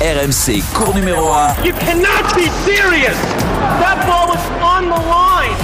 RMC, 0.00 0.62
cours 0.74 0.94
numéro 0.94 1.32
1. 1.32 1.64
You 1.64 1.72
cannot 1.72 2.34
be 2.34 2.50
serious. 2.66 3.16
That 3.80 4.04
ball 4.06 4.28
was 4.28 4.44
on 4.62 4.90
the 4.90 5.00
line. 5.08 5.56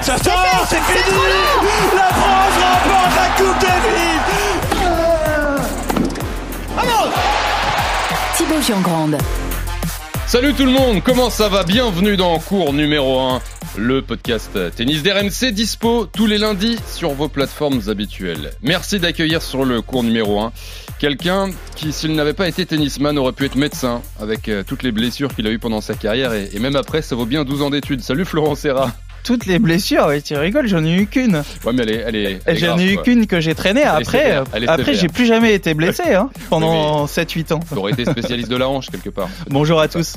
Ça 0.00 0.18
sort, 0.18 0.66
c'est 0.68 0.80
fini. 0.80 1.16
La 1.94 2.08
France 2.08 2.56
remporte 2.58 3.14
la 3.14 3.28
Coupe 3.36 3.60
Davis. 3.60 4.20
Vamos. 6.74 7.12
Thibaut 8.36 8.60
Giangrande. 8.62 9.18
Salut 10.26 10.54
tout 10.54 10.64
le 10.64 10.72
monde, 10.72 11.00
comment 11.04 11.30
ça 11.30 11.48
va? 11.48 11.62
Bienvenue 11.62 12.16
dans 12.16 12.38
cours 12.40 12.72
numéro 12.72 13.20
1, 13.20 13.40
le 13.76 14.02
podcast 14.02 14.58
tennis 14.74 15.04
d'RMC 15.04 15.52
dispo 15.52 16.06
tous 16.06 16.26
les 16.26 16.38
lundis 16.38 16.78
sur 16.90 17.10
vos 17.10 17.28
plateformes 17.28 17.82
habituelles. 17.88 18.52
Merci 18.62 18.98
d'accueillir 18.98 19.40
sur 19.42 19.64
le 19.64 19.82
cours 19.82 20.02
numéro 20.02 20.40
1 20.40 20.52
quelqu'un 21.02 21.50
qui, 21.74 21.92
s'il 21.92 22.14
n'avait 22.14 22.32
pas 22.32 22.46
été 22.46 22.64
tennisman, 22.64 23.18
aurait 23.18 23.32
pu 23.32 23.44
être 23.44 23.56
médecin 23.56 24.02
avec 24.20 24.48
euh, 24.48 24.62
toutes 24.64 24.84
les 24.84 24.92
blessures 24.92 25.34
qu'il 25.34 25.48
a 25.48 25.50
eues 25.50 25.58
pendant 25.58 25.80
sa 25.80 25.94
carrière 25.94 26.32
et, 26.32 26.48
et 26.52 26.60
même 26.60 26.76
après, 26.76 27.02
ça 27.02 27.16
vaut 27.16 27.26
bien 27.26 27.42
12 27.42 27.62
ans 27.62 27.70
d'études. 27.70 28.02
Salut 28.02 28.24
Florent 28.24 28.54
Serra 28.54 28.92
toutes 29.24 29.46
les 29.46 29.58
blessures, 29.58 30.06
ouais, 30.06 30.20
tu 30.20 30.34
rigoles, 30.36 30.66
j'en 30.68 30.84
ai 30.84 30.92
eu 30.92 31.06
qu'une. 31.06 31.42
Ouais, 31.64 31.72
mais 31.72 31.82
elle 31.82 31.90
est, 31.90 32.04
elle 32.06 32.16
est, 32.16 32.40
elle 32.44 32.56
est 32.56 32.58
J'en 32.58 32.78
ai 32.78 32.92
eu 32.92 32.96
qu'une 32.98 33.26
que 33.26 33.40
j'ai 33.40 33.54
traînée. 33.54 33.82
Après, 33.84 34.42
après, 34.66 34.94
j'ai 34.94 35.08
plus 35.08 35.26
jamais 35.26 35.54
été 35.54 35.74
blessé 35.74 36.14
hein, 36.14 36.30
pendant 36.50 37.06
7-8 37.06 37.52
ans. 37.54 37.60
T'aurais 37.74 37.92
été 37.92 38.04
spécialiste 38.04 38.48
de 38.50 38.56
la 38.56 38.68
hanche 38.68 38.90
quelque 38.90 39.10
part. 39.10 39.28
Bonjour 39.48 39.80
à 39.80 39.88
tous. 39.88 40.14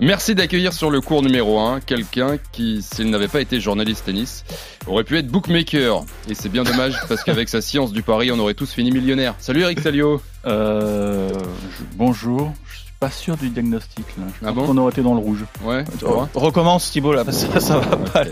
Merci 0.00 0.34
d'accueillir 0.34 0.72
sur 0.72 0.90
le 0.90 1.00
cours 1.00 1.22
numéro 1.22 1.58
1 1.60 1.80
quelqu'un 1.80 2.36
qui, 2.52 2.82
s'il 2.82 3.10
n'avait 3.10 3.28
pas 3.28 3.40
été 3.40 3.60
journaliste 3.60 4.04
tennis, 4.06 4.44
aurait 4.86 5.04
pu 5.04 5.16
être 5.18 5.28
bookmaker. 5.28 6.04
Et 6.28 6.34
c'est 6.34 6.48
bien 6.50 6.64
dommage 6.64 6.94
parce 7.08 7.22
qu'avec 7.24 7.48
sa 7.48 7.60
science 7.60 7.92
du 7.92 8.02
pari, 8.02 8.30
on 8.32 8.38
aurait 8.38 8.54
tous 8.54 8.72
fini 8.72 8.90
millionnaire. 8.90 9.34
Salut 9.38 9.62
Eric 9.62 9.80
Salio 9.80 10.20
Euh, 10.44 11.28
je- 11.30 11.84
bonjour, 11.96 12.52
je 12.68 12.78
suis 12.78 12.91
pas 13.02 13.10
sûr 13.10 13.36
du 13.36 13.48
diagnostic 13.50 14.06
là. 14.16 14.24
Je 14.28 14.46
Ah 14.46 14.52
pense 14.52 14.54
bon 14.54 14.66
qu'on 14.66 14.76
aurait 14.78 14.92
été 14.92 15.02
dans 15.02 15.14
le 15.14 15.18
rouge. 15.18 15.44
Ouais, 15.64 15.82
tu 15.98 16.04
crois 16.04 16.28
Recommence 16.34 16.88
Thibaut 16.92 17.12
là, 17.12 17.24
parce 17.26 17.42
que 17.44 17.52
ça, 17.54 17.58
ça 17.60 17.78
va 17.80 17.96
pas. 17.96 18.22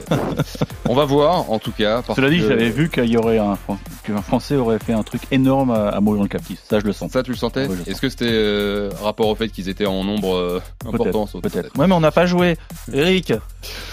On 0.88 0.94
va 0.94 1.04
voir 1.06 1.50
en 1.50 1.58
tout 1.58 1.72
cas. 1.72 2.02
parce 2.02 2.14
Cela 2.16 2.30
dit, 2.30 2.38
que- 2.38 2.46
j'avais 2.48 2.70
vu 2.70 2.88
qu'il 2.88 3.06
y 3.06 3.16
aurait 3.16 3.38
un, 3.38 3.58
qu'un 4.04 4.22
Français 4.22 4.54
aurait 4.54 4.78
fait 4.78 4.92
un 4.92 5.02
truc 5.02 5.22
énorme 5.32 5.72
à, 5.72 5.88
à 5.88 6.00
mourir 6.00 6.18
dans 6.18 6.22
le 6.22 6.28
captif. 6.28 6.60
Ça, 6.70 6.78
je 6.78 6.84
le 6.84 6.92
sens. 6.92 7.10
Ça, 7.10 7.24
tu 7.24 7.32
le 7.32 7.36
sentais 7.36 7.66
Ouais, 7.66 7.74
Est-ce 7.88 8.00
que 8.00 8.08
c'était 8.08 8.30
euh, 8.30 8.90
rapport 9.02 9.26
au 9.26 9.34
fait 9.34 9.48
qu'ils 9.48 9.68
étaient 9.68 9.86
en 9.86 10.04
nombre 10.04 10.36
euh, 10.36 10.62
important 10.86 11.26
peut-être. 11.42 11.76
Ouais, 11.76 11.88
mais 11.88 11.94
on 11.94 12.00
n'a 12.00 12.12
pas 12.12 12.26
joué. 12.26 12.56
Eric, 12.92 13.32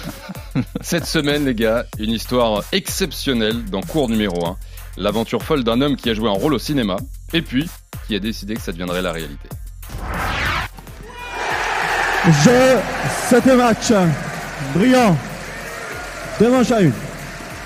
Cette 0.81 1.05
semaine, 1.07 1.45
les 1.45 1.55
gars, 1.55 1.85
une 1.97 2.11
histoire 2.11 2.61
exceptionnelle 2.71 3.65
dans 3.65 3.81
cours 3.81 4.09
numéro 4.09 4.45
1. 4.45 4.55
L'aventure 4.97 5.41
folle 5.41 5.63
d'un 5.63 5.81
homme 5.81 5.95
qui 5.95 6.09
a 6.11 6.13
joué 6.13 6.29
un 6.29 6.33
rôle 6.33 6.53
au 6.53 6.59
cinéma 6.59 6.97
et 7.33 7.41
puis 7.41 7.67
qui 8.07 8.15
a 8.15 8.19
décidé 8.19 8.53
que 8.55 8.61
ça 8.61 8.71
deviendrait 8.71 9.01
la 9.01 9.11
réalité. 9.11 9.49
Je, 12.27 12.77
c'était 13.29 13.55
match 13.55 13.93
brillant. 14.75 15.15
Deux. 16.39 16.51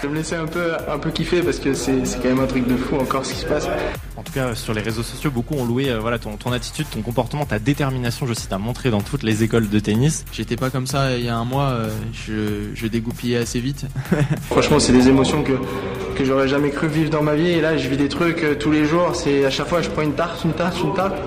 Je 0.01 0.07
vais 0.07 0.13
me 0.13 0.17
laisser 0.17 0.33
un 0.35 0.47
peu, 0.47 0.71
un 0.91 0.97
peu 0.97 1.11
kiffer 1.11 1.43
parce 1.43 1.59
que 1.59 1.75
c'est 1.75 1.93
quand 2.23 2.29
même 2.29 2.39
un 2.39 2.47
truc 2.47 2.65
de 2.67 2.75
fou 2.75 2.95
encore 2.95 3.23
ce 3.23 3.33
qui 3.33 3.41
se 3.41 3.45
passe. 3.45 3.67
En 4.17 4.23
tout 4.23 4.33
cas, 4.33 4.55
sur 4.55 4.73
les 4.73 4.81
réseaux 4.81 5.03
sociaux, 5.03 5.29
beaucoup 5.29 5.53
ont 5.53 5.63
loué 5.63 5.91
euh, 5.91 5.99
voilà, 5.99 6.17
ton, 6.17 6.37
ton 6.37 6.51
attitude, 6.51 6.87
ton 6.89 7.03
comportement, 7.03 7.45
ta 7.45 7.59
détermination, 7.59 8.25
je 8.25 8.33
cite, 8.33 8.51
à 8.51 8.57
montrer 8.57 8.89
dans 8.89 9.01
toutes 9.01 9.21
les 9.21 9.43
écoles 9.43 9.69
de 9.69 9.79
tennis. 9.79 10.25
J'étais 10.33 10.55
pas 10.55 10.71
comme 10.71 10.87
ça 10.87 11.15
il 11.17 11.25
y 11.25 11.29
a 11.29 11.35
un 11.35 11.45
mois, 11.45 11.69
euh, 11.69 11.89
je, 12.13 12.73
je 12.73 12.87
dégoupillais 12.87 13.37
assez 13.37 13.59
vite. 13.59 13.85
Franchement, 14.49 14.79
c'est 14.79 14.91
des 14.91 15.07
émotions 15.07 15.43
que, 15.43 15.53
que 16.17 16.25
j'aurais 16.25 16.47
jamais 16.47 16.71
cru 16.71 16.87
vivre 16.87 17.11
dans 17.11 17.21
ma 17.21 17.35
vie. 17.35 17.49
Et 17.51 17.61
là, 17.61 17.77
je 17.77 17.87
vis 17.87 17.97
des 17.97 18.09
trucs 18.09 18.43
euh, 18.43 18.55
tous 18.55 18.71
les 18.71 18.85
jours. 18.85 19.15
C'est 19.15 19.45
à 19.45 19.51
chaque 19.51 19.67
fois, 19.67 19.83
je 19.83 19.89
prends 19.89 20.01
une 20.01 20.15
tarte, 20.15 20.43
une 20.43 20.53
tarte, 20.53 20.81
une 20.83 20.95
tarte. 20.95 21.17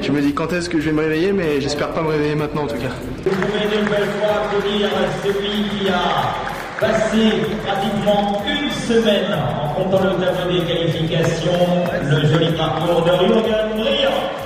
Je 0.00 0.10
me 0.10 0.22
dis 0.22 0.32
quand 0.32 0.50
est-ce 0.54 0.70
que 0.70 0.80
je 0.80 0.86
vais 0.86 0.92
me 0.92 1.00
réveiller, 1.02 1.32
mais 1.34 1.60
j'espère 1.60 1.92
pas 1.92 2.00
me 2.00 2.08
réveiller 2.08 2.36
maintenant 2.36 2.62
en 2.62 2.68
tout 2.68 2.76
cas. 2.76 2.92
Vous 3.22 3.30
pouvez 3.30 3.64
une 3.64 3.84
nouvelle 3.84 4.08
fois 4.18 4.46
applaudir 4.46 4.88
celui 5.22 5.68
qui 5.68 5.88
a 5.90 6.53
passé 6.80 7.42
pratiquement 7.64 8.42
une 8.46 8.70
semaine 8.70 9.32
en 9.34 9.74
comptant 9.74 10.04
le 10.04 10.14
tableau 10.24 10.58
des 10.58 10.64
qualifications, 10.64 11.84
le 12.02 12.28
joli 12.28 12.52
parcours 12.52 13.02
de 13.02 13.10
Jürgen 13.10 13.76
Briand. 13.76 14.44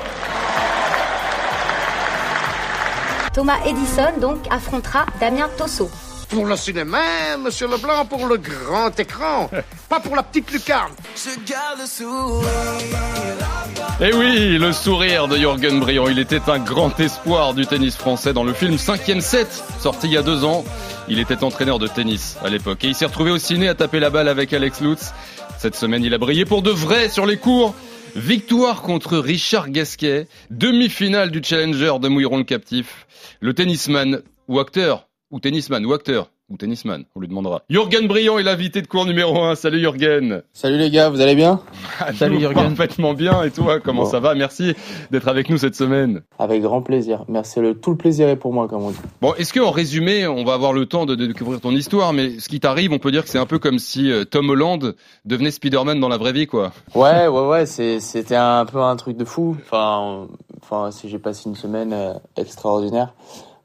Thomas 3.33 3.59
Edison 3.67 4.19
donc 4.21 4.47
affrontera 4.51 5.07
Damien 5.21 5.49
Tosso. 5.57 5.91
Pour 6.29 6.45
le 6.45 6.57
cinéma, 6.57 6.99
monsieur 7.39 7.69
Leblanc, 7.69 8.05
pour 8.05 8.27
le 8.27 8.37
grand 8.37 8.99
écran, 8.99 9.49
pas 9.89 10.01
pour 10.01 10.17
la 10.17 10.23
petite 10.23 10.53
lucarne. 10.53 10.93
Je 11.17 11.31
garde 11.51 11.81
le 11.81 11.87
sourire. 11.87 12.49
Et 14.01 14.11
Eh 14.11 14.15
oui, 14.15 14.59
le 14.59 14.73
sourire 14.73 15.29
de 15.29 15.37
Jürgen 15.37 15.81
Briand, 15.81 16.09
il 16.09 16.19
était 16.19 16.49
un 16.49 16.59
grand 16.59 16.99
espoir 17.01 17.55
du 17.55 17.67
tennis 17.67 17.97
français 17.97 18.33
dans 18.33 18.45
le 18.45 18.53
film 18.53 18.77
5ème 18.77 19.21
set, 19.21 19.49
sorti 19.81 20.07
il 20.07 20.13
y 20.13 20.17
a 20.17 20.23
deux 20.23 20.45
ans. 20.45 20.65
Il 21.09 21.19
était 21.19 21.43
entraîneur 21.43 21.79
de 21.79 21.87
tennis 21.87 22.37
à 22.45 22.49
l'époque 22.49 22.85
et 22.85 22.89
il 22.89 22.95
s'est 22.95 23.07
retrouvé 23.07 23.31
au 23.31 23.39
ciné 23.39 23.69
à 23.69 23.75
taper 23.75 23.99
la 23.99 24.11
balle 24.11 24.29
avec 24.29 24.53
Alex 24.53 24.81
Lutz. 24.81 25.13
Cette 25.59 25.75
semaine, 25.75 26.05
il 26.05 26.15
a 26.15 26.19
brillé 26.19 26.45
pour 26.45 26.63
de 26.63 26.71
vrai 26.71 27.09
sur 27.09 27.27
les 27.27 27.39
cours. 27.39 27.75
Victoire 28.15 28.83
contre 28.83 29.19
Richard 29.19 29.71
Gasquet, 29.71 30.29
demi-finale 30.51 31.31
du 31.31 31.41
Challenger 31.43 31.95
de 32.01 32.09
Mouilleron 32.09 32.39
le 32.39 32.45
captif. 32.45 33.07
Le 33.41 33.55
tennisman 33.55 34.23
ou 34.49 34.61
acteur, 34.61 35.09
ou 35.31 35.41
tennisman 35.41 35.85
ou 35.85 35.93
acteur, 35.93 36.31
ou 36.51 36.57
tennisman, 36.57 37.05
on 37.15 37.21
lui 37.21 37.29
demandera. 37.29 37.63
Jürgen 37.69 38.07
Briand 38.09 38.39
est 38.39 38.43
l'invité 38.43 38.81
de 38.83 38.87
cours 38.87 39.05
numéro 39.05 39.43
1. 39.43 39.55
Salut 39.55 39.81
Jürgen. 39.81 40.43
Salut 40.53 40.79
les 40.79 40.91
gars, 40.91 41.11
vous 41.11 41.21
allez 41.21 41.35
bien? 41.35 41.61
Salut, 42.15 42.35
Nous, 42.37 42.41
Jürgen. 42.41 42.75
Parfaitement 42.75 43.13
bien. 43.15 43.43
Et 43.43 43.51
toi, 43.51 43.81
comment 43.81 44.05
Bon. 44.05 44.09
ça 44.11 44.21
va? 44.21 44.35
Merci 44.35 44.75
d'être 45.11 45.29
avec 45.29 45.51
nous 45.51 45.59
cette 45.59 45.75
semaine. 45.75 46.23
Avec 46.39 46.63
grand 46.63 46.81
plaisir. 46.83 47.25
Merci, 47.29 47.61
le, 47.61 47.75
tout 47.79 47.91
le 47.91 47.97
plaisir 47.97 48.29
est 48.29 48.37
pour 48.37 48.53
moi, 48.53 48.67
comme 48.69 48.83
on 48.83 48.91
dit. 48.91 48.99
Bon, 49.21 49.35
est-ce 49.35 49.53
qu'en 49.53 49.71
résumé, 49.71 50.27
on 50.27 50.45
va 50.45 50.55
avoir 50.55 50.73
le 50.73 50.87
temps 50.87 51.05
de, 51.07 51.15
de 51.15 51.27
découvrir 51.27 51.61
ton 51.61 51.73
histoire, 51.73 52.13
mais 52.13 52.39
ce 52.39 52.49
qui 52.49 52.61
t'arrive, 52.61 52.93
on 52.93 52.99
peut 52.99 53.11
dire 53.13 53.25
que 53.25 53.29
c'est 53.31 53.39
un 53.39 53.47
peu 53.47 53.59
comme 53.59 53.79
si 53.79 54.11
euh, 54.11 54.25
Tom 54.25 54.49
Holland 54.49 54.95
devenait 55.27 55.51
Spider-Man 55.51 56.01
dans 56.01 56.09
la 56.09 56.17
vraie 56.17 56.33
vie, 56.33 56.47
quoi. 56.47 56.73
Ouais, 56.95 57.27
ouais, 57.29 57.47
ouais, 57.47 57.67
c'était 57.67 58.37
un 58.37 58.65
peu 58.65 58.81
un 58.81 58.97
truc 58.97 59.17
de 59.17 59.25
fou. 59.25 59.57
Enfin, 59.67 60.27
enfin, 60.63 60.91
si 60.93 61.09
j'ai 61.11 61.19
passé 61.19 61.49
une 61.49 61.57
semaine 61.57 61.93
euh, 61.93 62.15
extraordinaire. 62.37 63.13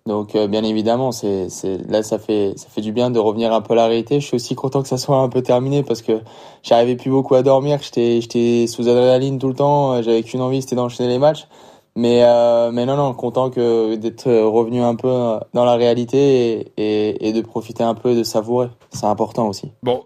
Donc, 0.06 0.36
euh, 0.36 0.47
bien 0.47 0.64
évidemment, 0.64 1.14
c'est, 1.14 1.47
là, 1.88 2.03
ça 2.03 2.19
fait, 2.19 2.53
ça 2.58 2.68
fait 2.68 2.81
du 2.81 2.91
bien 2.91 3.09
de 3.09 3.19
revenir 3.19 3.53
un 3.53 3.62
peu 3.62 3.72
à 3.74 3.75
la 3.78 3.88
réalité. 3.88 4.19
Je 4.19 4.25
suis 4.25 4.36
aussi 4.36 4.53
content 4.53 4.81
que 4.81 4.90
ça 4.90 4.97
soit 4.97 5.18
un 5.18 5.30
peu 5.30 5.41
terminé 5.41 5.81
parce 5.81 6.02
que 6.02 6.19
j'arrivais 6.62 6.97
plus 6.97 7.09
beaucoup 7.09 7.36
à 7.36 7.41
dormir. 7.41 7.80
J'étais, 7.81 8.19
j'étais 8.19 8.68
sous 8.68 8.90
adrénaline 8.90 9.40
tout 9.40 9.47
le 9.47 9.53
temps. 9.53 10.02
J'avais 10.02 10.22
qu'une 10.24 10.42
envie, 10.42 10.62
c'était 10.62 10.75
d'enchaîner 10.75 11.08
les 11.08 11.19
matchs. 11.19 11.47
Mais, 11.96 12.24
euh, 12.24 12.72
mais 12.72 12.86
non, 12.86 12.97
non, 12.97 13.13
content 13.13 13.50
que 13.50 13.96
d'être 13.96 14.30
revenu 14.30 14.81
un 14.81 14.96
peu 14.96 15.08
euh, 15.08 15.40
dans 15.53 15.63
la 15.63 15.75
réalité 15.75 16.18
et, 16.18 16.72
et, 16.78 17.30
et 17.30 17.34
de 17.34 17.42
profiter 17.42 17.84
un 17.84 17.94
peu 17.94 18.09
et 18.09 18.16
de 18.16 18.24
savourer. 18.24 18.69
C'est 18.92 19.06
important 19.06 19.47
aussi. 19.47 19.72
Bon, 19.84 20.03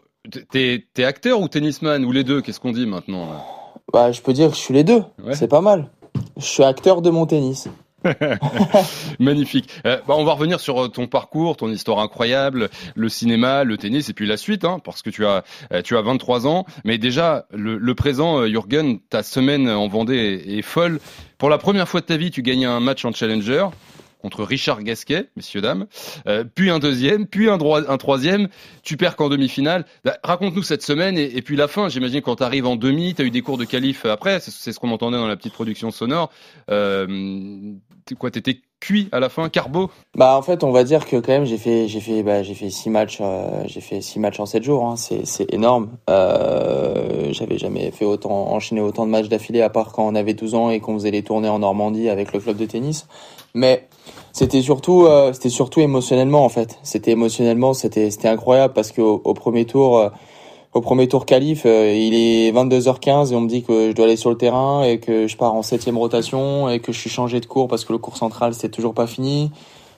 t'es 0.52 0.86
t'es 0.94 1.06
acteur 1.06 1.42
ou 1.42 1.48
tennisman 1.48 2.04
ou 2.06 2.12
les 2.12 2.24
deux? 2.24 2.42
Qu'est-ce 2.42 2.60
qu'on 2.60 2.74
dit 2.74 2.86
maintenant 2.86 3.28
Bah, 3.94 4.12
je 4.12 4.22
peux 4.22 4.34
dire 4.34 4.50
que 4.50 4.56
je 4.56 4.62
suis 4.62 4.74
les 4.74 4.84
deux. 4.84 5.02
Ouais. 5.24 5.34
C'est 5.34 5.48
pas 5.48 5.62
mal. 5.62 5.90
Je 6.36 6.46
suis 6.46 6.64
acteur 6.64 7.02
de 7.02 7.10
mon 7.10 7.26
tennis. 7.26 7.70
Magnifique. 9.20 9.70
Euh, 9.86 9.98
bah, 10.08 10.16
on 10.18 10.24
va 10.24 10.34
revenir 10.34 10.60
sur 10.60 10.86
euh, 10.86 10.88
ton 10.88 11.08
parcours, 11.08 11.58
ton 11.58 11.70
histoire 11.70 12.00
incroyable, 12.00 12.70
le 12.96 13.10
cinéma, 13.10 13.64
le 13.64 13.78
tennis 13.78 14.10
et 14.10 14.14
puis 14.14 14.28
la 14.28 14.38
suite, 14.38 14.66
hein, 14.66 14.80
parce 14.84 15.02
que 15.02 15.10
tu 15.10 15.26
as 15.26 15.44
euh, 15.74 15.82
tu 15.82 15.98
as 15.98 16.02
23 16.02 16.48
ans. 16.48 16.66
Mais 16.84 16.98
déjà, 16.98 17.46
le, 17.52 17.78
le 17.78 17.96
présent, 17.96 18.46
Jürgen, 18.46 19.00
ta 19.10 19.24
semaine 19.24 19.70
en 19.70 19.88
Vendée 19.88 20.44
est 20.46 20.62
folle. 20.62 21.00
Pour 21.38 21.50
la 21.50 21.58
première 21.58 21.88
fois 21.88 22.02
de 22.02 22.06
ta 22.06 22.18
vie, 22.18 22.32
tu 22.32 22.42
gagnes 22.42 22.66
un 22.66 22.80
match 22.80 23.06
en 23.06 23.12
Challenger 23.12 23.68
contre 24.28 24.44
Richard 24.44 24.84
Gasquet, 24.84 25.30
messieurs 25.38 25.62
dames, 25.62 25.88
Euh, 26.28 26.44
puis 26.44 26.70
un 26.70 26.80
deuxième, 26.80 27.28
puis 27.28 27.50
un, 27.50 27.58
troisième. 27.98 28.50
Tu 28.84 28.98
perds 28.98 29.16
qu'en 29.16 29.30
demi-finale. 29.30 29.86
Bah, 30.04 30.18
Raconte-nous 30.22 30.64
cette 30.64 30.82
semaine 30.82 31.18
et, 31.18 31.42
puis 31.42 31.56
la 31.56 31.70
fin. 31.70 31.88
J'imagine 31.88 32.22
quand 32.22 32.36
tu 32.36 32.44
arrives 32.44 32.68
en 32.68 32.76
demi, 32.76 33.14
tu 33.16 33.22
as 33.22 33.26
eu 33.26 33.32
des 33.32 33.42
cours 33.42 33.58
de 33.58 33.64
qualif 33.64 34.06
après. 34.06 34.42
C'est 34.42 34.74
ce 34.74 34.80
qu'on 34.80 34.92
entendait 34.92 35.16
dans 35.16 35.28
la 35.28 35.38
petite 35.38 35.54
production 35.54 35.92
sonore. 35.92 36.30
Euh, 36.70 37.08
quoi, 38.20 38.32
t'étais 38.32 38.60
cuit 38.80 39.08
à 39.12 39.20
la 39.20 39.30
fin, 39.30 39.48
carbo? 39.50 39.90
Bah 40.16 40.38
en 40.38 40.42
fait 40.42 40.64
on 40.64 40.72
va 40.72 40.84
dire 40.84 41.06
que 41.06 41.16
quand 41.16 41.32
même 41.32 41.46
j'ai 41.46 41.58
fait 41.58 41.88
j'ai 41.88 42.00
fait 42.00 42.22
bah, 42.22 42.44
j'ai 42.44 42.54
fait 42.54 42.70
six 42.70 42.90
matchs 42.90 43.18
euh, 43.22 43.64
j'ai 43.66 43.82
fait 43.82 44.02
six 44.02 44.20
matchs 44.20 44.40
en 44.40 44.46
sept 44.46 44.64
jours 44.64 44.86
hein. 44.86 44.96
c'est 44.96 45.26
c'est 45.26 45.52
énorme 45.52 45.90
euh, 46.10 47.30
j'avais 47.32 47.58
jamais 47.58 47.92
fait 47.92 48.06
autant 48.06 48.52
enchaîner 48.52 48.82
autant 48.82 49.06
de 49.06 49.12
matchs 49.12 49.30
d'affilée 49.30 49.62
à 49.62 49.70
part 49.70 49.92
quand 49.94 50.06
on 50.06 50.16
avait 50.16 50.36
12 50.36 50.56
ans 50.56 50.70
et 50.70 50.80
qu'on 50.80 50.94
faisait 50.94 51.12
les 51.12 51.24
tournées 51.24 51.50
en 51.50 51.60
Normandie 51.60 52.10
avec 52.10 52.34
le 52.34 52.40
club 52.40 52.58
de 52.58 52.66
tennis 52.66 53.08
mais 53.54 53.88
c'était 54.38 54.62
surtout 54.62 55.08
euh, 55.08 55.34
c'était 55.34 55.50
surtout 55.50 55.80
émotionnellement 55.80 56.46
en 56.46 56.50
fait 56.50 56.78
c'était 56.84 57.10
émotionnellement 57.10 57.74
c'était 57.74 58.12
c'était 58.12 58.28
incroyable 58.28 58.72
parce 58.76 58.92
que 58.92 59.02
au, 59.02 59.34
premier 59.34 59.66
tour 59.66 59.98
euh, 59.98 60.10
au 60.74 60.82
premier 60.82 61.08
tour 61.08 61.26
qualif, 61.26 61.64
euh, 61.66 61.92
il 61.92 62.14
est 62.14 62.52
22h15 62.52 63.32
et 63.32 63.36
on 63.36 63.42
me 63.42 63.50
dit 63.50 63.64
que 63.64 63.90
je 63.90 63.96
dois 63.96 64.06
aller 64.06 64.16
sur 64.16 64.30
le 64.30 64.38
terrain 64.38 64.84
et 64.84 65.00
que 65.00 65.26
je 65.26 65.36
pars 65.38 65.56
en 65.56 65.64
septième 65.64 65.98
rotation 65.98 66.70
et 66.70 66.80
que 66.80 66.92
je 66.92 67.00
suis 67.00 67.10
changé 67.10 67.40
de 67.40 67.48
cours 67.48 67.68
parce 67.68 67.84
que 67.84 67.94
le 67.94 67.98
cours 67.98 68.16
central 68.16 68.54
c'était 68.54 68.70
toujours 68.70 68.94
pas 68.94 69.08
fini, 69.08 69.50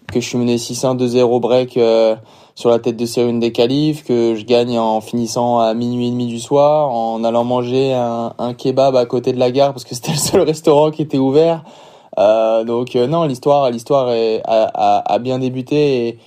que 0.07 0.21
je 0.21 0.25
suis 0.25 0.38
mené 0.38 0.56
6-1 0.56 0.97
2-0 0.97 1.41
break 1.41 1.75
euh, 1.75 2.15
sur 2.56 2.69
la 2.69 2.80
tête 2.80 2.95
de 2.95 3.06
série 3.06 3.38
des 3.39 3.51
qualifs, 3.51 4.06
que 4.06 4.36
je 4.36 4.45
gagne 4.45 4.80
en 4.80 5.01
finissant 5.01 5.59
à 5.59 5.74
minuit 5.74 6.07
et 6.07 6.12
demi 6.12 6.27
du 6.27 6.39
soir, 6.39 6.89
en 6.91 7.25
allant 7.25 7.44
manger 7.44 7.94
un, 7.94 8.33
un 8.38 8.53
kebab 8.53 8.95
à 8.95 9.06
côté 9.06 9.33
de 9.33 9.39
la 9.39 9.51
gare 9.51 9.74
parce 9.74 9.83
que 9.83 9.95
c'était 9.95 10.13
le 10.13 10.18
seul 10.18 10.41
restaurant 10.44 10.91
qui 10.91 11.01
était 11.01 11.18
ouvert. 11.18 11.65
Euh, 12.17 12.63
donc 12.63 12.95
euh, 12.95 13.07
non, 13.07 13.23
l'histoire, 13.25 13.69
l'histoire 13.69 14.07
a, 14.07 14.44
a, 14.45 15.13
a 15.13 15.19
bien 15.19 15.39
débuté 15.39 16.07
et, 16.07 16.19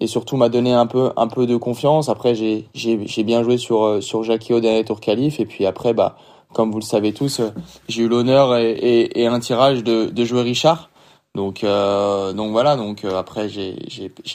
et 0.00 0.06
surtout 0.06 0.36
m'a 0.36 0.48
donné 0.48 0.72
un 0.72 0.86
peu, 0.86 1.12
un 1.16 1.28
peu 1.28 1.46
de 1.46 1.56
confiance. 1.56 2.08
Après, 2.08 2.34
j'ai, 2.34 2.68
j'ai, 2.74 3.22
bien 3.24 3.42
joué 3.42 3.58
sur, 3.58 3.84
euh, 3.84 4.00
sur 4.00 4.22
Jackie 4.22 4.52
au 4.52 4.60
dernier 4.60 4.84
tour 4.84 5.00
qualif 5.00 5.40
et 5.40 5.46
puis 5.46 5.66
après, 5.66 5.94
bah, 5.94 6.16
comme 6.52 6.70
vous 6.70 6.78
le 6.78 6.84
savez 6.84 7.12
tous, 7.12 7.40
j'ai 7.88 8.02
eu 8.02 8.08
l'honneur 8.08 8.56
et, 8.56 8.70
et, 8.70 9.22
et 9.22 9.26
un 9.26 9.40
tirage 9.40 9.84
de, 9.84 10.06
de 10.06 10.24
jouer 10.24 10.42
Richard. 10.42 10.90
Donc, 11.36 11.64
euh, 11.64 12.32
donc 12.32 12.50
voilà. 12.50 12.76
Donc 12.76 13.04
euh, 13.04 13.18
après, 13.18 13.48
j'ai, 13.48 13.76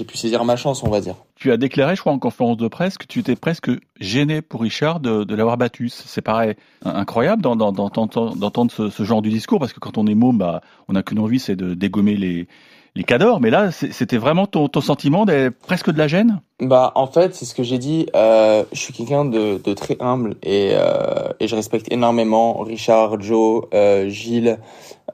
pu 0.06 0.18
saisir 0.18 0.46
ma 0.46 0.56
chance, 0.56 0.84
on 0.84 0.90
va 0.90 1.02
dire. 1.02 1.16
Tu 1.36 1.52
as 1.52 1.58
déclaré, 1.58 1.96
je 1.96 2.02
crois, 2.02 2.14
en 2.14 2.20
conférence 2.20 2.58
de 2.58 2.68
presse 2.68 3.00
que 3.00 3.08
tu 3.08 3.20
étais 3.20 3.36
presque 3.36 3.72
gêné 4.00 4.44
pour 4.44 4.62
Richard 4.62 5.00
de, 5.00 5.36
l'avoir 5.36 5.58
battu. 5.58 5.90
C'est 5.90 6.22
pareil, 6.22 6.54
incroyable 6.86 7.42
d'en- 7.42 7.56
d'en- 7.56 7.72
d'entendre 7.72 8.90
ce 8.90 9.04
genre 9.04 9.24
de 9.24 9.30
discours 9.30 9.60
parce 9.60 9.74
que 9.74 9.80
quand 9.80 9.98
on 9.98 10.06
est 10.06 10.16
môme, 10.16 10.38
bah, 10.38 10.62
on 10.88 10.94
n'a 10.94 11.02
qu'une 11.02 11.20
envie, 11.20 11.40
c'est 11.40 11.56
de 11.56 11.74
dégommer 11.74 12.16
les, 12.16 12.48
les 12.96 13.04
cadors. 13.04 13.40
Mais 13.40 13.50
là, 13.50 13.72
c'était 13.72 14.18
vraiment 14.18 14.48
ton, 14.48 14.68
ton 14.68 14.82
sentiment 14.82 15.26
d'être 15.26 15.58
presque 15.58 15.92
de 15.92 15.98
la 15.98 16.08
gêne? 16.08 16.42
Bah, 16.60 16.92
en 16.96 17.08
fait, 17.08 17.34
c'est 17.34 17.46
ce 17.46 17.56
que 17.56 17.64
j'ai 17.64 17.78
dit. 17.78 18.08
Euh, 18.16 18.64
je 18.72 18.80
suis 18.80 18.94
quelqu'un 18.94 19.26
de, 19.26 19.60
de 19.64 19.74
très 19.74 19.98
humble 20.00 20.36
et, 20.44 20.72
euh, 20.74 21.30
et 21.40 21.48
je 21.48 21.56
respecte 21.56 21.92
énormément 21.92 22.60
Richard, 22.60 23.20
Joe, 23.22 23.66
euh, 23.74 24.10
Gilles, 24.10 24.60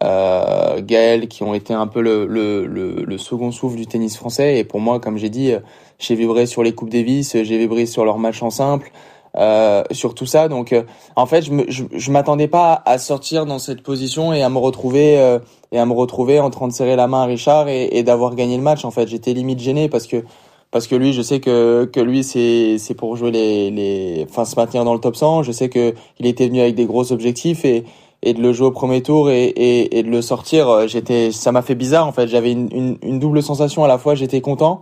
euh, 0.04 0.82
Gaël, 0.82 1.28
qui 1.28 1.44
ont 1.44 1.54
été 1.54 1.74
un 1.74 1.88
peu 1.88 2.02
le, 2.02 2.26
le, 2.26 2.66
le, 2.66 3.18
second 3.18 3.52
souffle 3.52 3.78
du 3.78 3.88
tennis 3.88 4.18
français. 4.18 4.58
Et 4.58 4.64
pour 4.64 4.80
moi, 4.80 5.00
comme 5.00 5.18
j'ai 5.18 5.30
dit, 5.30 5.54
euh, 5.54 5.60
j'ai 6.00 6.16
vibré 6.16 6.46
sur 6.46 6.64
les 6.64 6.74
Coupes 6.74 6.90
Davis, 6.90 7.38
j'ai 7.44 7.58
vibré 7.58 7.86
sur 7.86 8.06
leurs 8.06 8.20
matchs 8.20 8.44
en 8.44 8.50
simple, 8.50 8.92
euh, 9.38 9.84
sur 9.92 10.16
tout 10.16 10.26
ça. 10.26 10.48
Donc, 10.48 10.74
euh, 10.74 10.84
en 11.16 11.26
fait, 11.26 11.44
je 11.44 11.52
me, 11.52 11.66
je, 11.70 11.84
je 11.92 12.12
m'attendais 12.12 12.48
pas 12.48 12.82
à 12.86 12.98
sortir 12.98 13.46
dans 13.46 13.60
cette 13.60 13.84
position 13.84 14.34
et 14.34 14.42
à 14.42 14.50
me 14.50 14.58
retrouver 14.58 15.20
euh, 15.20 15.40
et 15.72 15.80
à 15.80 15.86
me 15.86 15.94
retrouver 15.94 16.40
en 16.40 16.50
train 16.50 16.68
de 16.68 16.74
serrer 16.74 16.96
la 16.96 17.08
main 17.08 17.22
à 17.22 17.26
Richard 17.26 17.68
et, 17.68 17.98
et 17.98 18.04
d'avoir 18.04 18.36
gagné 18.36 18.58
le 18.58 18.64
match. 18.64 18.84
En 18.86 18.92
fait, 18.92 19.08
j'étais 19.08 19.34
limite 19.34 19.60
gêné 19.60 19.90
parce 19.90 20.08
que 20.08 20.24
parce 20.72 20.88
que 20.88 20.96
lui, 20.96 21.14
je 21.14 21.22
sais 21.22 21.40
que 21.40 21.86
que 21.86 22.00
lui 22.00 22.24
c'est 22.24 22.78
c'est 22.78 22.94
pour 22.94 23.16
jouer 23.16 23.32
les 23.32 23.72
les 23.72 24.26
enfin 24.30 24.44
se 24.46 24.56
maintenir 24.56 24.84
dans 24.84 24.94
le 24.94 25.00
top 25.00 25.16
100. 25.16 25.44
Je 25.44 25.52
sais 25.52 25.70
que 25.70 25.94
il 26.20 26.26
était 26.26 26.48
venu 26.48 26.62
avec 26.62 26.76
des 26.76 26.86
gros 26.86 27.12
objectifs 27.12 27.64
et 27.64 27.86
et 28.24 28.34
de 28.34 28.42
le 28.42 28.52
jouer 28.52 28.68
au 28.68 28.72
premier 28.72 29.02
tour 29.04 29.30
et 29.30 29.46
et, 29.46 30.00
et 30.00 30.04
de 30.04 30.10
le 30.10 30.22
sortir, 30.22 30.68
euh, 30.70 30.88
j'étais 30.88 31.32
ça 31.32 31.52
m'a 31.52 31.62
fait 31.62 31.76
bizarre 31.76 32.08
en 32.08 32.12
fait. 32.12 32.28
J'avais 32.28 32.52
une, 32.52 32.70
une 32.74 32.98
une 33.04 33.20
double 33.20 33.44
sensation 33.44 33.84
à 33.84 33.88
la 33.88 33.98
fois 34.00 34.16
j'étais 34.16 34.42
content 34.42 34.80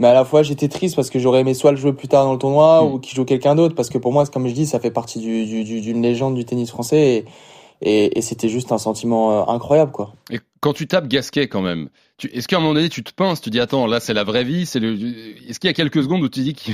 mais 0.00 0.08
à 0.08 0.14
la 0.14 0.24
fois 0.24 0.42
j'étais 0.42 0.68
triste 0.68 0.96
parce 0.96 1.10
que 1.10 1.18
j'aurais 1.18 1.40
aimé 1.40 1.54
soit 1.54 1.70
le 1.72 1.76
jouer 1.76 1.92
plus 1.92 2.08
tard 2.08 2.24
dans 2.24 2.32
le 2.32 2.38
tournoi 2.38 2.84
ou 2.84 2.98
qu'il 2.98 3.16
joue 3.16 3.24
quelqu'un 3.24 3.54
d'autre 3.54 3.74
parce 3.74 3.88
que 3.88 3.98
pour 3.98 4.12
moi 4.12 4.26
comme 4.26 4.46
je 4.48 4.54
dis 4.54 4.66
ça 4.66 4.80
fait 4.80 4.90
partie 4.90 5.18
du 5.18 5.44
du 5.46 5.64
du- 5.64 5.80
d'une 5.80 6.02
légende 6.02 6.34
du 6.34 6.44
tennis 6.44 6.70
français 6.70 7.00
et 7.16 7.24
et, 7.80 8.18
et 8.18 8.22
c'était 8.22 8.48
juste 8.48 8.72
un 8.72 8.78
sentiment 8.78 9.30
euh, 9.30 9.44
incroyable 9.52 9.92
quoi. 9.92 10.12
Et 10.32 10.40
quand 10.58 10.72
tu 10.72 10.88
tapes 10.88 11.06
Gasquet 11.06 11.46
quand 11.46 11.60
même, 11.62 11.90
est-ce 12.32 12.48
qu'à 12.48 12.56
un 12.56 12.60
moment 12.60 12.74
donné 12.74 12.88
tu 12.88 13.04
te 13.04 13.12
pinces, 13.14 13.40
tu 13.40 13.50
dis 13.50 13.60
attends 13.60 13.86
là 13.86 14.00
c'est 14.00 14.14
la 14.14 14.24
vraie 14.24 14.42
vie, 14.42 14.66
c'est 14.66 14.80
le, 14.80 14.94
est-ce 15.48 15.60
qu'il 15.60 15.68
y 15.68 15.70
a 15.70 15.74
quelques 15.74 16.02
secondes 16.02 16.22
où 16.24 16.28
tu 16.28 16.40
dis 16.40 16.54
que 16.54 16.72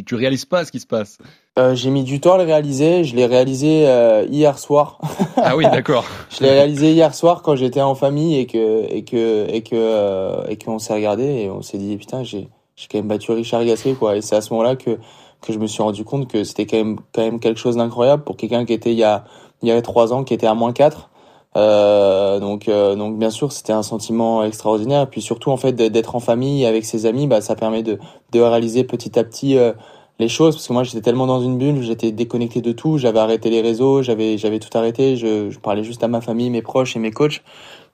tu 0.06 0.14
réalises 0.14 0.46
pas 0.46 0.64
ce 0.64 0.72
qui 0.72 0.80
se 0.80 0.86
passe? 0.86 1.18
Euh, 1.58 1.74
j'ai 1.74 1.90
mis 1.90 2.02
du 2.02 2.18
temps 2.18 2.32
à 2.34 2.38
le 2.38 2.44
réaliser. 2.44 3.04
Je 3.04 3.14
l'ai 3.14 3.26
réalisé 3.26 3.86
euh, 3.88 4.24
hier 4.30 4.58
soir. 4.58 4.98
Ah 5.36 5.54
oui 5.54 5.64
d'accord. 5.64 6.06
je 6.30 6.42
l'ai 6.42 6.50
réalisé 6.50 6.92
hier 6.92 7.14
soir 7.14 7.42
quand 7.42 7.54
j'étais 7.54 7.82
en 7.82 7.94
famille 7.94 8.36
et 8.38 8.46
que 8.46 8.86
et 8.90 9.04
que 9.04 9.46
et 9.52 9.62
que 9.62 9.74
euh, 9.74 10.46
et 10.48 10.56
qu'on 10.56 10.78
s'est 10.78 10.94
regardé 10.94 11.24
et 11.24 11.50
on 11.50 11.60
s'est 11.60 11.76
dit 11.78 11.98
putain 11.98 12.24
j'ai 12.24 12.48
j'ai 12.78 12.86
quand 12.86 12.98
même 12.98 13.08
battu 13.08 13.32
Richard 13.32 13.64
Gasquet 13.64 13.94
quoi. 13.94 14.16
Et 14.16 14.22
c'est 14.22 14.36
à 14.36 14.40
ce 14.40 14.52
moment-là 14.54 14.76
que 14.76 14.98
que 15.40 15.52
je 15.52 15.58
me 15.58 15.66
suis 15.66 15.82
rendu 15.82 16.04
compte 16.04 16.28
que 16.28 16.44
c'était 16.44 16.66
quand 16.66 16.76
même 16.76 16.98
quand 17.12 17.22
même 17.22 17.40
quelque 17.40 17.58
chose 17.58 17.76
d'incroyable 17.76 18.22
pour 18.24 18.36
quelqu'un 18.36 18.64
qui 18.64 18.72
était 18.72 18.92
il 18.92 18.98
y 18.98 19.04
a 19.04 19.24
il 19.62 19.68
y 19.68 19.72
a 19.72 19.82
trois 19.82 20.12
ans 20.12 20.24
qui 20.24 20.34
était 20.34 20.46
à 20.46 20.54
moins 20.54 20.72
4 20.72 21.10
euh, 21.56 22.38
donc 22.40 22.68
euh, 22.68 22.94
donc 22.94 23.18
bien 23.18 23.30
sûr 23.30 23.50
c'était 23.52 23.72
un 23.72 23.82
sentiment 23.82 24.44
extraordinaire. 24.44 25.02
Et 25.02 25.06
puis 25.06 25.20
surtout 25.22 25.50
en 25.50 25.56
fait 25.56 25.72
d'être 25.72 26.14
en 26.14 26.20
famille 26.20 26.64
avec 26.66 26.84
ses 26.84 27.06
amis 27.06 27.26
bah 27.26 27.40
ça 27.40 27.56
permet 27.56 27.82
de 27.82 27.98
de 28.32 28.40
réaliser 28.40 28.84
petit 28.84 29.18
à 29.18 29.24
petit 29.24 29.58
euh, 29.58 29.72
les 30.20 30.28
choses. 30.28 30.54
Parce 30.54 30.68
que 30.68 30.72
moi 30.72 30.84
j'étais 30.84 31.00
tellement 31.00 31.26
dans 31.26 31.40
une 31.42 31.58
bulle 31.58 31.82
j'étais 31.82 32.12
déconnecté 32.12 32.60
de 32.60 32.72
tout. 32.72 32.98
J'avais 32.98 33.18
arrêté 33.18 33.50
les 33.50 33.60
réseaux 33.60 34.02
j'avais 34.02 34.38
j'avais 34.38 34.60
tout 34.60 34.76
arrêté. 34.78 35.16
Je, 35.16 35.50
je 35.50 35.58
parlais 35.58 35.82
juste 35.82 36.04
à 36.04 36.08
ma 36.08 36.20
famille 36.20 36.50
mes 36.50 36.62
proches 36.62 36.94
et 36.96 37.00
mes 37.00 37.10
coachs 37.10 37.42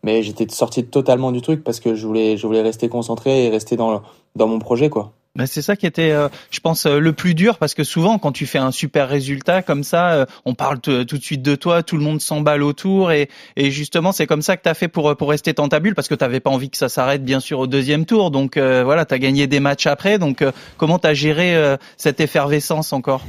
mais 0.05 0.23
j'étais 0.23 0.47
sorti 0.51 0.85
totalement 0.85 1.33
du 1.33 1.41
truc 1.41 1.65
parce 1.65 1.81
que 1.81 1.97
je 1.97 2.07
voulais 2.07 2.37
je 2.37 2.47
voulais 2.47 2.63
rester 2.63 2.89
concentré 2.89 3.47
et 3.47 3.49
rester 3.49 3.77
dans 3.77 4.03
dans 4.37 4.47
mon 4.47 4.59
projet 4.61 4.91
quoi 4.91 5.13
Mais 5.37 5.47
c'est 5.47 5.63
ça 5.63 5.75
qui 5.75 5.87
était, 5.87 6.13
euh, 6.13 6.29
je 6.51 6.61
pense, 6.61 6.87
euh, 6.87 6.99
le 6.99 7.13
plus 7.13 7.35
dur 7.35 7.59
parce 7.59 7.75
que 7.75 7.83
souvent, 7.83 8.19
quand 8.19 8.31
tu 8.31 8.47
fais 8.47 8.59
un 8.59 8.71
super 8.71 9.09
résultat 9.09 9.63
comme 9.63 9.83
ça, 9.83 10.13
euh, 10.13 10.27
on 10.45 10.55
parle 10.55 10.79
tout 10.81 11.05
de 11.05 11.23
suite 11.23 11.43
de 11.43 11.57
toi, 11.57 11.83
tout 11.83 11.97
le 11.97 12.03
monde 12.03 12.21
s'emballe 12.21 12.63
autour 12.63 13.11
et, 13.11 13.29
et 13.57 13.71
justement, 13.71 14.13
c'est 14.13 14.27
comme 14.27 14.43
ça 14.43 14.57
que 14.57 14.63
tu 14.63 14.69
as 14.69 14.75
fait 14.75 14.89
pour, 14.89 15.17
pour 15.17 15.31
rester 15.31 15.53
dans 15.53 15.69
ta 15.69 15.81
bulle 15.81 15.95
parce 15.95 16.09
que 16.09 16.15
tu 16.15 16.23
n'avais 16.23 16.41
pas 16.41 16.51
envie 16.51 16.71
que 16.71 16.77
ça 16.77 16.89
s'arrête, 16.89 17.25
bien 17.25 17.41
sûr, 17.41 17.59
au 17.61 17.67
deuxième 17.67 18.05
tour. 18.07 18.31
Donc 18.31 18.57
euh, 18.57 18.85
voilà, 18.85 19.05
tu 19.05 19.15
as 19.15 19.19
gagné 19.19 19.47
des 19.47 19.61
matchs 19.61 19.87
après. 19.87 20.19
Donc 20.19 20.43
euh, 20.43 20.53
comment 20.77 20.99
tu 20.99 21.07
as 21.07 21.15
géré 21.15 21.57
euh, 21.57 21.77
cette 21.97 22.21
effervescence 22.21 22.93
encore? 22.93 23.23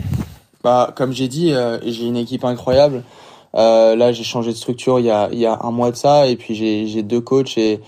Bah, 0.63 0.93
comme 0.95 1.11
j'ai 1.11 1.27
dit, 1.27 1.53
euh, 1.53 1.77
j'ai 1.85 2.05
une 2.05 2.17
équipe 2.17 2.43
incroyable. 2.43 3.03
Euh, 3.55 3.95
là, 3.95 4.11
j'ai 4.11 4.23
changé 4.23 4.51
de 4.51 4.57
structure 4.57 4.99
il 4.99 5.05
y 5.05 5.09
a, 5.11 5.29
il 5.31 5.39
y 5.39 5.45
a 5.45 5.59
un 5.61 5.71
mois 5.71 5.91
de 5.91 5.95
ça, 5.95 6.27
et 6.27 6.35
puis 6.35 6.55
j'ai 6.55 7.03
deux 7.03 7.21
coachs 7.21 7.57
et 7.57 7.79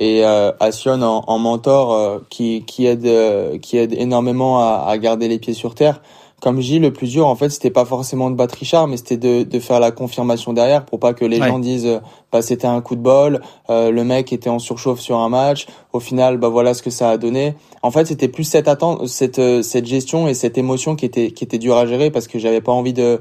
et 0.00 0.24
euh, 0.24 0.50
Assion 0.58 1.00
en, 1.02 1.22
en 1.26 1.38
mentor 1.38 1.92
euh, 1.92 2.18
qui 2.28 2.64
qui 2.66 2.84
aide 2.86 3.06
euh, 3.06 3.58
qui 3.58 3.76
aide 3.78 3.92
énormément 3.92 4.58
à, 4.58 4.84
à 4.88 4.98
garder 4.98 5.28
les 5.28 5.38
pieds 5.38 5.54
sur 5.54 5.74
terre. 5.76 6.02
Comme 6.42 6.60
je 6.60 6.66
dis, 6.66 6.78
le 6.80 6.92
plus 6.92 7.10
dur 7.12 7.26
en 7.28 7.36
fait, 7.36 7.48
c'était 7.48 7.70
pas 7.70 7.84
forcément 7.84 8.28
de 8.28 8.34
battre 8.34 8.56
Richard, 8.58 8.88
mais 8.88 8.96
c'était 8.96 9.16
de 9.16 9.44
de 9.44 9.58
faire 9.60 9.78
la 9.78 9.92
confirmation 9.92 10.52
derrière 10.52 10.84
pour 10.84 10.98
pas 10.98 11.14
que 11.14 11.24
les 11.24 11.40
Ouais. 11.40 11.46
gens 11.48 11.60
disent 11.60 11.86
euh, 11.86 12.00
bah 12.32 12.42
c'était 12.42 12.66
un 12.66 12.80
coup 12.80 12.96
de 12.96 13.00
bol, 13.02 13.40
euh, 13.70 13.90
le 13.92 14.02
mec 14.04 14.32
était 14.32 14.50
en 14.50 14.58
surchauffe 14.58 14.98
sur 15.00 15.16
un 15.18 15.28
match. 15.28 15.66
Au 15.92 16.00
final, 16.00 16.38
bah 16.38 16.48
voilà 16.48 16.74
ce 16.74 16.82
que 16.82 16.90
ça 16.90 17.10
a 17.10 17.16
donné. 17.16 17.54
En 17.82 17.92
fait, 17.92 18.04
c'était 18.06 18.28
plus 18.28 18.44
cette 18.44 18.66
attente, 18.66 19.06
cette 19.06 19.38
euh, 19.38 19.62
cette 19.62 19.86
gestion 19.86 20.26
et 20.26 20.34
cette 20.34 20.58
émotion 20.58 20.96
qui 20.96 21.06
était 21.06 21.30
qui 21.30 21.44
était 21.44 21.58
dure 21.58 21.76
à 21.76 21.86
gérer 21.86 22.10
parce 22.10 22.26
que 22.26 22.38
j'avais 22.40 22.60
pas 22.60 22.72
envie 22.72 22.92
de 22.92 23.20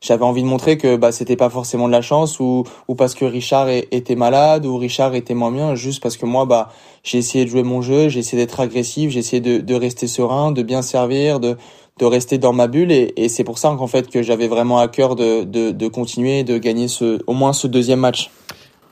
j'avais 0.00 0.24
envie 0.24 0.42
de 0.42 0.46
montrer 0.46 0.78
que 0.78 0.96
bah 0.96 1.12
c'était 1.12 1.36
pas 1.36 1.50
forcément 1.50 1.86
de 1.86 1.92
la 1.92 2.02
chance 2.02 2.40
ou 2.40 2.64
ou 2.88 2.94
parce 2.94 3.14
que 3.14 3.24
Richard 3.24 3.68
était 3.68 4.16
malade 4.16 4.64
ou 4.64 4.76
Richard 4.78 5.14
était 5.14 5.34
moins 5.34 5.52
bien 5.52 5.74
juste 5.74 6.02
parce 6.02 6.16
que 6.16 6.26
moi 6.26 6.46
bah 6.46 6.70
j'ai 7.02 7.18
essayé 7.18 7.44
de 7.44 7.50
jouer 7.50 7.62
mon 7.62 7.82
jeu 7.82 8.08
j'ai 8.08 8.20
essayé 8.20 8.42
d'être 8.42 8.60
agressif 8.60 9.10
j'ai 9.10 9.18
essayé 9.18 9.40
de 9.40 9.58
de 9.58 9.74
rester 9.74 10.06
serein 10.06 10.52
de 10.52 10.62
bien 10.62 10.82
servir 10.82 11.38
de 11.38 11.56
de 11.98 12.06
rester 12.06 12.38
dans 12.38 12.54
ma 12.54 12.66
bulle 12.66 12.92
et, 12.92 13.12
et 13.16 13.28
c'est 13.28 13.44
pour 13.44 13.58
ça 13.58 13.74
qu'en 13.78 13.86
fait 13.86 14.08
que 14.08 14.22
j'avais 14.22 14.48
vraiment 14.48 14.78
à 14.78 14.88
cœur 14.88 15.16
de 15.16 15.44
de 15.44 15.70
de 15.70 15.88
continuer 15.88 16.44
de 16.44 16.56
gagner 16.56 16.88
ce 16.88 17.20
au 17.26 17.34
moins 17.34 17.52
ce 17.52 17.66
deuxième 17.66 18.00
match 18.00 18.30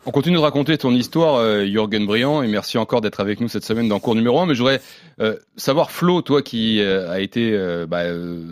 On 0.09 0.11
continue 0.11 0.37
de 0.37 0.41
raconter 0.41 0.79
ton 0.79 0.95
histoire, 0.95 1.35
euh, 1.35 1.67
Jürgen 1.67 2.07
Briand, 2.07 2.43
et 2.43 2.49
merci 2.49 2.79
encore 2.79 3.03
d'être 3.03 3.21
avec 3.21 3.43
nous 3.43 3.49
cette 3.49 3.67
semaine 3.67 3.89
dans 3.89 4.01
cours 4.01 4.15
numéro 4.15 4.41
1. 4.41 4.47
Mais 4.47 4.55
je 4.55 4.61
voudrais 4.61 4.81
euh, 5.21 5.37
savoir, 5.59 5.91
Flo, 5.91 6.23
toi 6.23 6.41
qui 6.41 6.81
euh, 6.81 7.11
a 7.13 7.21
été 7.21 7.53
euh, 7.53 7.85
bah, 7.87 8.05
euh, 8.05 8.43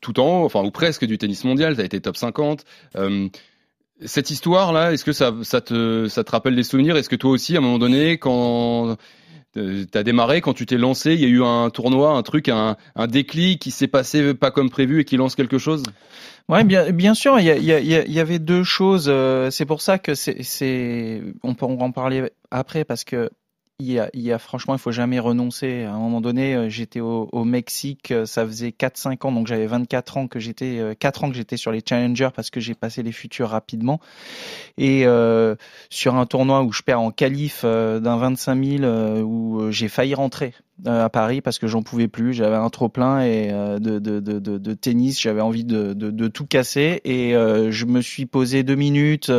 tout 0.00 0.18
en 0.20 0.40
haut, 0.40 0.46
enfin 0.46 0.64
ou 0.64 0.70
presque 0.70 1.04
du 1.04 1.18
tennis 1.18 1.44
mondial, 1.44 1.74
tu 1.74 1.82
as 1.82 1.84
été 1.84 2.00
top 2.00 2.16
50. 2.16 2.64
euh, 2.96 3.28
cette 4.06 4.30
histoire-là, 4.30 4.94
est-ce 4.94 5.04
que 5.04 5.12
ça, 5.12 5.34
ça, 5.42 5.60
te, 5.60 6.08
ça 6.08 6.24
te 6.24 6.30
rappelle 6.30 6.56
des 6.56 6.62
souvenirs? 6.62 6.96
Est-ce 6.96 7.10
que 7.10 7.16
toi 7.16 7.32
aussi, 7.32 7.56
à 7.56 7.58
un 7.58 7.60
moment 7.62 7.78
donné, 7.78 8.16
quand 8.16 8.96
tu 9.54 9.86
as 9.94 10.02
démarré, 10.02 10.40
quand 10.40 10.54
tu 10.54 10.66
t'es 10.66 10.78
lancé, 10.78 11.14
il 11.14 11.20
y 11.20 11.24
a 11.24 11.28
eu 11.28 11.42
un 11.42 11.70
tournoi, 11.70 12.10
un 12.12 12.22
truc, 12.22 12.48
un, 12.48 12.76
un 12.96 13.06
déclic 13.06 13.60
qui 13.60 13.70
s'est 13.70 13.88
passé 13.88 14.34
pas 14.34 14.50
comme 14.50 14.70
prévu 14.70 15.00
et 15.00 15.04
qui 15.04 15.16
lance 15.16 15.34
quelque 15.34 15.58
chose? 15.58 15.82
Ouais, 16.48 16.64
bien, 16.64 16.90
bien 16.90 17.14
sûr, 17.14 17.38
il 17.38 17.46
y, 17.46 17.70
y, 17.70 18.12
y 18.12 18.20
avait 18.20 18.38
deux 18.38 18.64
choses. 18.64 19.06
euh, 19.08 19.50
C'est 19.50 19.66
pour 19.66 19.80
ça 19.80 19.98
que 19.98 20.14
c'est, 20.14 21.22
on 21.42 21.54
peut 21.54 21.66
en 21.66 21.92
parler 21.92 22.30
après 22.50 22.84
parce 22.84 23.04
que 23.04 23.30
il 23.78 23.90
y 23.90 23.98
a, 23.98 24.10
il 24.14 24.20
y 24.20 24.32
a 24.32 24.38
franchement, 24.38 24.74
il 24.74 24.78
faut 24.78 24.92
jamais 24.92 25.18
renoncer. 25.18 25.84
À 25.84 25.92
un 25.92 25.98
moment 25.98 26.20
donné, 26.20 26.54
euh, 26.54 26.68
j'étais 26.68 27.00
au, 27.00 27.28
au 27.32 27.44
Mexique, 27.44 28.12
euh, 28.12 28.26
ça 28.26 28.46
faisait 28.46 28.70
4-5 28.70 29.26
ans, 29.26 29.32
donc 29.32 29.46
j'avais 29.46 29.66
24 29.66 30.16
ans 30.18 30.28
que 30.28 30.38
j'étais, 30.38 30.78
euh, 30.78 30.94
4 30.94 31.24
ans 31.24 31.30
que 31.30 31.36
j'étais 31.36 31.56
sur 31.56 31.72
les 31.72 31.82
challengers 31.86 32.30
parce 32.34 32.50
que 32.50 32.60
j'ai 32.60 32.74
passé 32.74 33.02
les 33.02 33.12
futurs 33.12 33.48
rapidement. 33.48 34.00
Et 34.78 35.04
euh, 35.06 35.56
sur 35.90 36.14
un 36.14 36.26
tournoi 36.26 36.62
où 36.62 36.72
je 36.72 36.82
perds 36.82 37.00
en 37.00 37.10
qualif 37.10 37.62
euh, 37.64 37.98
d'un 37.98 38.16
25 38.16 38.64
000 38.64 38.84
euh, 38.84 39.20
où 39.22 39.60
euh, 39.60 39.70
j'ai 39.70 39.88
failli 39.88 40.14
rentrer 40.14 40.54
euh, 40.86 41.04
à 41.04 41.08
Paris 41.08 41.40
parce 41.40 41.58
que 41.58 41.66
j'en 41.66 41.82
pouvais 41.82 42.08
plus, 42.08 42.32
j'avais 42.32 42.56
un 42.56 42.70
trop 42.70 42.88
plein 42.88 43.20
et 43.20 43.50
euh, 43.52 43.78
de, 43.78 43.98
de, 43.98 44.20
de, 44.20 44.38
de, 44.38 44.74
tennis, 44.74 45.20
j'avais 45.20 45.40
envie 45.40 45.64
de, 45.64 46.28
tout 46.28 46.46
casser 46.46 47.00
et 47.04 47.36
euh, 47.36 47.70
je 47.70 47.86
me 47.86 48.00
suis 48.00 48.26
posé 48.26 48.62
deux 48.62 48.74
minutes. 48.74 49.30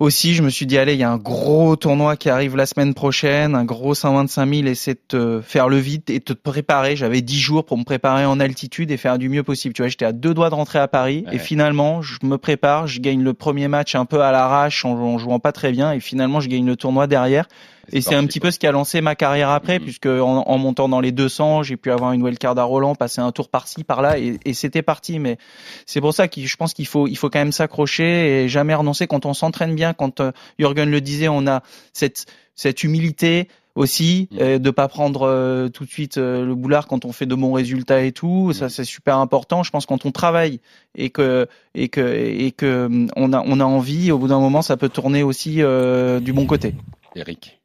Aussi, 0.00 0.34
je 0.34 0.42
me 0.42 0.48
suis 0.48 0.66
dit, 0.66 0.78
allez, 0.78 0.94
il 0.94 0.98
y 0.98 1.04
a 1.04 1.10
un 1.10 1.18
gros 1.18 1.76
tournoi 1.76 2.16
qui 2.16 2.30
arrive 2.30 2.56
la 2.56 2.64
semaine 2.66 2.94
prochaine, 2.94 3.54
un 3.54 3.64
gros 3.64 3.94
125 3.94 4.52
000, 4.52 4.66
essaie 4.66 4.94
de 4.94 5.00
te 5.06 5.40
faire 5.42 5.68
le 5.68 5.76
vide 5.76 6.02
et 6.08 6.18
de 6.18 6.24
te 6.24 6.32
préparer. 6.32 6.96
J'avais 6.96 7.20
10 7.20 7.38
jours 7.38 7.64
pour 7.66 7.76
me 7.78 7.84
préparer 7.84 8.24
en 8.24 8.40
altitude 8.40 8.90
et 8.90 8.96
faire 8.96 9.18
du 9.18 9.28
mieux 9.28 9.42
possible. 9.42 9.74
Tu 9.74 9.82
vois, 9.82 9.88
j'étais 9.88 10.06
à 10.06 10.12
deux 10.12 10.32
doigts 10.34 10.50
de 10.50 10.54
rentrer 10.54 10.78
à 10.78 10.88
Paris 10.88 11.24
Ouais. 11.26 11.36
et 11.36 11.38
finalement, 11.38 12.00
je 12.00 12.16
me 12.22 12.38
prépare, 12.38 12.86
je 12.86 12.98
gagne 13.00 13.22
le 13.22 13.34
premier 13.34 13.68
match 13.68 13.94
un 13.94 14.06
peu 14.06 14.22
à 14.22 14.32
l'arrache 14.32 14.84
en, 14.84 14.92
en 14.92 15.18
jouant 15.18 15.38
pas 15.38 15.52
très 15.52 15.70
bien 15.70 15.92
et 15.92 16.00
finalement, 16.00 16.40
je 16.40 16.48
gagne 16.48 16.64
le 16.66 16.76
tournoi 16.76 17.06
derrière. 17.06 17.46
Et 17.92 18.00
c'est 18.00 18.14
un 18.14 18.24
petit 18.26 18.40
peu 18.40 18.50
ce 18.50 18.58
qui 18.58 18.66
a 18.66 18.72
lancé 18.72 19.00
ma 19.00 19.14
carrière 19.14 19.50
après, 19.50 19.78
Mhm. 19.78 19.84
puisque 19.84 20.06
en, 20.06 20.42
en 20.46 20.58
montant 20.58 20.88
dans 20.88 21.00
les 21.00 21.12
200, 21.12 21.62
j'ai 21.62 21.76
pu 21.76 21.90
avoir 21.90 22.12
une 22.12 22.22
wildcard 22.22 22.58
à 22.58 22.62
Roland, 22.64 22.94
passer 22.94 23.20
un 23.20 23.32
tour 23.32 23.48
par-ci, 23.48 23.84
par-là, 23.84 24.18
et, 24.18 24.38
et 24.44 24.54
c'était 24.54 24.82
parti. 24.82 25.18
Mais 25.18 25.38
c'est 25.86 26.00
pour 26.00 26.14
ça 26.14 26.28
que 26.28 26.40
je 26.40 26.56
pense 26.56 26.74
qu'il 26.74 26.86
faut, 26.86 27.06
il 27.06 27.16
faut 27.16 27.30
quand 27.30 27.38
même 27.40 27.52
s'accrocher 27.52 28.44
et 28.44 28.48
jamais 28.48 28.74
renoncer. 28.74 29.06
Quand 29.06 29.26
on 29.26 29.34
s'entraîne 29.34 29.74
bien, 29.74 29.92
quand 29.92 30.20
euh, 30.20 30.32
Jürgen 30.58 30.90
le 30.90 31.00
disait, 31.00 31.28
on 31.28 31.46
a 31.46 31.62
cette, 31.92 32.26
cette 32.54 32.82
humilité 32.84 33.48
aussi 33.76 34.28
Mhm. 34.32 34.38
euh, 34.40 34.58
de 34.58 34.70
pas 34.70 34.88
prendre 34.88 35.22
euh, 35.28 35.68
tout 35.68 35.84
de 35.84 35.90
suite 35.90 36.18
euh, 36.18 36.44
le 36.44 36.56
boulard 36.56 36.88
quand 36.88 37.04
on 37.04 37.12
fait 37.12 37.24
de 37.24 37.36
bons 37.36 37.52
résultats 37.52 38.02
et 38.02 38.10
tout 38.10 38.52
ça 38.52 38.68
c'est 38.68 38.82
super 38.84 39.16
important 39.18 39.62
je 39.62 39.70
pense 39.70 39.86
quand 39.86 40.04
on 40.04 40.10
travaille 40.10 40.58
et 40.96 41.10
que 41.10 41.46
et 41.76 41.88
que 41.88 42.00
et 42.00 42.50
que 42.50 42.86
hum, 42.86 43.08
on 43.14 43.32
a 43.32 43.40
on 43.46 43.60
a 43.60 43.64
envie 43.64 44.10
au 44.10 44.18
bout 44.18 44.26
d'un 44.26 44.40
moment 44.40 44.60
ça 44.62 44.76
peut 44.76 44.88
tourner 44.88 45.22
aussi 45.22 45.62
euh, 45.62 46.18
du 46.18 46.32
bon 46.32 46.46
côté 46.46 46.74
Eric. 47.14 47.59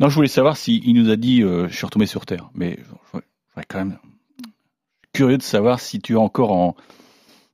Non, 0.00 0.08
je 0.08 0.14
voulais 0.14 0.28
savoir 0.28 0.56
s'il 0.56 0.86
il 0.86 0.94
nous 0.94 1.10
a 1.10 1.16
dit 1.16 1.42
euh, 1.42 1.68
je 1.68 1.76
suis 1.76 1.86
retombé 1.86 2.06
sur 2.06 2.24
terre, 2.24 2.50
mais 2.54 2.78
je 2.78 3.18
serais 3.52 3.64
quand 3.68 3.78
même 3.78 3.98
curieux 5.12 5.38
de 5.38 5.42
savoir 5.42 5.80
si 5.80 6.00
tu 6.00 6.12
es 6.12 6.16
encore 6.16 6.52
en 6.52 6.76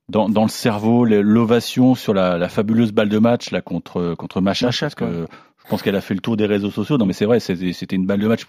dans, 0.07 0.29
dans 0.29 0.43
le 0.43 0.49
cerveau 0.49 1.03
l'ovation 1.05 1.95
sur 1.95 2.13
la, 2.13 2.37
la 2.37 2.47
fabuleuse 2.47 2.91
balle 2.91 3.09
de 3.09 3.17
match 3.17 3.49
là 3.49 3.61
contre 3.61 4.13
contre 4.13 4.41
Macha, 4.41 4.67
Macha, 4.67 4.85
parce 4.85 4.95
que 4.95 5.25
je 5.63 5.69
pense 5.69 5.81
qu'elle 5.81 5.95
a 5.95 6.01
fait 6.01 6.13
le 6.13 6.19
tour 6.19 6.37
des 6.37 6.45
réseaux 6.45 6.69
sociaux. 6.69 6.97
Non, 6.99 7.07
mais 7.07 7.13
c'est 7.13 7.25
vrai, 7.25 7.39
c'était 7.39 7.95
une 7.95 8.05
balle 8.05 8.19
de 8.19 8.27
match. 8.27 8.45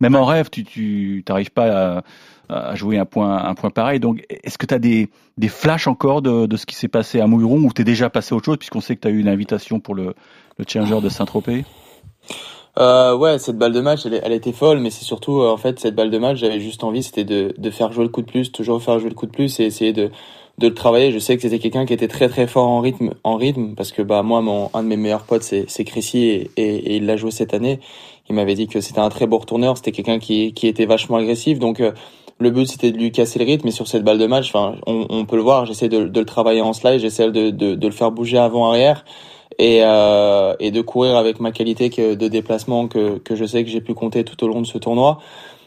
Même 0.00 0.14
en 0.14 0.26
rêve, 0.26 0.50
tu 0.50 0.64
tu 0.64 1.22
t'arrives 1.24 1.52
pas 1.52 2.02
à, 2.50 2.70
à 2.70 2.74
jouer 2.74 2.98
un 2.98 3.06
point 3.06 3.42
un 3.44 3.54
point 3.54 3.70
pareil. 3.70 4.00
Donc, 4.00 4.24
est-ce 4.28 4.58
que 4.58 4.66
tu 4.66 4.74
as 4.74 4.78
des 4.78 5.08
des 5.38 5.48
flashs 5.48 5.86
encore 5.86 6.20
de, 6.20 6.44
de 6.44 6.56
ce 6.58 6.66
qui 6.66 6.74
s'est 6.74 6.88
passé 6.88 7.20
à 7.20 7.26
Mouilleron 7.26 7.62
ou 7.62 7.72
t'es 7.72 7.84
déjà 7.84 8.10
passé 8.10 8.34
à 8.34 8.36
autre 8.36 8.44
chose 8.44 8.58
puisqu'on 8.58 8.82
sait 8.82 8.96
que 8.96 9.00
tu 9.00 9.08
as 9.08 9.10
eu 9.10 9.20
une 9.20 9.28
invitation 9.28 9.80
pour 9.80 9.94
le 9.94 10.14
le 10.58 10.64
Challenger 10.68 11.00
de 11.00 11.08
Saint-Tropez? 11.08 11.64
Euh, 12.78 13.16
ouais, 13.16 13.38
cette 13.38 13.58
balle 13.58 13.72
de 13.72 13.80
match, 13.80 14.06
elle, 14.06 14.20
elle 14.22 14.32
était 14.32 14.52
folle, 14.52 14.78
mais 14.78 14.90
c'est 14.90 15.04
surtout, 15.04 15.40
euh, 15.40 15.50
en 15.50 15.56
fait, 15.56 15.78
cette 15.80 15.94
balle 15.94 16.10
de 16.10 16.18
match, 16.18 16.38
j'avais 16.38 16.60
juste 16.60 16.84
envie, 16.84 17.02
c'était 17.02 17.24
de, 17.24 17.52
de 17.58 17.70
faire 17.70 17.92
jouer 17.92 18.04
le 18.04 18.10
coup 18.10 18.22
de 18.22 18.26
plus, 18.30 18.52
toujours 18.52 18.80
faire 18.82 18.98
jouer 18.98 19.08
le 19.10 19.14
coup 19.14 19.26
de 19.26 19.32
plus 19.32 19.58
et 19.60 19.64
essayer 19.64 19.92
de, 19.92 20.10
de 20.58 20.68
le 20.68 20.74
travailler. 20.74 21.10
Je 21.12 21.18
sais 21.18 21.36
que 21.36 21.42
c'était 21.42 21.58
quelqu'un 21.58 21.84
qui 21.84 21.92
était 21.92 22.08
très 22.08 22.28
très 22.28 22.46
fort 22.46 22.68
en 22.68 22.80
rythme, 22.80 23.10
en 23.24 23.36
rythme, 23.36 23.74
parce 23.74 23.90
que 23.92 24.02
bah 24.02 24.22
moi, 24.22 24.40
mon 24.40 24.70
un 24.72 24.82
de 24.84 24.88
mes 24.88 24.96
meilleurs 24.96 25.24
potes, 25.24 25.42
c'est 25.42 25.64
c'est 25.68 25.84
Chrissy 25.84 26.18
et, 26.26 26.50
et, 26.56 26.96
il 26.96 27.06
l'a 27.06 27.16
joué 27.16 27.30
cette 27.32 27.54
année. 27.54 27.80
Il 28.28 28.34
m'avait 28.36 28.54
dit 28.54 28.68
que 28.68 28.80
c'était 28.80 29.00
un 29.00 29.08
très 29.08 29.26
beau 29.26 29.38
retourneur, 29.38 29.76
c'était 29.76 29.92
quelqu'un 29.92 30.18
qui 30.20 30.54
qui 30.54 30.68
était 30.68 30.86
vachement 30.86 31.16
agressif, 31.16 31.58
donc. 31.58 31.80
euh, 31.80 31.92
le 32.38 32.50
but 32.50 32.66
c'était 32.66 32.90
de 32.90 32.96
lui 32.96 33.12
casser 33.12 33.38
le 33.38 33.44
rythme, 33.44 33.66
mais 33.66 33.70
sur 33.70 33.86
cette 33.86 34.02
balle 34.02 34.16
de 34.18 34.26
match, 34.26 34.48
enfin, 34.54 34.76
on, 34.86 35.06
on 35.10 35.26
peut 35.26 35.36
le 35.36 35.42
voir. 35.42 35.66
J'essaie 35.66 35.90
de, 35.90 36.04
de 36.08 36.20
le 36.20 36.24
travailler 36.26 36.62
en 36.62 36.72
slide, 36.72 36.98
j'essaie 37.00 37.30
de, 37.30 37.50
de, 37.50 37.74
de 37.74 37.86
le 37.86 37.92
faire 37.92 38.12
bouger 38.12 38.38
avant-arrière 38.38 39.04
et, 39.58 39.80
euh, 39.82 40.54
et 40.60 40.70
de 40.70 40.80
courir 40.80 41.16
avec 41.16 41.40
ma 41.40 41.52
qualité 41.52 41.88
de 41.88 42.28
déplacement 42.28 42.88
que, 42.88 43.20
je 43.30 43.44
sais 43.44 43.64
que 43.64 43.70
j'ai 43.70 43.80
pu 43.80 43.94
compter 43.94 44.24
tout 44.24 44.42
au 44.44 44.48
long 44.48 44.60
de 44.60 44.66
ce 44.66 44.78
tournoi. 44.78 45.18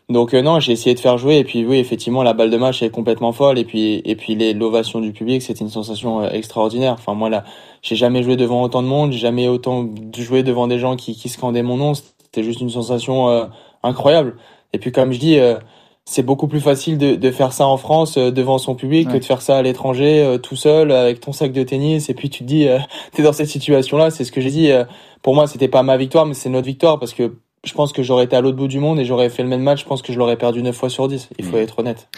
Donc 0.10 0.34
euh, 0.34 0.42
non, 0.42 0.60
j'ai 0.60 0.74
essayé 0.74 0.96
de 0.96 1.00
faire 1.00 1.18
jouer 1.18 1.38
et 1.38 1.44
puis 1.44 1.66
oui, 1.66 1.78
effectivement, 1.78 2.24
la 2.24 2.34
balle 2.34 2.50
de 2.50 2.58
match 2.58 2.84
est 2.84 2.90
complètement 2.90 3.32
folle 3.32 3.58
et 3.58 3.64
puis 3.64 4.02
et 4.04 4.16
puis 4.16 4.36
l'ovation 4.54 5.00
du 5.00 5.14
public, 5.14 5.42
c'était 5.42 5.62
une 5.62 5.70
sensation 5.70 6.22
euh, 6.22 6.30
extraordinaire. 6.30 6.94
Enfin 6.94 7.14
moi 7.14 7.30
là, 7.30 7.46
j'ai 7.82 7.96
jamais 7.96 8.22
joué 8.22 8.36
devant 8.36 8.64
autant 8.64 8.84
de 8.84 8.88
monde, 8.88 9.14
j'ai 9.14 9.20
jamais 9.20 9.48
autant 9.48 9.90
joué 10.18 10.44
devant 10.44 10.68
des 10.68 10.78
gens 10.78 10.98
qui 10.98 11.30
scandaient 11.30 11.64
mon 11.64 11.78
nom. 11.78 11.94
C'était 11.94 12.44
juste 12.44 12.60
une 12.60 12.70
sensation 12.70 13.48
incroyable. 13.82 14.36
Et 14.74 14.78
puis 14.78 14.92
comme 14.92 15.14
je 15.14 15.20
dis. 15.20 15.40
C'est 16.06 16.24
beaucoup 16.24 16.48
plus 16.48 16.60
facile 16.60 16.98
de, 16.98 17.16
de 17.16 17.32
faire 17.32 17.54
ça 17.54 17.66
en 17.66 17.78
France 17.78 18.18
euh, 18.18 18.32
devant 18.32 18.58
son 18.58 18.76
public 18.76 19.10
que 19.10 19.18
de 19.18 19.24
faire 19.24 19.42
ça 19.42 19.58
à 19.58 19.62
l'étranger 19.62 20.22
euh, 20.24 20.38
tout 20.38 20.56
seul 20.56 20.92
avec 20.92 21.22
ton 21.22 21.32
sac 21.32 21.52
de 21.54 21.64
tennis 21.64 22.10
et 22.10 22.14
puis 22.14 22.30
tu 22.30 22.40
te 22.40 22.44
dis 22.44 22.68
euh, 22.68 22.80
t'es 23.14 23.24
dans 23.24 23.34
cette 23.34 23.48
situation 23.50 23.98
là 23.98 24.12
c'est 24.12 24.26
ce 24.26 24.32
que 24.32 24.42
j'ai 24.42 24.52
dit 24.52 24.72
pour 25.22 25.34
moi 25.36 25.48
c'était 25.48 25.68
pas 25.70 25.84
ma 25.84 25.98
victoire 25.98 26.26
mais 26.26 26.34
c'est 26.34 26.50
notre 26.50 26.68
victoire 26.68 27.00
parce 27.00 27.14
que 27.14 27.36
je 27.64 27.74
pense 27.74 27.94
que 27.94 28.04
j'aurais 28.04 28.26
été 28.26 28.36
à 28.36 28.42
l'autre 28.42 28.58
bout 28.58 28.68
du 28.68 28.80
monde 28.80 29.00
et 29.00 29.06
j'aurais 29.06 29.30
fait 29.30 29.44
le 29.44 29.50
même 29.50 29.62
match 29.62 29.82
je 29.82 29.86
pense 29.86 30.02
que 30.02 30.12
je 30.12 30.20
l'aurais 30.20 30.36
perdu 30.36 30.62
9 30.62 30.76
fois 30.76 30.90
sur 30.90 31.08
10 31.08 31.30
il 31.40 31.46
faut 31.46 31.56
Mm. 31.58 31.62
être 31.62 31.80
honnête 31.80 32.10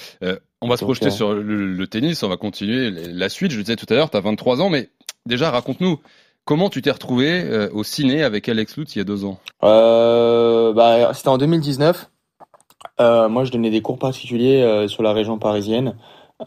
on 0.62 0.68
va 0.68 0.78
se 0.78 0.84
projeter 0.84 1.12
sur 1.12 1.34
le, 1.34 1.44
le 1.44 1.88
tennis, 1.88 2.24
on 2.24 2.30
va 2.30 2.38
continuer 2.38 2.90
la 2.90 3.30
suite. 3.30 3.52
Je 3.52 3.58
le 3.58 3.64
disais 3.64 3.76
tout 3.76 3.86
à 3.90 3.94
l'heure, 3.94 4.10
tu 4.10 4.18
as 4.18 4.22
23 4.22 4.62
ans, 4.62 4.70
mais 4.70 4.90
déjà 5.28 5.52
raconte-nous, 5.52 6.00
comment 6.44 6.72
tu 6.72 6.82
t'es 6.82 6.90
retrouvé 6.90 7.68
au 7.72 7.84
ciné 7.84 8.24
avec 8.24 8.50
Alex 8.50 8.76
Lutz 8.78 8.96
il 8.96 8.98
y 8.98 9.02
a 9.02 9.04
deux 9.04 9.26
ans? 9.26 9.38
Bah, 9.62 11.12
c'était 11.14 11.28
en 11.30 11.38
2019. 11.38 12.10
Euh, 13.00 13.30
moi, 13.30 13.44
je 13.44 13.52
donnais 13.52 13.70
des 13.70 13.82
cours 13.82 14.00
particuliers 14.00 14.62
euh, 14.62 14.88
sur 14.88 15.04
la 15.04 15.14
région 15.14 15.38
parisienne. 15.38 15.96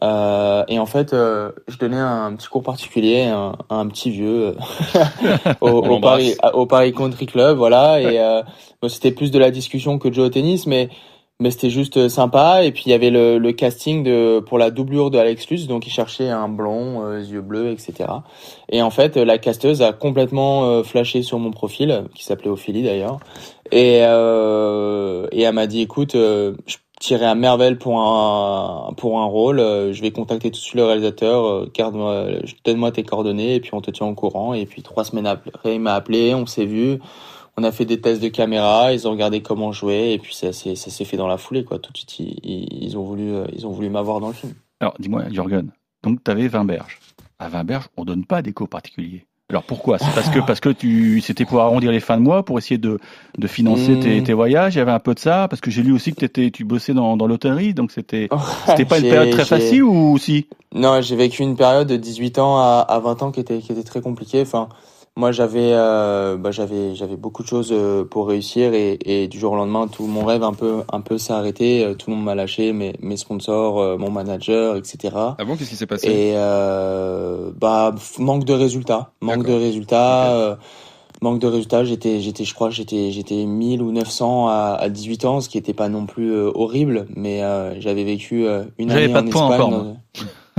Euh, 0.02 0.64
et 0.68 0.78
en 0.78 0.86
fait, 0.86 1.12
euh, 1.14 1.52
je 1.66 1.78
donnais 1.78 1.98
un 1.98 2.34
petit 2.36 2.48
cours 2.48 2.62
particulier 2.62 3.24
à 3.24 3.38
un, 3.38 3.52
à 3.70 3.74
un 3.76 3.86
petit 3.88 4.10
vieux 4.10 4.54
euh, 4.94 5.54
au. 5.60 5.98
Paris, 5.98 6.36
au 6.52 6.66
Paris 6.66 6.92
Country 6.92 7.26
Club, 7.26 7.56
voilà. 7.56 8.00
Et 8.00 8.18
euh, 8.20 8.42
bon, 8.82 8.88
c'était 8.88 9.12
plus 9.12 9.30
de 9.30 9.38
la 9.38 9.50
discussion 9.50 9.98
que 9.98 10.08
de 10.08 10.14
jouer 10.14 10.24
au 10.24 10.28
tennis, 10.28 10.66
mais 10.66 10.90
mais 11.40 11.50
c'était 11.50 11.70
juste 11.70 12.08
sympa. 12.08 12.64
Et 12.64 12.72
puis 12.72 12.84
il 12.86 12.90
y 12.90 12.94
avait 12.94 13.10
le, 13.10 13.38
le 13.38 13.52
casting 13.52 14.02
de 14.02 14.40
pour 14.40 14.58
la 14.58 14.70
doublure 14.70 15.10
de 15.10 15.18
Alex 15.18 15.48
Lutz, 15.48 15.66
donc 15.66 15.86
il 15.86 15.90
cherchait 15.90 16.28
un 16.28 16.48
blond, 16.48 17.04
euh, 17.04 17.20
yeux 17.20 17.42
bleus, 17.42 17.70
etc. 17.70 18.10
Et 18.70 18.82
en 18.82 18.90
fait, 18.90 19.16
la 19.16 19.38
casteuse 19.38 19.82
a 19.82 19.92
complètement 19.92 20.64
euh, 20.64 20.82
flashé 20.82 21.22
sur 21.22 21.38
mon 21.38 21.50
profil, 21.50 22.04
qui 22.14 22.24
s'appelait 22.24 22.50
Ophélie 22.50 22.82
d'ailleurs. 22.82 23.18
Et, 23.70 24.00
euh, 24.02 25.26
et 25.30 25.42
elle 25.42 25.54
m'a 25.54 25.66
dit, 25.66 25.82
écoute, 25.82 26.14
euh, 26.14 26.54
je 26.66 26.76
tirais 27.00 27.26
à 27.26 27.34
merveille 27.34 27.76
pour 27.76 28.00
un, 28.00 28.92
pour 28.96 29.20
un 29.20 29.26
rôle, 29.26 29.60
euh, 29.60 29.92
je 29.92 30.02
vais 30.02 30.10
contacter 30.10 30.50
tout 30.50 30.58
de 30.58 30.62
suite 30.62 30.74
le 30.74 30.84
réalisateur, 30.84 31.44
euh, 31.44 31.70
garde-moi, 31.72 32.26
donne-moi 32.64 32.92
tes 32.92 33.02
coordonnées, 33.04 33.54
et 33.56 33.60
puis 33.60 33.70
on 33.74 33.80
te 33.80 33.90
tient 33.90 34.06
au 34.06 34.14
courant. 34.14 34.54
Et 34.54 34.66
puis 34.66 34.82
trois 34.82 35.04
semaines 35.04 35.26
après, 35.26 35.74
il 35.74 35.80
m'a 35.80 35.94
appelé, 35.94 36.34
on 36.34 36.46
s'est 36.46 36.64
vu, 36.64 36.98
on 37.58 37.64
a 37.64 37.72
fait 37.72 37.84
des 37.84 38.00
tests 38.00 38.22
de 38.22 38.28
caméra, 38.28 38.92
ils 38.92 39.08
ont 39.08 39.10
regardé 39.10 39.42
comment 39.42 39.72
jouer, 39.72 40.12
et 40.12 40.18
puis 40.18 40.32
ça 40.32 40.52
s'est, 40.52 40.76
ça 40.76 40.90
s'est 40.92 41.04
fait 41.04 41.16
dans 41.16 41.26
la 41.26 41.38
foulée, 41.38 41.64
quoi. 41.64 41.80
Tout 41.80 41.92
de 41.92 41.98
suite, 41.98 42.20
ils, 42.20 42.96
ont 42.96 43.02
voulu, 43.02 43.32
euh, 43.32 43.46
ils 43.52 43.66
ont 43.66 43.72
voulu 43.72 43.90
m'avoir 43.90 44.20
dans 44.20 44.28
le 44.28 44.32
film. 44.32 44.52
Alors, 44.78 44.94
dis-moi, 45.00 45.24
Jürgen, 45.32 45.72
donc 46.04 46.22
tu 46.22 46.30
avais 46.30 46.46
20 46.46 46.64
berges. 46.66 47.00
À 47.40 47.48
20 47.48 47.64
berges, 47.64 47.88
on 47.96 48.04
donne 48.04 48.24
pas 48.24 48.42
des 48.42 48.52
cours 48.52 48.68
particuliers. 48.68 49.24
Alors 49.50 49.64
pourquoi? 49.64 49.98
C'est 49.98 50.14
parce 50.14 50.28
que 50.28 50.40
parce 50.40 50.60
que 50.60 50.68
tu 50.68 51.22
c'était 51.22 51.46
pour 51.46 51.62
arrondir 51.62 51.90
les 51.90 52.00
fins 52.00 52.18
de 52.18 52.22
mois, 52.22 52.44
pour 52.44 52.58
essayer 52.58 52.76
de, 52.76 52.98
de 53.38 53.46
financer 53.46 53.96
Hmm. 53.96 54.00
tes, 54.00 54.22
tes 54.22 54.34
voyages? 54.34 54.74
Il 54.74 54.78
y 54.78 54.80
avait 54.82 54.92
un 54.92 54.98
peu 54.98 55.14
de 55.14 55.18
ça? 55.18 55.48
Parce 55.48 55.62
que 55.62 55.70
j'ai 55.70 55.82
lu 55.82 55.90
aussi 55.92 56.12
que 56.12 56.20
t'étais 56.20 56.50
tu 56.50 56.64
bossais 56.64 56.92
dans, 56.92 57.16
dans 57.16 57.26
l'hôtellerie, 57.26 57.72
donc 57.72 57.90
c'était 57.90 58.28
c'était 58.66 58.84
pas 58.84 58.98
une 58.98 59.08
période 59.08 59.30
très 59.30 59.46
facile 59.46 59.84
ou 59.84 60.18
si? 60.18 60.48
Non, 60.74 61.00
j'ai 61.00 61.16
vécu 61.16 61.42
une 61.42 61.56
période 61.56 61.88
de 61.88 61.96
18 61.96 62.38
ans 62.38 62.58
à, 62.58 62.84
à 62.86 62.98
20 63.00 63.22
ans 63.22 63.30
qui 63.32 63.40
était, 63.40 63.60
qui 63.60 63.72
était 63.72 63.84
très 63.84 64.02
compliquée. 64.02 64.42
Enfin, 64.42 64.68
moi, 65.18 65.32
j'avais, 65.32 65.72
euh, 65.72 66.36
bah, 66.36 66.52
j'avais, 66.52 66.94
j'avais 66.94 67.16
beaucoup 67.16 67.42
de 67.42 67.48
choses 67.48 67.70
euh, 67.72 68.04
pour 68.04 68.28
réussir 68.28 68.72
et, 68.72 68.98
et 69.04 69.26
du 69.26 69.36
jour 69.40 69.52
au 69.52 69.56
lendemain, 69.56 69.88
tout 69.88 70.06
mon 70.06 70.24
rêve 70.24 70.44
un 70.44 70.52
peu, 70.52 70.82
un 70.92 71.00
peu 71.00 71.18
s'est 71.18 71.32
arrêté. 71.32 71.84
Euh, 71.84 71.94
Tout 71.94 72.10
le 72.10 72.16
monde 72.16 72.24
m'a 72.24 72.36
lâché, 72.36 72.72
mes, 72.72 72.94
mes 73.02 73.16
sponsors, 73.16 73.80
euh, 73.80 73.98
mon 73.98 74.12
manager, 74.12 74.76
etc. 74.76 75.14
Ah 75.16 75.44
bon, 75.44 75.56
qu'est-ce 75.56 75.70
qui 75.70 75.76
s'est 75.76 75.86
passé? 75.86 76.06
Et 76.06 76.32
euh, 76.36 77.50
bah 77.60 77.96
manque 78.18 78.44
de 78.44 78.52
résultats, 78.52 79.10
manque 79.20 79.44
de 79.44 79.52
résultats, 79.52 80.32
euh, 80.34 80.56
manque 81.20 81.40
de 81.40 81.48
résultats. 81.48 81.82
J'étais, 81.82 82.20
j'étais, 82.20 82.44
je 82.44 82.54
crois, 82.54 82.70
j'étais, 82.70 83.10
j'étais 83.10 83.44
1000 83.44 83.82
ou 83.82 83.90
900 83.90 84.46
à, 84.46 84.76
à 84.78 84.88
18 84.88 85.24
ans, 85.24 85.40
ce 85.40 85.48
qui 85.48 85.58
était 85.58 85.74
pas 85.74 85.88
non 85.88 86.06
plus 86.06 86.30
euh, 86.32 86.52
horrible, 86.54 87.08
mais 87.16 87.42
euh, 87.42 87.80
j'avais 87.80 88.04
vécu 88.04 88.46
euh, 88.46 88.62
une 88.78 88.88
J'avais 88.90 89.04
année 89.04 89.12
pas 89.12 89.20
en 89.20 89.24
de 89.24 89.30
points 89.30 89.50
Espagne. 89.50 89.60
encore, 89.66 89.84
moi. 89.84 89.94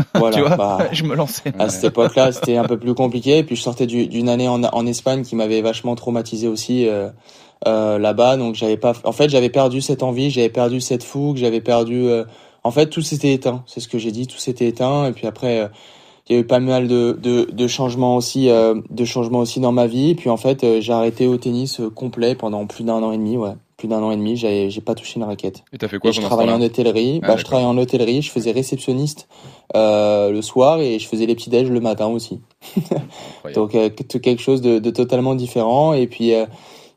Voilà, 0.16 0.36
tu 0.36 0.42
vois 0.42 0.56
bah, 0.58 0.78
je 0.92 1.04
me 1.04 1.16
lançais 1.16 1.52
à 1.60 1.70
cette 1.70 1.84
époque-là, 1.86 2.32
c'était 2.32 2.58
un 2.58 2.66
peu 2.66 2.78
plus 2.78 2.94
compliqué. 2.94 3.44
Puis 3.44 3.56
je 3.56 3.62
sortais 3.62 3.86
du- 3.88 4.08
d'une 4.08 4.30
année 4.30 4.48
en, 4.48 4.64
en 4.64 4.86
Espagne 4.86 5.24
qui 5.24 5.36
m'avait 5.36 5.62
vachement 5.62 5.96
traumatisé 5.96 6.48
aussi 6.48 6.88
euh, 6.88 7.10
euh, 7.68 7.98
là-bas. 8.00 8.38
Donc 8.38 8.56
j'avais 8.56 8.78
pas, 8.78 8.94
en 9.04 9.12
fait, 9.12 9.30
j'avais 9.30 9.50
perdu 9.50 9.82
cette 9.82 10.04
envie, 10.04 10.30
j'avais 10.30 10.50
perdu 10.50 10.82
cette 10.82 11.04
fougue, 11.04 11.38
j'avais 11.38 11.62
perdu. 11.62 12.08
euh, 12.08 12.24
en 12.64 12.72
fait, 12.72 12.88
tout 12.88 13.02
s'était 13.02 13.34
éteint. 13.34 13.64
C'est 13.68 13.80
ce 13.80 13.88
que 13.88 13.98
j'ai 13.98 14.12
dit, 14.12 14.28
tout 14.28 14.38
s'était 14.38 14.68
éteint. 14.68 15.08
Et 15.08 15.12
puis 15.14 15.28
après, 15.28 15.62
euh, 15.62 15.68
il 16.28 16.34
y 16.34 16.38
a 16.38 16.42
eu 16.42 16.46
pas 16.46 16.60
mal 16.60 16.88
de, 16.88 17.18
de, 17.22 17.50
de 17.52 17.68
changements 17.68 18.16
aussi, 18.16 18.50
euh, 18.50 18.76
de 18.92 19.06
changements 19.06 19.40
aussi 19.40 19.60
dans 19.60 19.72
ma 19.72 19.88
vie. 19.88 20.14
Puis 20.16 20.30
en 20.30 20.38
fait, 20.38 20.64
j'ai 20.82 20.94
arrêté 20.94 21.26
au 21.26 21.38
tennis 21.38 21.82
complet 21.96 22.36
pendant 22.36 22.66
plus 22.68 22.84
d'un 22.84 23.02
an 23.02 23.12
et 23.12 23.18
demi. 23.18 23.36
Ouais, 23.38 23.54
plus 23.80 23.88
d'un 23.88 24.04
an 24.04 24.12
et 24.12 24.16
demi, 24.18 24.38
j'avais, 24.38 24.70
j'ai 24.70 24.82
pas 24.82 24.94
touché 24.94 25.14
une 25.16 25.24
raquette. 25.24 25.64
Et 25.74 25.78
t'as 25.80 25.88
fait 25.88 25.98
quoi 25.98 26.10
Et 26.12 26.14
je 26.14 26.20
travaillais 26.28 26.52
en 26.52 26.62
hôtellerie. 26.68 27.20
Ah, 27.24 27.28
bah, 27.30 27.38
je 27.38 27.44
travaillais 27.46 27.68
en 27.68 27.78
hôtellerie. 27.78 28.22
Je 28.22 28.30
faisais 28.30 28.52
réceptionniste 28.52 29.28
euh, 29.76 30.30
le 30.32 30.42
soir 30.42 30.80
et 30.80 31.00
je 31.00 31.08
faisais 31.08 31.26
les 31.26 31.34
petits 31.36 31.50
déj 31.50 31.70
le 31.70 31.80
matin 31.80 32.06
aussi. 32.08 32.40
Donc 33.54 33.74
euh, 33.76 33.90
que- 33.90 34.18
quelque 34.18 34.42
chose 34.42 34.62
de, 34.62 34.80
de 34.80 34.90
totalement 34.92 35.34
différent. 35.36 35.94
Et 35.94 36.08
puis 36.08 36.34
euh, 36.34 36.46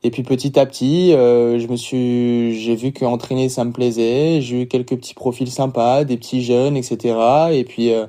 et 0.04 0.10
puis 0.10 0.24
petit 0.24 0.58
à 0.58 0.66
petit, 0.66 1.12
euh, 1.12 1.60
je 1.60 1.66
me 1.68 1.76
suis, 1.76 2.58
j'ai 2.58 2.74
vu 2.74 2.92
qu'entraîner 2.92 3.48
ça 3.48 3.64
me 3.64 3.70
plaisait. 3.72 4.40
J'ai 4.40 4.62
eu 4.62 4.66
quelques 4.66 4.96
petits 4.96 5.14
profils 5.14 5.50
sympas, 5.50 6.04
des 6.04 6.16
petits 6.16 6.42
jeunes, 6.42 6.76
etc. 6.76 7.14
Et 7.52 7.62
puis 7.64 7.92
euh, 7.92 8.06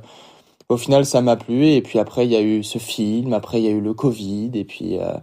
au 0.70 0.78
final, 0.78 1.06
ça 1.06 1.22
m'a 1.22 1.36
plu. 1.36 1.68
Et 1.68 1.82
puis 1.84 2.00
après, 2.00 2.26
il 2.26 2.32
y 2.32 2.36
a 2.36 2.42
eu 2.42 2.64
ce 2.64 2.80
film. 2.80 3.34
Après, 3.34 3.60
il 3.60 3.66
y 3.66 3.68
a 3.68 3.72
eu 3.72 3.82
le 3.82 3.94
Covid. 3.94 4.50
Et 4.56 4.64
puis 4.64 4.98
euh, 4.98 5.14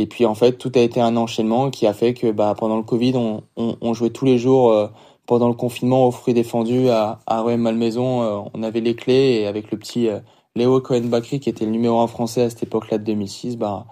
et 0.00 0.06
puis 0.06 0.24
en 0.26 0.34
fait, 0.34 0.52
tout 0.52 0.72
a 0.74 0.80
été 0.80 1.00
un 1.00 1.16
enchaînement 1.16 1.70
qui 1.70 1.86
a 1.86 1.92
fait 1.92 2.14
que 2.14 2.30
bah 2.30 2.54
pendant 2.58 2.76
le 2.76 2.82
Covid, 2.82 3.14
on, 3.16 3.42
on, 3.56 3.76
on 3.80 3.94
jouait 3.94 4.10
tous 4.10 4.24
les 4.24 4.38
jours. 4.38 4.70
euh, 4.72 4.86
pendant 5.26 5.46
le 5.46 5.54
confinement 5.54 6.08
au 6.08 6.10
fruit 6.10 6.34
défendu 6.34 6.88
à, 6.88 7.20
à 7.24 7.40
Rouen 7.42 7.56
Malmaison, 7.56 8.22
euh, 8.22 8.40
on 8.52 8.64
avait 8.64 8.80
les 8.80 8.96
clés 8.96 9.38
et 9.42 9.46
avec 9.46 9.70
le 9.70 9.78
petit 9.78 10.08
euh, 10.08 10.18
Léo 10.56 10.80
Cohen 10.80 11.02
Bakri 11.04 11.38
qui 11.38 11.48
était 11.48 11.64
le 11.64 11.70
numéro 11.70 12.00
un 12.00 12.08
français 12.08 12.42
à 12.42 12.50
cette 12.50 12.64
époque-là 12.64 12.98
de 12.98 13.04
2006, 13.04 13.56
bah 13.56 13.84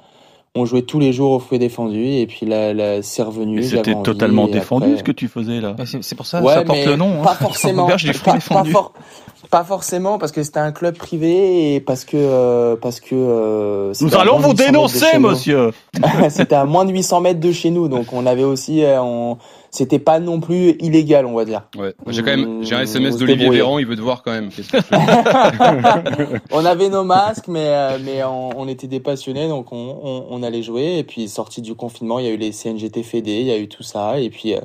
on 0.57 0.65
jouait 0.65 0.83
tous 0.83 0.99
les 0.99 1.13
jours 1.13 1.31
au 1.33 1.39
fouet 1.39 1.61
défendu 1.61 2.05
et 2.05 2.27
puis 2.27 2.45
là, 2.45 2.75
là 2.75 3.03
c'est 3.03 3.23
revenu. 3.23 3.63
C'était 3.63 3.95
totalement 4.03 4.49
défendu 4.49 4.87
après- 4.87 4.99
ce 4.99 5.05
que 5.05 5.13
tu 5.13 5.29
faisais 5.29 5.61
là. 5.61 5.75
Bah, 5.75 5.85
c'est 5.87 6.17
pour 6.17 6.27
ça, 6.27 6.43
Ouais, 6.43 6.55
ça 6.55 6.63
porte 6.65 6.85
le 6.85 6.97
nom. 6.97 7.21
hein. 7.21 7.25
Pas 7.25 7.35
forcément. 7.35 7.85
Auberge 7.85 8.03
du 8.03 8.13
fruit 8.15 8.25
pas, 8.25 8.33
pas 8.33 8.39
défendu. 8.63 8.71
for- 8.73 8.93
pas 9.51 9.65
forcément 9.65 10.19
parce 10.19 10.33
que 10.33 10.43
c'était 10.43 10.61
un 10.61 10.73
club 10.73 10.97
privé 10.97 11.75
et 11.75 11.81
parce 11.81 12.05
que 12.05 12.17
euh, 12.17 12.77
parce 12.77 13.01
que 13.01 13.15
euh, 13.15 13.93
Nous 14.01 14.15
allons 14.15 14.39
vous 14.39 14.53
de 14.53 14.63
800 14.63 14.73
mètres 14.73 14.73
de 14.73 14.73
dénoncer, 14.73 15.19
monsieur. 15.19 15.71
c'était 16.31 16.55
à 16.55 16.65
moins 16.65 16.85
de 16.85 16.93
800 16.93 17.21
mètres 17.21 17.41
de 17.41 17.53
chez 17.53 17.71
nous, 17.71 17.89
donc 17.89 18.13
on 18.13 18.27
avait 18.27 18.45
aussi, 18.45 18.85
euh, 18.85 19.03
on... 19.03 19.39
c'était 19.71 19.99
pas 19.99 20.21
non 20.21 20.41
plus 20.41 20.77
illégal, 20.81 21.27
on 21.27 21.35
va 21.35 21.45
dire. 21.45 21.63
Ouais. 21.79 21.95
J'ai 22.09 22.23
quand 22.23 22.37
même, 22.37 22.63
j'ai 22.63 22.75
un 22.75 22.83
SMS 22.83 23.17
d'Olivier. 23.17 23.49
Véran, 23.49 23.79
il 23.79 23.87
veut 23.87 23.97
te 23.97 24.03
voir 24.03 24.23
quand 24.23 24.33
même. 24.33 24.51
Que 24.51 24.63
on 26.53 26.65
avait 26.65 26.89
nos 26.91 27.05
masques, 27.05 27.49
mais 27.49 27.67
euh, 27.67 27.99
mais 28.05 28.23
on, 28.25 28.51
on 28.59 28.69
était 28.69 28.87
des 28.87 29.01
passionnés, 29.01 29.49
donc 29.49 29.73
on, 29.73 29.99
on, 30.03 30.27
on 30.31 30.43
allait 30.43 30.63
jouer. 30.63 30.99
Et 30.99 31.05
puis 31.05 31.29
sorti 31.29 31.63
du 31.63 31.75
confinement, 31.75 32.19
il 32.19 32.27
y 32.27 32.29
a 32.29 32.33
eu 32.33 32.37
les 32.37 32.53
CNGT 32.53 33.03
Fédé, 33.03 33.41
il 33.41 33.47
y 33.47 33.53
a 33.53 33.59
eu 33.59 33.69
tout 33.69 33.83
ça, 33.83 34.21
et 34.21 34.29
puis 34.31 34.55
euh, 34.55 34.61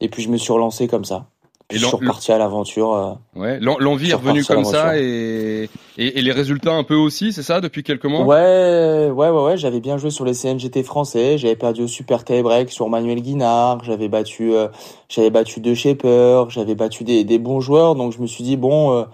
et 0.00 0.08
puis 0.08 0.22
je 0.22 0.28
me 0.28 0.36
suis 0.36 0.52
relancé 0.52 0.88
comme 0.88 1.04
ça. 1.04 1.26
Et 1.70 1.78
je 1.78 1.86
suis 1.86 1.96
reparti 1.96 2.32
à 2.32 2.38
l'aventure. 2.38 2.92
euh. 2.94 3.40
Ouais, 3.40 3.58
l'envie 3.60 4.10
est 4.10 4.14
revenue 4.14 4.44
comme 4.44 4.64
ça 4.64 4.98
et, 4.98 5.68
et, 5.98 6.18
et 6.18 6.22
les 6.22 6.32
résultats 6.32 6.72
un 6.72 6.82
peu 6.84 6.94
aussi, 6.94 7.32
c'est 7.32 7.42
ça, 7.42 7.60
depuis 7.60 7.82
quelques 7.82 8.06
mois? 8.06 8.24
Ouais, 8.24 9.08
ouais, 9.10 9.28
ouais, 9.30 9.42
ouais. 9.44 9.56
J'avais 9.56 9.80
bien 9.80 9.96
joué 9.96 10.10
sur 10.10 10.24
les 10.24 10.34
CNGT 10.34 10.82
français. 10.82 11.38
J'avais 11.38 11.56
perdu 11.56 11.82
au 11.82 11.86
Super 11.86 12.24
Tie-Break 12.24 12.70
sur 12.70 12.88
Manuel 12.88 13.20
Guinard. 13.22 13.84
J'avais 13.84 14.08
battu, 14.08 14.52
euh, 14.54 14.68
j'avais 15.08 15.30
battu 15.30 15.60
De 15.60 15.74
Shaper. 15.74 16.50
J'avais 16.50 16.74
battu 16.74 17.04
des, 17.04 17.24
des 17.24 17.38
bons 17.38 17.60
joueurs. 17.60 17.94
Donc 17.94 18.12
je 18.12 18.20
me 18.20 18.26
suis 18.26 18.42
dit 18.44 18.56
bon, 18.56 18.92
euh, 18.92 19.04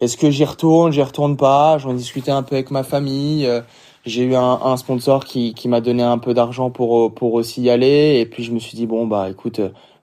est-ce 0.00 0.16
que 0.16 0.30
j'y 0.30 0.44
retourne, 0.44 0.92
j'y 0.92 1.02
retourne 1.02 1.36
pas 1.36 1.78
J'en 1.78 1.90
ai 1.90 1.94
discuté 1.96 2.30
un 2.30 2.42
peu 2.42 2.54
avec 2.54 2.70
ma 2.70 2.82
famille. 2.84 3.46
euh, 3.46 3.60
j'ai 4.06 4.22
eu 4.22 4.34
un, 4.36 4.58
un 4.64 4.76
sponsor 4.78 5.24
qui, 5.26 5.52
qui 5.52 5.68
m'a 5.68 5.80
donné 5.82 6.02
un 6.02 6.16
peu 6.18 6.32
d'argent 6.32 6.70
pour 6.70 7.12
pour 7.12 7.34
aussi 7.34 7.62
y 7.62 7.68
aller. 7.70 8.18
Et 8.20 8.26
puis 8.26 8.42
je 8.44 8.52
me 8.52 8.58
suis 8.58 8.76
dit 8.76 8.86
bon 8.86 9.06
bah 9.06 9.28
écoute, 9.28 9.60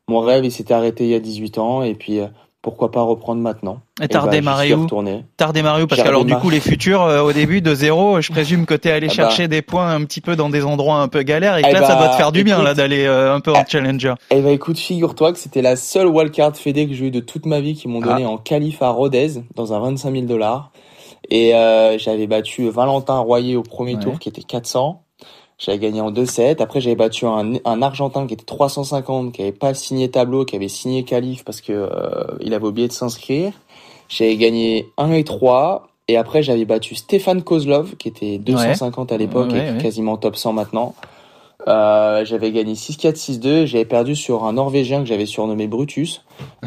mon 0.08 0.20
rêve 0.20 0.46
il 0.46 0.52
s'était 0.52 0.74
arrêté 0.74 1.04
il 1.06 1.10
y 1.12 1.16
a 1.16 1.20
18 1.20 1.58
ans. 1.58 1.84
Et 1.84 1.96
puis 1.96 2.20
euh, 2.20 2.28
pourquoi 2.62 2.90
pas 2.92 3.02
reprendre 3.02 3.42
maintenant? 3.42 3.80
Et 4.02 4.08
t'as 4.08 4.20
bah, 4.20 4.26
redémarré 4.26 4.74
où? 4.74 4.84
retourné. 4.84 5.24
T'as 5.38 5.48
redémarré 5.48 5.84
où? 5.84 5.88
Parce 5.88 6.02
que 6.02 6.08
alors 6.08 6.26
du 6.26 6.36
coup 6.36 6.50
les 6.50 6.60
futurs 6.60 7.04
euh, 7.04 7.22
au 7.22 7.32
début 7.32 7.62
de 7.62 7.74
zéro, 7.76 8.22
je 8.22 8.32
présume 8.32 8.66
que 8.66 8.74
t'es 8.74 8.90
allé 8.92 9.06
Ah 9.08 9.10
bah. 9.10 9.14
chercher 9.16 9.48
des 9.48 9.62
points 9.62 9.90
un 9.92 10.04
petit 10.04 10.20
peu 10.22 10.36
dans 10.36 10.50
des 10.50 10.64
endroits 10.66 10.98
un 10.98 11.08
peu 11.08 11.22
galères 11.22 11.58
et 11.58 11.62
que 11.62 11.68
Eh 11.70 11.74
là 11.74 11.84
ça 11.86 11.96
bah, 11.96 12.00
doit 12.02 12.10
te 12.10 12.16
faire 12.16 12.32
du 12.32 12.44
bien 12.44 12.64
là 12.64 12.74
d'aller 12.74 13.06
euh, 13.06 13.34
un 13.36 13.40
peu 13.40 13.52
en 13.54 13.64
challenger. 13.68 14.14
Eh 14.32 14.42
ben 14.42 14.50
écoute, 14.50 14.80
figure-toi 14.80 15.32
que 15.34 15.38
c'était 15.40 15.62
la 15.62 15.76
seule 15.76 16.08
wildcard 16.08 16.56
fédé 16.58 16.88
que 16.88 16.94
j'ai 16.96 17.06
eu 17.06 17.12
de 17.12 17.20
toute 17.20 17.46
ma 17.46 17.60
vie 17.62 17.76
qui 17.76 17.88
m'ont 17.88 18.02
donné 18.02 18.24
Ah. 18.26 18.30
en 18.30 18.38
qualif 18.38 18.82
à 18.82 18.90
Rodez 18.90 19.42
dans 19.56 19.74
un 19.74 19.80
25 19.80 20.12
000 20.12 20.26
dollars. 20.26 20.72
Et 21.30 21.56
euh, 21.56 21.98
j'avais 21.98 22.28
battu 22.28 22.70
Valentin 22.70 23.18
Royer 23.20 23.56
au 23.56 23.64
premier 23.64 23.96
Ouais. 23.96 24.00
tour 24.02 24.20
qui 24.20 24.30
était 24.30 24.44
400. 24.44 25.02
J'avais 25.58 25.80
gagné 25.80 26.02
en 26.02 26.12
2-7. 26.12 26.62
Après 26.62 26.82
j'avais 26.82 26.96
battu 26.96 27.26
un, 27.26 27.54
un 27.64 27.82
Argentin 27.82 28.28
qui 28.28 28.34
était 28.34 28.46
350, 28.46 29.32
qui 29.34 29.42
avait 29.42 29.52
pas 29.52 29.74
signé 29.74 30.10
tableau, 30.12 30.44
qui 30.46 30.56
avait 30.56 30.68
signé 30.68 31.04
qualif 31.04 31.44
parce 31.46 31.62
que 31.62 31.72
euh, 31.74 32.26
il 32.42 32.54
avait 32.54 32.66
oublié 32.66 32.88
de 32.88 32.94
s'inscrire. 32.94 33.54
J'avais 34.10 34.36
gagné 34.36 34.90
1 34.98 35.12
et 35.14 35.24
3. 35.24 35.88
Et 36.08 36.18
après 36.18 36.44
j'avais 36.44 36.66
battu 36.66 36.94
Stéphane 36.96 37.42
Kozlov 37.42 37.96
qui 37.96 38.10
était 38.10 38.38
250 38.38 39.12
à 39.12 39.18
l'époque 39.18 39.52
Ouais, 39.52 39.70
et 39.70 39.72
ouais. 39.72 39.78
quasiment 39.82 40.18
top 40.18 40.36
100 40.36 40.54
maintenant. 40.54 40.94
Euh, 41.68 42.24
j'avais 42.26 42.52
gagné 42.52 42.74
6-4, 42.74 43.16
6-2. 43.16 43.66
J'avais 43.66 43.86
perdu 43.86 44.16
sur 44.16 44.44
un 44.44 44.54
Norvégien 44.54 45.00
que 45.00 45.08
j'avais 45.08 45.26
surnommé 45.26 45.66
Brutus, 45.68 46.22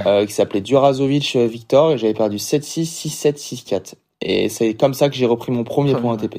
euh, 0.06 0.26
qui 0.26 0.32
s'appelait 0.32 0.60
Durazovic 0.60 1.36
Victor, 1.36 1.92
et 1.92 1.98
j'avais 1.98 2.14
perdu 2.14 2.38
7-6, 2.38 2.82
6-7, 2.84 3.36
6-4. 3.36 3.94
Et 4.20 4.48
c'est 4.48 4.74
comme 4.74 4.94
ça 4.94 5.08
que 5.08 5.14
j'ai 5.14 5.26
repris 5.26 5.52
mon 5.52 5.62
premier 5.64 5.94
point 5.94 6.14
ATP. 6.14 6.38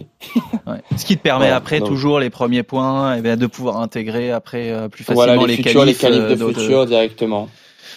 Ouais. 0.67 0.81
Ce 0.97 1.05
qui 1.05 1.15
te 1.17 1.21
permet 1.23 1.45
Ouais, 1.45 1.51
après 1.51 1.79
donc- 1.79 1.87
toujours 1.87 2.19
les 2.19 2.29
premiers 2.29 2.63
points 2.63 3.15
et 3.15 3.21
bien 3.21 3.37
de 3.37 3.47
pouvoir 3.47 3.77
intégrer 3.79 4.31
après 4.31 4.69
euh, 4.71 4.89
plus 4.89 5.03
facilement 5.05 5.25
Voilà, 5.35 5.47
les, 5.47 5.55
les 5.57 5.63
futurs, 5.63 5.85
les 5.85 5.93
qualifs, 5.93 5.99
qualifs 6.01 6.19
euh, 6.19 6.29
de 6.29 6.35
d'autres- 6.35 6.59
futur 6.61 6.85
directement. 6.85 7.47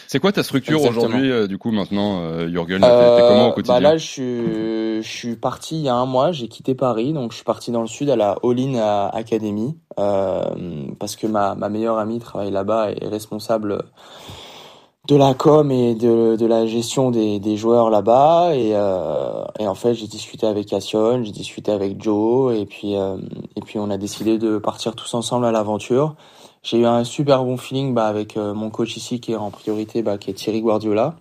C'est 0.07 0.19
quoi 0.21 0.31
ta 0.31 0.43
structure 0.43 0.83
aujourd'hui, 0.85 1.31
euh, 1.31 1.47
du 1.47 1.57
coup, 1.57 1.71
maintenant, 1.71 2.21
euh, 2.21 2.47
Jürgen? 2.49 2.81
T'es 2.83 2.87
t'es 2.87 2.93
Euh, 2.93 3.29
comment 3.29 3.49
au 3.49 3.53
quotidien 3.53 3.75
bah 3.77 3.81
là, 3.81 3.97
je 3.97 4.07
suis, 4.07 4.23
je 5.03 5.09
suis 5.09 5.37
parti 5.37 5.77
il 5.77 5.83
y 5.85 5.89
a 5.89 5.95
un 5.95 6.05
mois. 6.05 6.33
J'ai 6.33 6.49
quitté 6.49 6.75
Paris, 6.75 7.15
donc 7.15 7.31
je 7.33 7.37
suis 7.37 7.45
parti 7.45 7.71
dans 7.71 7.81
le 7.81 7.87
sud 7.87 8.11
à 8.11 8.17
la 8.17 8.37
All-in 8.45 8.75
euh, 8.75 9.09
Academy 9.11 9.75
euh, 9.99 10.43
parce 11.01 11.17
que 11.17 11.27
ma, 11.27 11.55
ma 11.55 11.71
meilleure 11.71 11.97
amie 11.99 12.19
travaille 12.19 12.51
là-bas 12.51 12.91
et 12.93 13.03
est 13.03 13.09
responsable 13.09 13.85
de 15.09 15.17
la 15.17 15.35
com 15.35 15.71
et 15.73 15.95
de, 15.95 16.37
de 16.37 16.47
la 16.47 16.67
gestion 16.67 17.11
des, 17.11 17.41
des 17.41 17.57
joueurs 17.57 17.91
là-bas. 17.91 18.55
Et, 18.55 18.71
euh, 18.75 19.45
et 19.59 19.67
en 19.67 19.75
fait, 19.75 19.95
j'ai 19.95 20.07
discuté 20.07 20.47
avec 20.47 20.73
Assion, 20.73 21.23
j'ai 21.25 21.33
discuté 21.33 21.73
avec 21.73 22.01
Joe, 22.03 22.57
et 22.57 22.67
puis 22.67 22.97
euh, 22.97 23.17
et 23.57 23.61
puis 23.61 23.79
on 23.79 23.91
a 23.91 23.99
décidé 23.99 24.39
de 24.39 24.59
partir 24.59 24.95
tous 24.95 25.13
ensemble 25.15 25.47
à 25.47 25.53
l'aventure. 25.53 26.15
J'ai 26.63 26.79
eu 26.79 26.87
un 26.87 27.03
super 27.05 27.45
bon 27.45 27.57
feeling 27.57 27.95
bah, 27.95 28.07
avec 28.07 28.37
euh, 28.37 28.55
mon 28.55 28.71
coach 28.71 28.97
ici 28.97 29.19
qui 29.21 29.33
est 29.33 29.37
en 29.37 29.51
priorité, 29.51 30.03
bah, 30.03 30.19
qui 30.19 30.31
est 30.31 30.35
Thierry 30.35 30.61
Guardiola, 30.61 31.17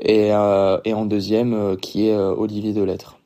et, 0.00 0.30
et 0.30 0.94
en 0.94 1.04
deuxième 1.06 1.76
qui 1.76 2.08
est 2.08 2.16
Olivier 2.16 2.72
Delettre. 2.72 3.16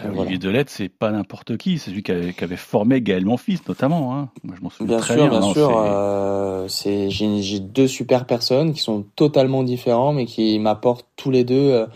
Ah, 0.00 0.08
Olivier 0.10 0.38
Delette, 0.38 0.70
c'est 0.70 0.88
pas 0.88 1.10
n'importe 1.10 1.56
qui, 1.56 1.78
c'est 1.78 1.90
celui 1.90 2.02
qui 2.02 2.12
avait, 2.12 2.32
qui 2.32 2.44
avait 2.44 2.56
formé 2.56 3.00
Gaël 3.02 3.24
Monfils 3.24 3.60
notamment. 3.68 4.14
Hein. 4.16 4.30
Moi, 4.44 4.54
je 4.56 4.62
m'en 4.62 4.70
souviens 4.70 4.86
Bien 4.86 4.98
très 4.98 5.14
sûr, 5.14 5.28
bien. 5.28 5.40
sûr. 5.54 5.68
c'est- 5.68 5.74
euh, 5.74 6.68
j'ai 6.68 7.42
j'ai 7.42 7.60
deux 7.60 7.88
super 7.88 8.26
personnes 8.26 8.72
qui 8.72 8.80
sont 8.80 9.04
totalement 9.16 9.64
différents, 9.64 10.12
mais 10.12 10.24
qui 10.26 10.58
m'apportent 10.60 11.06
tous 11.16 11.30
les 11.32 11.42
deux 11.44 11.70
euh, 11.72 11.86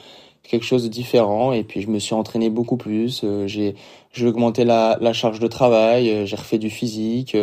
quelque 0.43 0.65
chose 0.65 0.83
de 0.85 0.88
différent. 0.88 1.53
Et 1.53 1.62
puis 1.65 1.81
je 1.83 1.88
me 1.88 1.99
suis 2.01 2.15
entraîné 2.15 2.51
beaucoup 2.51 2.77
plus. 2.77 3.23
euh, 3.25 3.47
j'ai 3.47 3.75
j'ai 4.12 4.27
augmenté 4.27 4.65
la, 4.65 4.99
la 5.01 5.12
charge 5.12 5.38
de 5.38 5.47
travail. 5.47 6.11
euh, 6.11 6.27
j'ai 6.27 6.37
refait 6.37 6.59
du 6.59 6.71
physique. 6.71 7.37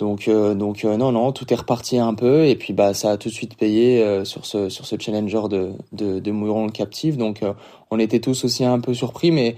Euh, 0.00 0.04
donc 0.06 0.28
euh, 0.28 0.54
donc 0.54 0.84
euh, 0.84 0.96
non 0.96 1.12
non, 1.12 1.32
tout 1.32 1.52
est 1.52 1.56
reparti 1.56 1.98
un 1.98 2.14
peu. 2.14 2.46
Et 2.46 2.56
puis 2.56 2.72
bah 2.72 2.94
ça 2.94 3.12
a 3.12 3.16
tout 3.16 3.28
de 3.28 3.34
suite 3.34 3.56
payé 3.56 4.02
euh, 4.02 4.24
sur 4.24 4.46
ce 4.46 4.68
sur 4.68 4.86
ce 4.86 4.96
challenger 4.98 5.42
de 5.48 5.72
de, 5.92 6.18
de 6.18 6.30
Mouilleron 6.30 6.66
le 6.66 6.72
captif. 6.72 7.16
Donc 7.16 7.42
euh, 7.42 7.52
on 7.90 7.98
était 7.98 8.20
tous 8.20 8.44
aussi 8.44 8.64
un 8.64 8.80
peu 8.80 8.94
surpris, 8.94 9.30
mais 9.30 9.56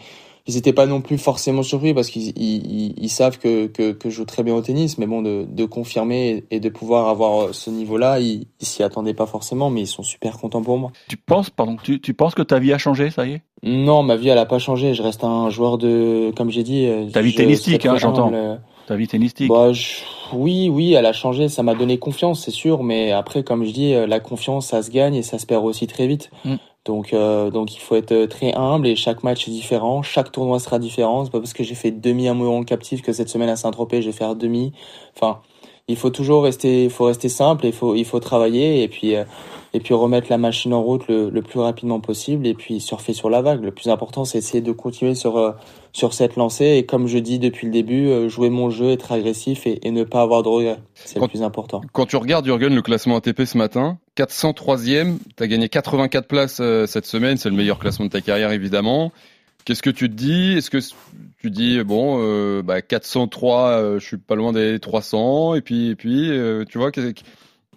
ils 0.49 0.57
étaient 0.57 0.73
pas 0.73 0.87
non 0.87 1.01
plus 1.01 1.19
forcément 1.19 1.63
surpris 1.63 1.95
parce 1.95 2.09
qu'ils 2.09 2.37
ils, 2.37 2.67
ils- 2.67 2.95
ils 3.01 3.09
savent 3.09 3.39
que, 3.39 3.67
que, 3.69 3.93
que 3.93 4.11
je 4.11 4.17
joue 4.17 4.25
très 4.25 4.43
bien 4.43 4.57
au 4.57 4.61
tennis, 4.61 4.99
mais 4.99 5.07
bon, 5.07 5.23
de, 5.23 5.47
de 5.49 5.65
confirmer 5.65 6.43
et 6.51 6.59
de 6.59 6.69
pouvoir 6.69 7.07
avoir 7.09 7.55
ce 7.55 7.71
niveau-là, 7.71 8.19
ils, 8.19 8.49
ils 8.61 8.67
s'y 8.67 8.83
attendaient 8.83 9.15
pas 9.15 9.27
forcément, 9.27 9.71
mais 9.71 9.83
ils 9.83 9.87
sont 9.87 10.03
super 10.03 10.39
contents 10.39 10.63
pour 10.63 10.79
moi. 10.79 10.91
Tu 11.07 11.17
penses, 11.17 11.49
pardon, 11.51 11.77
tu, 11.81 12.01
tu 12.01 12.13
penses 12.13 12.35
que 12.35 12.43
ta 12.43 12.59
vie 12.59 12.73
a 12.73 12.79
changé, 12.79 13.11
ça 13.11 13.25
y 13.25 13.35
est? 13.35 13.43
Non, 13.63 14.03
ma 14.03 14.17
vie, 14.17 14.31
elle 14.31 14.39
a 14.39 14.45
pas 14.47 14.59
changé. 14.59 14.95
Je 14.95 15.03
reste 15.05 15.23
un 15.23 15.49
joueur 15.49 15.79
de, 15.79 16.33
comme 16.37 16.51
j'ai 16.51 16.65
dit. 16.65 16.87
euh, 16.87 17.07
Ta 17.13 17.23
vie 17.23 17.33
tennistique, 17.37 17.87
hein, 17.87 17.91
très 17.91 18.01
j'entends. 18.01 18.33
euh, 18.35 18.57
Ta 18.89 18.97
vie 18.97 19.07
tennistique. 19.07 19.49
Bah, 19.49 19.73
je- 19.73 20.01
oui, 20.33 20.69
oui, 20.69 20.95
elle 20.95 21.07
a 21.07 21.13
changé. 21.13 21.49
Ça 21.49 21.63
m'a 21.63 21.75
donné 21.75 21.99
confiance, 21.99 22.45
c'est 22.45 22.51
sûr. 22.51 22.83
Mais 22.83 23.13
après, 23.13 23.43
comme 23.43 23.65
je 23.65 23.73
dis, 23.73 23.95
euh, 23.95 24.07
la 24.07 24.21
confiance, 24.21 24.67
ça 24.67 24.83
se 24.83 24.91
gagne 24.91 25.15
et 25.15 25.23
ça 25.23 25.39
se 25.39 25.47
perd 25.47 25.65
aussi 25.65 25.87
très 25.87 26.07
vite. 26.07 26.31
Mm. 26.45 26.57
Donc, 26.85 27.13
euh, 27.13 27.51
donc, 27.51 27.75
il 27.77 27.81
faut 27.81 27.95
être 27.95 28.13
euh, 28.13 28.27
très 28.27 28.55
humble 28.55 28.89
et 28.89 28.97
chaque 28.97 29.23
match 29.23 29.47
est 29.47 29.53
différent. 29.53 30.03
Chaque 30.03 30.33
tournoi 30.33 30.59
sera 30.59 30.79
différent. 30.79 31.25
C'est 31.25 31.31
pas 31.31 31.39
parce 31.39 31.53
que 31.53 31.63
j'ai 31.63 31.77
fait 31.77 31.93
demi 31.93 32.29
à 32.29 32.35
Mouillon 32.35 32.65
captif 32.65 33.03
que 33.03 33.13
cette 33.13 33.29
semaine 33.29 33.49
à 33.49 33.57
Saint-Tropez, 33.57 34.03
je 34.03 34.07
vais 34.07 34.17
faire 34.17 34.35
demi. 34.35 34.73
Enfin, 35.17 35.41
il 35.87 35.97
faut 35.97 36.11
toujours 36.11 36.43
rester, 36.43 36.85
il 36.85 36.91
faut 36.91 37.05
rester 37.05 37.29
simple. 37.29 37.67
et 37.67 37.69
Il 37.69 37.75
faut, 37.75 37.95
il 37.95 38.05
faut 38.05 38.19
travailler 38.19 38.83
et 38.83 38.89
puis, 38.89 39.15
euh, 39.15 39.25
et 39.75 39.81
puis 39.81 39.95
remettre 39.95 40.29
la 40.31 40.39
machine 40.39 40.75
en 40.75 40.83
route 40.83 41.07
le, 41.09 41.31
le 41.31 41.43
plus 41.43 41.61
rapidement 41.61 42.01
possible 42.01 42.47
et 42.47 42.55
puis 42.55 42.81
surfer 42.81 43.13
sur 43.13 43.31
la 43.31 43.43
vague. 43.43 43.63
Le 43.63 43.71
plus 43.71 43.89
important, 43.89 44.25
c'est 44.25 44.39
essayer 44.39 44.61
de 44.61 44.73
continuer 44.73 45.15
sur, 45.15 45.37
euh, 45.39 45.53
sur 45.93 46.15
cette 46.15 46.37
lancée 46.37 46.77
et 46.77 46.87
comme 46.87 47.07
je 47.07 47.19
dis 47.19 47.39
depuis 47.39 47.67
le 47.67 47.73
début, 47.73 48.09
euh, 48.09 48.29
jouer 48.29 48.51
mon 48.51 48.71
jeu, 48.71 48.91
être 48.91 49.13
agressif 49.13 49.67
et, 49.67 49.87
et 49.87 49.91
ne 49.91 50.05
pas 50.05 50.23
avoir 50.23 50.43
de 50.43 50.49
regrets. 50.49 50.79
C'est 50.95 51.21
le 51.21 51.29
plus 51.29 51.43
important. 51.43 51.81
Quand 51.93 52.07
tu 52.07 52.17
regardes, 52.17 52.45
Jürgen, 52.45 52.75
le 52.75 52.83
classement 52.83 53.17
ATP 53.17 53.45
ce 53.45 53.57
matin, 53.57 53.99
403e, 54.17 55.19
tu 55.37 55.43
as 55.43 55.47
gagné 55.47 55.69
84 55.69 56.27
places 56.27 56.59
euh, 56.61 56.87
cette 56.87 57.07
semaine, 57.07 57.37
c'est 57.37 57.51
le 57.51 57.57
meilleur 57.57 57.79
classement 57.79 58.07
de 58.07 58.11
ta 58.11 58.21
carrière 58.21 58.53
évidemment. 58.53 59.13
Qu'est-ce 59.65 59.83
que 59.83 59.91
tu 59.91 60.09
te 60.09 60.15
dis? 60.15 60.55
Est-ce 60.57 60.71
que 60.71 60.79
tu 61.39 61.51
dis, 61.51 61.83
bon, 61.85 62.19
euh, 62.21 62.63
bah, 62.63 62.83
403, 62.83 63.69
euh, 63.69 63.99
je 64.01 64.07
suis 64.07 64.17
pas 64.17 64.35
loin 64.35 64.53
des 64.53 64.81
300, 64.81 65.55
et 65.55 65.61
puis, 65.61 65.91
et 65.91 65.97
puis 65.97 66.31
euh, 66.31 66.65
tu 66.69 66.79
vois, 66.79 66.91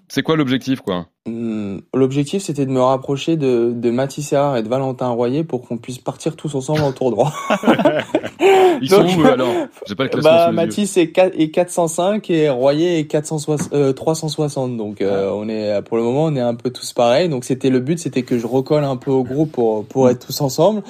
c'est 0.08 0.23
quoi 0.23 0.36
l'objectif 0.36 0.81
quoi? 0.81 1.08
Hum, 1.28 1.82
L'objectif, 1.96 2.44
c'était 2.44 2.68
de 2.68 2.72
me 2.72 2.82
rapprocher 2.82 3.36
de, 3.36 3.72
de 3.74 3.90
Mathis 3.90 4.28
Serrard 4.28 4.58
et 4.58 4.64
de 4.64 4.70
Valentin 4.70 5.08
Royer 5.10 5.44
pour 5.44 5.68
qu'on 5.68 5.78
puisse 5.78 5.98
partir 5.98 6.36
tous 6.36 6.54
ensemble 6.54 6.82
en 6.82 6.92
tour 6.92 7.10
droit. 7.10 7.34
Ils 8.82 8.90
sont 8.90 9.02
Donc, 9.02 9.18
où 9.18 9.22
eux, 9.22 9.32
alors? 9.32 9.48
J'ai 9.88 9.96
pas 9.96 10.04
le 10.04 10.10
classement 10.10 10.30
Bah. 10.30 10.52
Mathis 10.52 10.98
est, 10.98 11.12
4, 11.12 11.34
est 11.40 11.50
405 11.50 12.30
et 12.30 12.50
Royer 12.50 13.00
est 13.00 13.06
460, 13.06 13.74
euh, 13.74 13.92
360. 13.92 14.78
Donc, 14.78 15.02
euh, 15.02 15.32
on 15.34 15.50
est, 15.50 15.82
pour 15.82 15.98
le 15.98 16.04
moment, 16.04 16.26
on 16.26 16.36
est 16.36 16.42
un 16.42 16.54
peu 16.54 16.70
tous 16.70 16.94
pareils. 16.94 17.28
Donc, 17.28 17.44
c'était 17.44 17.72
le 17.72 17.80
but, 17.80 17.98
c'était 17.98 18.22
que 18.22 18.38
je 18.38 18.46
recolle 18.46 18.84
un 18.84 18.98
peu 18.98 19.10
au 19.10 19.24
groupe 19.24 19.52
pour, 19.54 19.84
pour 19.86 20.10
être 20.10 20.28
tous 20.28 20.42
ensemble. 20.42 20.84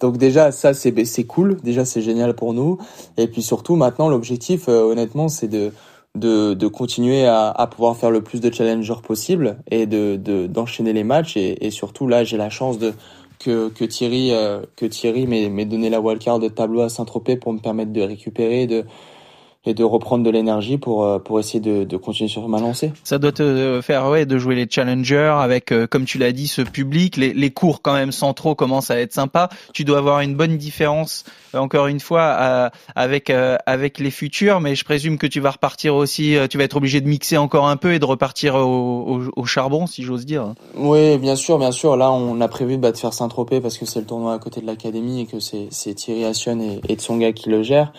Donc 0.00 0.16
déjà 0.16 0.50
ça 0.50 0.74
c'est 0.74 1.04
c'est 1.04 1.22
cool, 1.22 1.58
déjà 1.62 1.84
c'est 1.84 2.02
génial 2.02 2.34
pour 2.34 2.54
nous 2.54 2.76
et 3.16 3.28
puis 3.28 3.40
surtout 3.40 3.76
maintenant 3.76 4.08
l'objectif 4.08 4.64
euh, 4.68 4.82
honnêtement 4.82 5.28
c'est 5.28 5.46
de 5.46 5.70
de, 6.16 6.54
de 6.54 6.66
continuer 6.68 7.26
à, 7.26 7.50
à 7.50 7.66
pouvoir 7.66 7.96
faire 7.96 8.10
le 8.10 8.22
plus 8.22 8.40
de 8.40 8.52
challengers 8.52 9.00
possible 9.02 9.58
et 9.70 9.86
de 9.86 10.16
de- 10.16 10.46
d'enchaîner 10.46 10.92
les 10.92 11.04
matchs. 11.04 11.36
Et, 11.36 11.66
et 11.66 11.70
surtout 11.70 12.06
là 12.08 12.24
j'ai 12.24 12.36
la 12.36 12.50
chance 12.50 12.78
de 12.78 12.92
que, 13.38 13.68
que 13.70 13.84
Thierry 13.84 14.32
euh, 14.32 14.60
que 14.76 14.86
Thierry 14.86 15.26
m'ait 15.26 15.48
m'ait 15.48 15.64
donné 15.64 15.90
la 15.90 16.00
wildcard 16.00 16.38
de 16.38 16.48
tableau 16.48 16.82
à 16.82 16.88
Saint-Tropez 16.90 17.36
pour 17.36 17.52
me 17.52 17.58
permettre 17.60 17.92
de 17.92 18.02
récupérer 18.02 18.66
de 18.66 18.84
et 19.64 19.74
de 19.74 19.84
reprendre 19.84 20.24
de 20.24 20.30
l'énergie 20.30 20.76
pour 20.76 21.04
euh, 21.04 21.18
pour 21.18 21.38
essayer 21.38 21.60
de, 21.60 21.84
de 21.84 21.96
continuer 21.96 22.28
sur 22.28 22.48
ma 22.48 22.58
lancée. 22.60 22.92
Ça 23.04 23.18
doit 23.18 23.32
te 23.32 23.80
faire 23.82 24.08
ouais 24.08 24.26
de 24.26 24.38
jouer 24.38 24.54
les 24.54 24.66
challengers 24.68 25.34
avec 25.38 25.70
euh, 25.70 25.86
comme 25.86 26.04
tu 26.04 26.18
l'as 26.18 26.32
dit 26.32 26.48
ce 26.48 26.62
public, 26.62 27.16
les, 27.16 27.32
les 27.32 27.50
cours 27.50 27.80
quand 27.80 27.94
même 27.94 28.12
centraux 28.12 28.54
commencent 28.54 28.90
à 28.90 28.98
être 28.98 29.12
sympas. 29.12 29.48
Tu 29.72 29.84
dois 29.84 29.98
avoir 29.98 30.20
une 30.20 30.34
bonne 30.34 30.56
différence 30.56 31.24
euh, 31.54 31.58
encore 31.58 31.86
une 31.86 32.00
fois 32.00 32.70
avec 32.96 33.30
avec 33.30 33.98
les 33.98 34.10
futurs, 34.10 34.60
mais 34.60 34.74
je 34.74 34.84
présume 34.84 35.18
que 35.18 35.26
tu 35.26 35.40
vas 35.40 35.50
repartir 35.50 35.94
aussi. 35.94 36.36
tu 36.50 36.58
vas 36.58 36.64
être 36.64 36.76
obligé 36.76 37.00
de 37.00 37.08
mixer 37.08 37.36
encore 37.36 37.68
un 37.68 37.76
peu 37.76 37.94
et 37.94 37.98
de 37.98 38.04
repartir 38.04 38.56
au, 38.56 38.60
au, 38.66 39.22
au 39.36 39.44
charbon 39.44 39.86
si 39.86 40.02
j'ose 40.02 40.26
dire. 40.26 40.54
Oui, 40.76 41.18
bien 41.18 41.36
sûr, 41.36 41.58
bien 41.58 41.72
sûr. 41.72 41.96
Là, 41.96 42.10
on 42.10 42.40
a 42.40 42.48
prévu 42.48 42.78
bah, 42.78 42.92
de 42.92 42.96
faire 42.96 43.12
Saint-Tropez 43.12 43.60
parce 43.60 43.78
que 43.78 43.86
c'est 43.86 44.00
le 44.00 44.06
tournoi 44.06 44.34
à 44.34 44.38
côté 44.38 44.60
de 44.60 44.66
l'académie 44.66 45.20
et 45.22 45.26
que 45.26 45.40
c'est 45.40 45.68
c'est 45.70 45.94
Thierry 45.94 46.24
Assion 46.24 46.58
et, 46.60 46.80
et 46.88 46.96
Tsonga 46.96 47.32
qui 47.32 47.48
le 47.48 47.62
gèrent. 47.62 47.92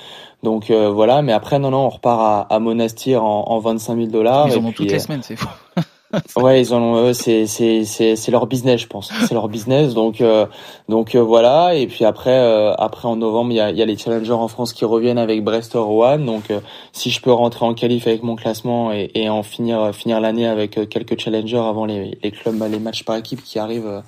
Donc 0.43 0.69
euh, 0.69 0.89
voilà, 0.89 1.21
mais 1.21 1.31
après 1.31 1.57
non 1.57 1.71
non, 1.71 1.85
on 1.85 1.89
repart 1.89 2.47
à, 2.49 2.55
à 2.55 2.59
Monastir 2.59 3.23
en, 3.23 3.45
en 3.47 3.59
25 3.59 3.95
000 3.95 4.07
dollars. 4.07 4.49
Ils 4.49 4.57
en 4.57 4.65
ont 4.65 4.71
toutes 4.73 4.91
les 4.91 4.95
euh, 4.95 4.99
semaines, 4.99 5.21
c'est 5.23 5.37
fou. 5.37 5.47
ouais, 6.35 6.61
ils 6.61 6.73
en 6.73 6.81
ont. 6.81 7.13
C'est 7.13 7.47
c'est 7.47 7.85
c'est 7.85 8.17
c'est 8.17 8.29
leur 8.29 8.45
business, 8.45 8.81
je 8.81 8.87
pense. 8.87 9.11
C'est 9.25 9.33
leur 9.33 9.47
business. 9.47 9.93
Donc 9.93 10.19
euh, 10.19 10.45
donc 10.89 11.15
voilà. 11.15 11.75
Et 11.75 11.87
puis 11.87 12.03
après 12.03 12.37
après 12.77 13.07
en 13.07 13.15
novembre, 13.15 13.51
il 13.51 13.55
y 13.55 13.61
a 13.61 13.71
il 13.71 13.77
y 13.77 13.81
a 13.81 13.85
les 13.85 13.97
challengers 13.97 14.33
en 14.33 14.49
France 14.49 14.73
qui 14.73 14.83
reviennent 14.83 15.17
avec 15.17 15.43
Brest 15.45 15.73
Rouen. 15.75 16.19
Donc 16.19 16.51
si 16.91 17.09
je 17.09 17.21
peux 17.21 17.31
rentrer 17.31 17.65
en 17.65 17.73
qualif 17.73 18.05
avec 18.05 18.21
mon 18.21 18.35
classement 18.35 18.91
et, 18.91 19.11
et 19.15 19.29
en 19.29 19.43
finir 19.43 19.95
finir 19.95 20.19
l'année 20.19 20.45
avec 20.45 20.71
quelques 20.89 21.17
challengers 21.19 21.57
avant 21.57 21.85
les 21.85 22.17
les 22.21 22.31
clubs 22.31 22.61
les 22.69 22.79
matchs 22.79 23.03
par 23.03 23.15
équipe 23.15 23.41
qui 23.43 23.59
arrivent 23.59 23.87
euh, 23.87 24.01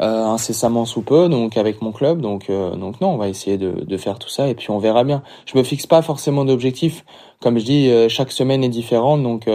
incessamment 0.00 0.84
sous 0.84 1.02
peu, 1.02 1.28
donc 1.28 1.56
avec 1.56 1.82
mon 1.82 1.92
club. 1.92 2.20
Donc, 2.20 2.50
euh, 2.50 2.74
donc 2.76 3.00
non, 3.00 3.10
on 3.10 3.16
va 3.16 3.28
essayer 3.28 3.58
de, 3.58 3.84
de, 3.84 3.96
faire 3.96 4.18
tout 4.18 4.28
ça 4.28 4.48
et 4.48 4.54
puis 4.54 4.70
on 4.70 4.78
verra 4.78 5.04
bien. 5.04 5.22
Je 5.46 5.58
me 5.58 5.62
fixe 5.62 5.86
pas 5.86 6.02
forcément 6.02 6.44
d'objectif. 6.44 7.04
Comme 7.40 7.58
je 7.58 7.64
dis, 7.64 7.88
euh, 7.88 8.08
chaque 8.08 8.32
semaine 8.32 8.64
est 8.64 8.68
différente, 8.68 9.22
donc 9.22 9.48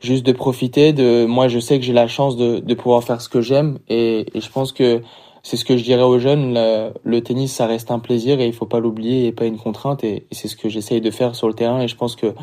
juste 0.00 0.24
de 0.24 0.32
profiter. 0.32 0.92
De 0.92 1.26
moi, 1.26 1.48
je 1.48 1.58
sais 1.58 1.78
que 1.78 1.84
j'ai 1.84 1.92
la 1.92 2.06
chance 2.06 2.36
de, 2.36 2.58
de 2.60 2.74
pouvoir 2.74 3.02
faire 3.02 3.20
ce 3.20 3.28
que 3.28 3.40
j'aime 3.40 3.78
et, 3.88 4.26
et 4.34 4.40
je 4.40 4.50
pense 4.50 4.72
que 4.72 5.02
c'est 5.42 5.56
ce 5.56 5.64
que 5.64 5.76
je 5.76 5.84
dirais 5.84 6.02
aux 6.02 6.18
jeunes. 6.18 6.54
Le, 6.54 6.92
le, 7.02 7.20
tennis, 7.22 7.52
ça 7.52 7.66
reste 7.66 7.90
un 7.90 7.98
plaisir 7.98 8.40
et 8.40 8.46
il 8.46 8.52
faut 8.52 8.66
pas 8.66 8.80
l'oublier 8.80 9.26
et 9.26 9.32
pas 9.32 9.46
une 9.46 9.58
contrainte. 9.58 10.04
Et, 10.04 10.26
et 10.30 10.34
c'est 10.34 10.48
ce 10.48 10.56
que 10.56 10.68
j'essaye 10.68 11.00
de 11.00 11.10
faire 11.10 11.34
sur 11.34 11.48
le 11.48 11.54
terrain. 11.54 11.80
Et 11.80 11.88
je 11.88 11.96
pense 11.96 12.16
que 12.16 12.34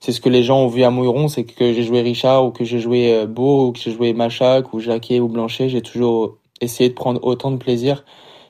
c'est 0.00 0.12
ce 0.12 0.20
que 0.20 0.28
les 0.28 0.42
gens 0.42 0.60
ont 0.60 0.68
vu 0.68 0.82
à 0.84 0.90
Mouilleron, 0.90 1.28
c'est 1.28 1.44
que 1.44 1.72
j'ai 1.72 1.82
joué 1.82 2.02
Richard 2.02 2.46
ou 2.46 2.50
que 2.50 2.64
j'ai 2.64 2.78
joué 2.78 3.26
Beau 3.26 3.66
ou 3.66 3.72
que 3.72 3.80
j'ai 3.80 3.90
joué 3.90 4.12
Machac 4.12 4.72
ou 4.72 4.80
Jacquet 4.80 5.20
ou 5.20 5.28
Blanchet, 5.28 5.68
j'ai 5.68 5.82
toujours 5.82 6.37
essayer 6.60 6.88
de 6.88 6.94
prendre 6.94 7.22
autant 7.24 7.50
de 7.50 7.56
plaisir 7.56 8.04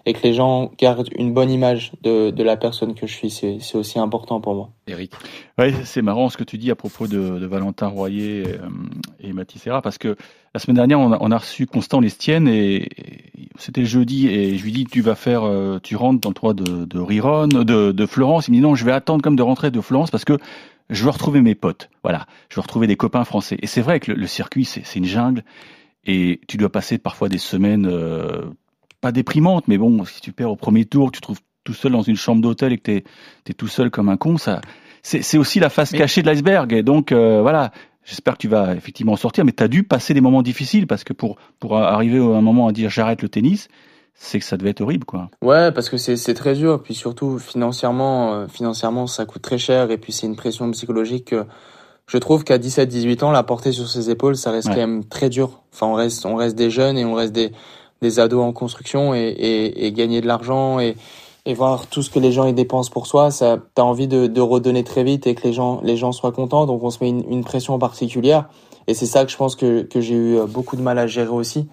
et 0.09 0.15
que 0.15 0.23
les 0.23 0.33
gens 0.33 0.71
gardent 0.79 1.11
une 1.17 1.35
bonne 1.35 1.51
image 1.51 1.93
de, 2.03 2.31
de 2.31 2.43
la 2.43 2.57
personne 2.57 2.95
que 2.95 3.07
je 3.07 3.13
suis. 3.13 3.31
C'est 3.31 3.77
aussi 3.77 3.99
important 3.99 4.41
pour 4.41 4.55
moi. 4.55 4.71
Eric. 4.87 5.13
Oui, 5.59 5.75
c'est 5.85 6.01
marrant 6.01 6.31
ce 6.31 6.39
que 6.39 6.45
tu 6.45 6.57
dis 6.57 6.71
à 6.71 6.75
propos 6.75 7.07
de, 7.07 7.39
de 7.39 7.47
Valentin 7.47 7.89
Royer 7.89 8.45
euh, 8.47 8.59
et, 9.21 9.29
et 9.29 9.33
Mathis 9.35 9.61
Serra, 9.61 9.83
parce 9.83 9.99
que 9.99 10.17
la 10.55 10.61
semaine 10.61 10.77
dernière, 10.77 10.99
on 10.99 11.13
a, 11.13 11.19
on 11.21 11.31
a 11.31 11.37
reçu 11.37 11.67
Constant 11.67 12.01
Lestienne 12.01 12.49
et, 12.49 12.89
c'était 13.59 13.83
le 13.83 13.87
jeudi 13.87 14.29
et 14.29 14.57
je 14.57 14.65
lui 14.65 14.73
dis 14.73 14.87
tu 14.87 15.03
vas 15.03 15.15
faire, 15.15 15.43
euh, 15.43 15.79
tu 15.83 15.95
rentres 15.95 16.21
dans 16.21 16.31
le 16.31 16.35
toit 16.35 16.55
de, 16.55 16.87
de 16.87 16.99
Riron, 16.99 17.49
de, 17.49 17.93
de 17.93 18.07
Florence. 18.07 18.49
Il 18.49 18.53
me 18.53 18.57
dit 18.57 18.63
non, 18.63 18.75
je 18.75 18.85
vais 18.85 18.93
attendre 18.93 19.23
comme 19.23 19.37
de 19.37 19.43
rentrer 19.43 19.71
de 19.71 19.81
Florence 19.81 20.11
parce 20.11 20.25
que 20.25 20.39
je 20.89 21.05
veux 21.05 21.11
retrouver 21.11 21.43
mes 21.43 21.55
potes. 21.55 21.91
Voilà, 22.03 22.27
je 22.49 22.57
veux 22.57 22.63
retrouver 22.63 22.87
des 22.87 22.97
copains 22.97 23.25
français. 23.25 23.59
Et 23.61 23.67
c'est 23.67 23.83
vrai 23.83 24.01
que 24.01 24.13
le, 24.13 24.19
le 24.19 24.27
circuit, 24.27 24.65
c'est 24.65 24.97
une 24.97 25.05
jungle 25.05 25.45
et 26.05 26.41
tu 26.49 26.57
dois 26.57 26.71
passer 26.71 26.99
parfois 26.99 27.29
des 27.29 27.39
semaines 27.39 27.87
euh, 27.87 28.45
pas 29.01 29.13
déprimantes, 29.13 29.69
mais 29.69 29.79
bon, 29.79 30.05
si 30.05 30.21
tu 30.21 30.33
perds 30.33 30.51
au 30.51 30.57
premier 30.57 30.85
tour, 30.85 31.13
tu 31.13 31.21
te 31.21 31.23
trouves 31.23 31.41
tout 31.65 31.75
seul 31.75 31.93
dans 31.93 32.03
une 32.03 32.17
chambre 32.17 32.41
d'hôtel 32.41 32.73
et 32.73 32.79
que 32.79 32.91
tu 32.91 33.05
es, 33.51 33.55
tout 33.55 33.69
seul 33.69 33.91
comme 33.91 34.09
un 34.09 34.17
con, 34.17 34.39
ça, 34.39 34.61
c'est 35.03 35.39
aussi 35.39 35.61
la 35.61 35.71
face 35.71 35.93
cachée 35.93 36.23
de 36.23 36.27
l'iceberg. 36.27 36.73
Et 36.73 36.83
donc 36.83 37.13
euh, 37.13 37.43
voilà, 37.43 37.73
j'espère 38.05 38.35
que 38.35 38.39
tu 38.39 38.49
vas 38.49 38.75
effectivement 38.75 39.17
sortir, 39.17 39.45
mais 39.45 39.53
tu 39.53 39.63
as 39.63 39.69
dû 39.69 39.83
passer 39.83 40.15
des 40.15 40.21
moments 40.21 40.43
difficiles 40.43 40.87
parce 40.87 41.05
que 41.05 41.13
pour 41.13 41.37
pour 41.59 41.77
arriver 41.77 42.19
à 42.19 42.37
un 42.37 42.41
moment 42.41 42.69
à 42.69 42.73
dire 42.73 42.91
j'arrête 42.91 43.23
le 43.23 43.29
tennis, 43.29 43.69
c'est 44.19 44.41
que 44.41 44.45
ça 44.45 44.57
devait 44.57 44.71
être 44.71 44.81
horrible, 44.81 45.05
quoi. 45.05 45.31
Ouais, 45.43 45.71
parce 45.73 45.89
que 45.89 45.97
c'est 45.97 46.35
très 46.35 46.55
dur, 46.55 46.83
puis 46.83 46.95
surtout 46.95 47.39
financièrement, 47.39 48.35
euh, 48.35 48.47
financièrement 48.49 49.07
ça 49.07 49.25
coûte 49.25 49.43
très 49.43 49.59
cher, 49.59 49.91
et 49.91 49.99
puis 49.99 50.13
c'est 50.13 50.27
une 50.27 50.37
pression 50.37 50.71
psychologique 50.73 51.27
que 51.27 51.47
je 52.09 52.17
trouve 52.17 52.43
qu'à 52.43 52.57
17-18 52.59 53.23
ans, 53.23 53.31
la 53.31 53.43
porter 53.43 53.71
sur 53.71 53.87
ses 53.87 54.09
épaules, 54.09 54.35
ça 54.35 54.51
reste 54.51 54.69
quand 54.69 54.77
même 54.77 55.05
très 55.05 55.29
dur. 55.29 55.61
Enfin, 55.75 55.87
on 55.87 55.95
reste, 55.95 56.25
on 56.25 56.37
reste 56.37 56.57
des 56.57 56.71
jeunes 56.71 56.97
et 56.97 57.05
on 57.05 57.13
reste 57.15 57.35
des, 57.35 57.53
des 58.01 58.19
ados 58.19 58.43
en 58.43 58.53
construction 58.53 59.15
et, 59.15 59.29
et, 59.29 59.87
et 59.87 59.93
gagner 59.93 60.23
de 60.23 60.27
l'argent 60.27 60.81
et, 60.81 60.97
et 61.45 61.53
voir 61.53 61.87
tout 61.87 62.03
ce 62.03 62.09
que 62.09 62.19
les 62.19 62.33
gens 62.33 62.47
y 62.47 62.55
dépensent 62.55 62.91
pour 62.91 63.07
soi, 63.07 63.31
ça, 63.31 63.59
t'as 63.75 63.83
envie 63.83 64.09
de, 64.09 64.27
de 64.27 64.41
redonner 64.41 64.85
très 64.85 65.05
vite 65.05 65.27
et 65.27 65.35
que 65.35 65.47
les 65.47 65.53
gens, 65.53 65.81
les 65.85 65.99
gens 65.99 66.13
soient 66.13 66.33
contents. 66.33 66.65
Donc, 66.65 66.83
on 66.83 66.89
se 66.91 66.99
met 67.05 67.11
une, 67.11 67.31
une 67.31 67.45
pression 67.45 67.79
particulière. 67.79 68.49
Et 68.87 68.95
c'est 68.95 69.07
ça 69.07 69.27
que 69.27 69.31
je 69.31 69.37
pense 69.37 69.55
que, 69.55 69.83
que 69.83 70.01
j'ai 70.01 70.15
eu 70.15 70.39
beaucoup 70.49 70.77
de 70.77 70.83
mal 70.83 70.99
à 70.99 71.07
gérer 71.07 71.29
aussi. 71.29 71.69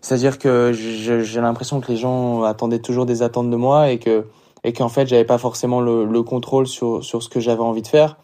C'est-à-dire 0.00 0.38
que 0.38 0.72
j'ai 0.72 1.40
l'impression 1.40 1.80
que 1.80 1.90
les 1.92 1.96
gens 1.96 2.42
attendaient 2.42 2.78
toujours 2.80 3.06
des 3.06 3.22
attentes 3.22 3.50
de 3.50 3.56
moi 3.56 3.90
et 3.90 3.98
que, 3.98 4.26
et 4.64 4.72
qu'en 4.72 4.88
fait, 4.88 5.06
j'avais 5.06 5.24
pas 5.24 5.38
forcément 5.38 5.80
le, 5.80 6.04
le 6.04 6.22
contrôle 6.24 6.66
sur, 6.66 7.04
sur 7.04 7.22
ce 7.22 7.28
que 7.28 7.38
j'avais 7.38 7.62
envie 7.62 7.82
de 7.82 7.86
faire. 7.86 8.16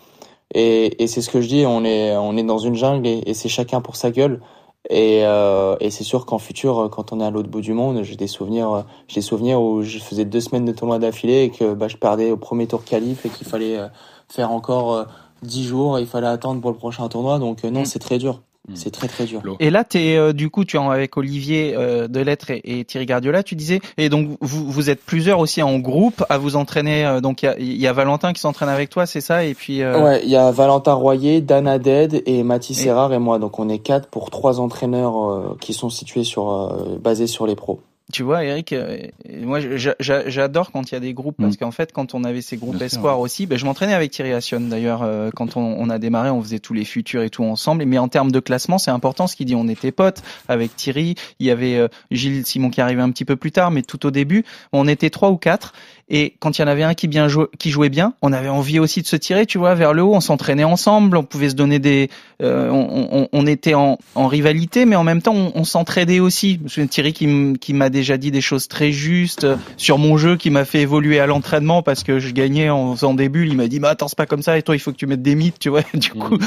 Et, 0.54 1.02
et 1.02 1.06
c'est 1.06 1.20
ce 1.20 1.30
que 1.30 1.40
je 1.40 1.48
dis, 1.48 1.64
on 1.66 1.84
est, 1.84 2.16
on 2.16 2.36
est 2.36 2.42
dans 2.42 2.58
une 2.58 2.74
jungle 2.74 3.06
et, 3.06 3.22
et 3.26 3.34
c'est 3.34 3.48
chacun 3.48 3.80
pour 3.80 3.96
sa 3.96 4.10
gueule. 4.10 4.40
Et, 4.90 5.20
euh, 5.24 5.76
et 5.80 5.90
c'est 5.90 6.04
sûr 6.04 6.26
qu'en 6.26 6.38
futur, 6.38 6.90
quand 6.92 7.12
on 7.12 7.20
est 7.20 7.24
à 7.24 7.30
l'autre 7.30 7.48
bout 7.48 7.62
du 7.62 7.72
monde, 7.72 8.02
j'ai 8.02 8.16
des 8.16 8.26
souvenirs, 8.26 8.84
j'ai 9.08 9.16
des 9.16 9.26
souvenirs 9.26 9.60
où 9.60 9.82
je 9.82 9.98
faisais 9.98 10.26
deux 10.26 10.40
semaines 10.40 10.66
de 10.66 10.72
tournoi 10.72 10.98
d'affilée 10.98 11.44
et 11.44 11.50
que 11.50 11.72
bah, 11.72 11.88
je 11.88 11.96
perdais 11.96 12.30
au 12.30 12.36
premier 12.36 12.66
tour 12.66 12.84
qualif 12.84 13.24
et 13.24 13.30
qu'il 13.30 13.46
fallait 13.46 13.78
euh, 13.78 13.88
faire 14.28 14.52
encore 14.52 14.92
euh, 14.92 15.04
dix 15.42 15.64
jours, 15.64 15.98
et 15.98 16.02
il 16.02 16.06
fallait 16.06 16.26
attendre 16.26 16.60
pour 16.60 16.70
le 16.70 16.76
prochain 16.76 17.08
tournoi. 17.08 17.38
Donc 17.38 17.64
non, 17.64 17.82
mm. 17.82 17.86
c'est 17.86 17.98
très 17.98 18.18
dur. 18.18 18.42
Hmm. 18.66 18.76
C'est 18.76 18.90
très 18.90 19.08
très 19.08 19.24
dur. 19.24 19.42
Et 19.60 19.68
là, 19.68 19.84
es, 19.92 20.16
euh, 20.16 20.32
du 20.32 20.48
coup, 20.48 20.64
tu 20.64 20.78
es 20.78 20.80
avec 20.80 21.18
Olivier 21.18 21.74
euh, 21.76 22.08
Delettre 22.08 22.50
et, 22.50 22.62
et, 22.64 22.84
Thierry 22.86 23.04
Gardiola, 23.04 23.42
tu 23.42 23.56
disais, 23.56 23.80
et 23.98 24.08
donc 24.08 24.38
vous, 24.40 24.70
vous 24.70 24.88
êtes 24.88 25.04
plusieurs 25.04 25.38
aussi 25.38 25.62
en 25.62 25.78
groupe 25.78 26.24
à 26.30 26.38
vous 26.38 26.56
entraîner. 26.56 27.04
Euh, 27.04 27.20
donc 27.20 27.42
il 27.42 27.46
y 27.46 27.48
a, 27.50 27.58
y 27.58 27.86
a, 27.86 27.92
Valentin 27.92 28.32
qui 28.32 28.40
s'entraîne 28.40 28.70
avec 28.70 28.88
toi, 28.88 29.04
c'est 29.04 29.20
ça? 29.20 29.44
Et 29.44 29.52
puis. 29.52 29.82
Euh... 29.82 30.02
Ouais, 30.02 30.22
il 30.24 30.30
y 30.30 30.36
a 30.36 30.50
Valentin 30.50 30.94
Royer, 30.94 31.42
Dan 31.42 31.68
Aded 31.68 32.22
et 32.24 32.42
Mathis 32.42 32.80
Serrar 32.80 33.12
et 33.12 33.18
moi. 33.18 33.38
Donc 33.38 33.58
on 33.58 33.68
est 33.68 33.80
quatre 33.80 34.08
pour 34.08 34.30
trois 34.30 34.60
entraîneurs 34.60 35.30
euh, 35.30 35.58
qui 35.60 35.74
sont 35.74 35.90
situés 35.90 36.24
sur 36.24 36.98
basés 37.02 37.26
sur 37.26 37.46
les 37.46 37.56
pros. 37.56 37.80
Tu 38.12 38.22
vois, 38.22 38.44
Eric, 38.44 38.74
euh, 38.74 38.98
moi 39.30 39.60
j'adore 39.98 40.72
quand 40.72 40.90
il 40.90 40.94
y 40.94 40.96
a 40.96 41.00
des 41.00 41.14
groupes 41.14 41.36
parce 41.38 41.54
mm. 41.54 41.58
qu'en 41.58 41.70
fait, 41.70 41.90
quand 41.90 42.14
on 42.14 42.22
avait 42.22 42.42
ces 42.42 42.58
groupes 42.58 42.80
espoirs 42.82 43.18
aussi, 43.18 43.46
ben, 43.46 43.56
je 43.56 43.64
m'entraînais 43.64 43.94
avec 43.94 44.10
Thierry 44.10 44.32
Assion 44.32 44.60
d'ailleurs. 44.60 45.02
Euh, 45.02 45.30
quand 45.34 45.56
on, 45.56 45.62
on, 45.62 45.88
a 45.88 45.98
démarré, 45.98 46.28
on 46.28 46.42
faisait 46.42 46.58
tous 46.58 46.74
les 46.74 46.84
futurs 46.84 47.22
et 47.22 47.30
tout 47.30 47.44
ensemble. 47.44 47.86
Mais 47.86 47.96
en 47.96 48.08
termes 48.08 48.30
de 48.30 48.40
classement, 48.40 48.76
c'est 48.76 48.90
important 48.90 49.26
ce 49.26 49.36
qu'il 49.36 49.46
dit. 49.46 49.54
On 49.54 49.68
était 49.68 49.90
potes 49.90 50.22
avec 50.48 50.76
Thierry. 50.76 51.14
Il 51.40 51.46
y 51.46 51.50
avait 51.50 51.76
euh, 51.76 51.88
Gilles 52.10 52.44
Simon 52.44 52.68
qui 52.68 52.82
arrivait 52.82 53.00
un 53.00 53.10
petit 53.10 53.24
peu 53.24 53.36
plus 53.36 53.52
tard, 53.52 53.70
mais 53.70 53.80
tout 53.80 54.04
au 54.04 54.10
début, 54.10 54.44
on 54.72 54.86
était 54.86 55.08
trois 55.08 55.30
ou 55.30 55.38
quatre. 55.38 55.72
Et 56.08 56.34
quand 56.38 56.58
il 56.58 56.60
y 56.60 56.64
en 56.64 56.68
avait 56.68 56.82
un 56.82 56.92
qui 56.92 57.08
bien 57.08 57.28
jouait, 57.28 57.46
qui 57.58 57.70
jouait 57.70 57.88
bien, 57.88 58.12
on 58.20 58.32
avait 58.32 58.50
envie 58.50 58.78
aussi 58.78 59.00
de 59.00 59.06
se 59.06 59.16
tirer, 59.16 59.46
tu 59.46 59.56
vois, 59.56 59.74
vers 59.74 59.94
le 59.94 60.02
haut. 60.02 60.14
On 60.14 60.20
s'entraînait 60.20 60.64
ensemble, 60.64 61.16
on 61.16 61.22
pouvait 61.22 61.48
se 61.48 61.54
donner 61.54 61.78
des, 61.78 62.10
euh, 62.42 62.68
on, 62.68 63.08
on, 63.10 63.28
on, 63.32 63.46
était 63.46 63.72
en, 63.72 63.98
en, 64.14 64.26
rivalité, 64.26 64.84
mais 64.84 64.96
en 64.96 65.04
même 65.04 65.22
temps, 65.22 65.34
on, 65.34 65.52
on 65.54 65.64
s'entraidait 65.64 66.20
aussi. 66.20 66.60
C'est 66.68 66.86
Thierry 66.88 67.14
qui 67.14 67.72
m'a 67.72 67.88
déjà 67.88 68.18
dit 68.18 68.30
des 68.30 68.42
choses 68.42 68.68
très 68.68 68.92
justes 68.92 69.46
sur 69.78 69.96
mon 69.96 70.18
jeu, 70.18 70.36
qui 70.36 70.50
m'a 70.50 70.66
fait 70.66 70.80
évoluer 70.80 71.20
à 71.20 71.26
l'entraînement 71.26 71.82
parce 71.82 72.02
que 72.02 72.18
je 72.18 72.32
gagnais 72.32 72.68
en 72.68 72.94
faisant 72.94 73.14
des 73.14 73.30
bulles. 73.30 73.48
Il 73.48 73.56
m'a 73.56 73.68
dit, 73.68 73.80
bah 73.80 73.90
attends, 73.90 74.08
c'est 74.08 74.18
pas 74.18 74.26
comme 74.26 74.42
ça. 74.42 74.58
Et 74.58 74.62
toi, 74.62 74.76
il 74.76 74.80
faut 74.80 74.92
que 74.92 74.98
tu 74.98 75.06
mettes 75.06 75.22
des 75.22 75.34
mythes, 75.34 75.58
tu 75.58 75.70
vois. 75.70 75.82
Du 75.94 76.10
coup, 76.10 76.34
mmh. 76.34 76.38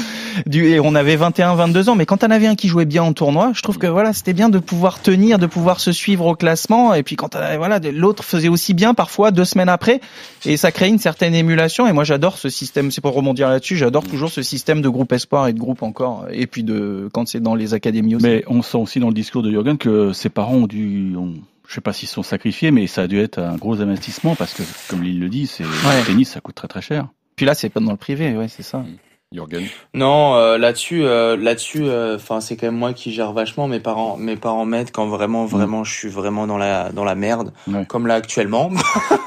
du, 0.46 0.68
et 0.68 0.78
on 0.78 0.94
avait 0.94 1.16
21, 1.16 1.54
22 1.54 1.88
ans. 1.88 1.96
Mais 1.96 2.06
quand 2.06 2.22
on 2.22 2.30
avait 2.30 2.46
un 2.46 2.54
qui 2.54 2.68
jouait 2.68 2.84
bien 2.84 3.02
en 3.02 3.12
tournoi, 3.12 3.50
je 3.54 3.62
trouve 3.62 3.78
que 3.78 3.86
voilà, 3.86 4.12
c'était 4.12 4.34
bien 4.34 4.50
de 4.50 4.58
pouvoir 4.58 5.00
tenir, 5.00 5.38
de 5.38 5.46
pouvoir 5.46 5.80
se 5.80 5.90
suivre 5.90 6.26
au 6.26 6.36
classement. 6.36 6.94
Et 6.94 7.02
puis 7.02 7.16
quand 7.16 7.34
voilà, 7.56 7.80
l'autre 7.92 8.22
faisait 8.22 8.48
aussi 8.48 8.74
bien 8.74 8.94
parfois 8.94 9.30
deux 9.30 9.46
semaines 9.48 9.68
après, 9.68 10.00
et 10.44 10.56
ça 10.56 10.70
crée 10.70 10.88
une 10.88 10.98
certaine 10.98 11.34
émulation. 11.34 11.86
Et 11.86 11.92
moi, 11.92 12.04
j'adore 12.04 12.38
ce 12.38 12.48
système. 12.48 12.90
C'est 12.90 13.00
pour 13.00 13.14
rebondir 13.14 13.48
là-dessus. 13.48 13.76
J'adore 13.76 14.04
toujours 14.04 14.30
ce 14.30 14.42
système 14.42 14.82
de 14.82 14.88
groupe 14.88 15.12
espoir 15.12 15.48
et 15.48 15.52
de 15.52 15.58
groupe 15.58 15.82
encore. 15.82 16.26
Et 16.30 16.46
puis 16.46 16.62
de 16.62 17.08
quand 17.12 17.26
c'est 17.26 17.40
dans 17.40 17.54
les 17.54 17.74
académies 17.74 18.16
aussi. 18.16 18.26
Mais 18.26 18.44
on 18.46 18.62
sent 18.62 18.78
aussi 18.78 19.00
dans 19.00 19.08
le 19.08 19.14
discours 19.14 19.42
de 19.42 19.50
Jürgen 19.50 19.78
que 19.78 20.12
ses 20.12 20.28
parents 20.28 20.54
ont 20.54 20.66
dû, 20.66 21.16
ont, 21.16 21.34
je 21.66 21.74
sais 21.74 21.80
pas 21.80 21.92
s'ils 21.92 22.08
sont 22.08 22.22
sacrifiés, 22.22 22.70
mais 22.70 22.86
ça 22.86 23.02
a 23.02 23.06
dû 23.06 23.18
être 23.20 23.38
un 23.38 23.56
gros 23.56 23.80
investissement 23.80 24.34
parce 24.34 24.54
que, 24.54 24.62
comme 24.88 25.04
il 25.04 25.20
le 25.20 25.28
dit, 25.28 25.46
c'est 25.46 25.64
ouais. 25.64 26.00
le 26.00 26.06
tennis, 26.06 26.30
ça 26.30 26.40
coûte 26.40 26.54
très 26.54 26.68
très 26.68 26.82
cher. 26.82 27.08
Puis 27.36 27.46
là, 27.46 27.54
c'est 27.54 27.68
pas 27.68 27.80
dans 27.80 27.92
le 27.92 27.96
privé, 27.96 28.36
ouais, 28.36 28.48
c'est 28.48 28.62
ça. 28.62 28.84
Jürgen 29.32 29.66
Non, 29.92 30.36
euh, 30.36 30.56
là-dessus, 30.56 31.04
euh, 31.04 31.36
là-dessus, 31.36 31.84
enfin, 32.14 32.40
c'est 32.40 32.56
quand 32.56 32.68
même 32.68 32.76
moi 32.76 32.94
qui 32.94 33.12
gère 33.12 33.32
vachement. 33.32 33.68
Mes 33.68 33.80
parents, 33.80 34.16
mes 34.16 34.36
parents 34.36 34.64
m'aident 34.64 34.90
quand 34.90 35.06
vraiment, 35.06 35.44
vraiment, 35.44 35.84
je 35.84 35.92
suis 35.92 36.08
vraiment 36.08 36.46
dans 36.46 36.56
la 36.56 36.90
dans 36.92 37.04
la 37.04 37.14
merde, 37.14 37.52
ouais. 37.66 37.84
comme 37.86 38.06
là 38.06 38.14
actuellement, 38.14 38.70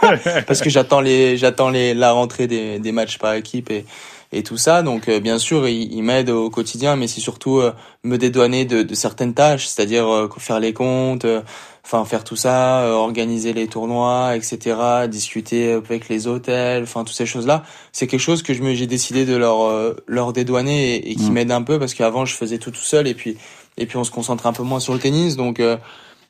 parce 0.48 0.62
que 0.62 0.70
j'attends 0.70 1.02
les, 1.02 1.38
j'attends 1.38 1.70
les 1.70 1.94
la 1.94 2.12
rentrée 2.12 2.48
des 2.48 2.80
des 2.80 2.92
matchs 2.92 3.20
par 3.20 3.34
équipe 3.34 3.70
et 3.70 3.86
et 4.32 4.44
tout 4.44 4.58
ça. 4.58 4.82
Donc 4.84 5.08
euh, 5.10 5.20
bien 5.20 5.38
sûr, 5.40 5.68
il, 5.68 5.92
il 5.94 6.04
m'aide 6.04 6.30
au 6.30 6.50
quotidien, 6.50 6.96
mais 6.96 7.08
c'est 7.08 7.22
surtout 7.22 7.60
euh, 7.60 7.74
me 8.04 8.18
dédouaner 8.18 8.66
de, 8.66 8.84
de 8.84 8.96
certaines 8.96 9.34
tâches, 9.34 9.68
c'est-à-dire 9.68 10.08
euh, 10.08 10.30
faire 10.38 10.60
les 10.60 10.74
comptes, 10.74 11.26
euh, 11.26 11.42
enfin 11.84 12.06
faire 12.06 12.24
tout 12.24 12.36
ça, 12.36 12.82
euh, 12.84 12.92
organiser 12.94 13.54
les 13.54 13.68
tournois, 13.68 14.36
etc., 14.36 15.08
discuter 15.10 15.74
avec 15.74 16.08
les 16.10 16.28
hôtels, 16.28 16.84
enfin 16.84 17.04
toutes 17.04 17.16
ces 17.16 17.26
choses-là. 17.26 17.64
C'est 17.92 18.08
quelque 18.08 18.20
chose 18.20 18.44
que 18.44 18.54
je 18.54 18.62
me 18.62 18.74
j'ai 18.74 18.88
décidé 18.88 19.26
de 19.26 19.36
leur 19.36 19.64
euh, 19.64 19.96
leur 20.08 20.32
dédouaner 20.34 20.96
et, 20.96 21.12
et 21.12 21.16
qui 21.16 21.30
Mm. 21.30 21.34
m'aide 21.34 21.52
un 21.52 21.62
peu 21.64 21.80
parce 21.80 21.94
qu'avant 21.94 22.26
je 22.26 22.36
faisais 22.36 22.58
tout 22.58 22.72
tout 22.72 22.82
seul 22.82 23.08
et 23.08 23.14
puis 23.14 23.38
et 23.78 23.86
puis 23.86 23.98
on 23.98 24.04
se 24.04 24.12
concentre 24.12 24.48
un 24.48 24.54
peu 24.54 24.64
moins 24.64 24.80
sur 24.80 24.94
le 24.94 25.00
tennis, 25.00 25.36
donc 25.38 25.60
euh, 25.60 25.78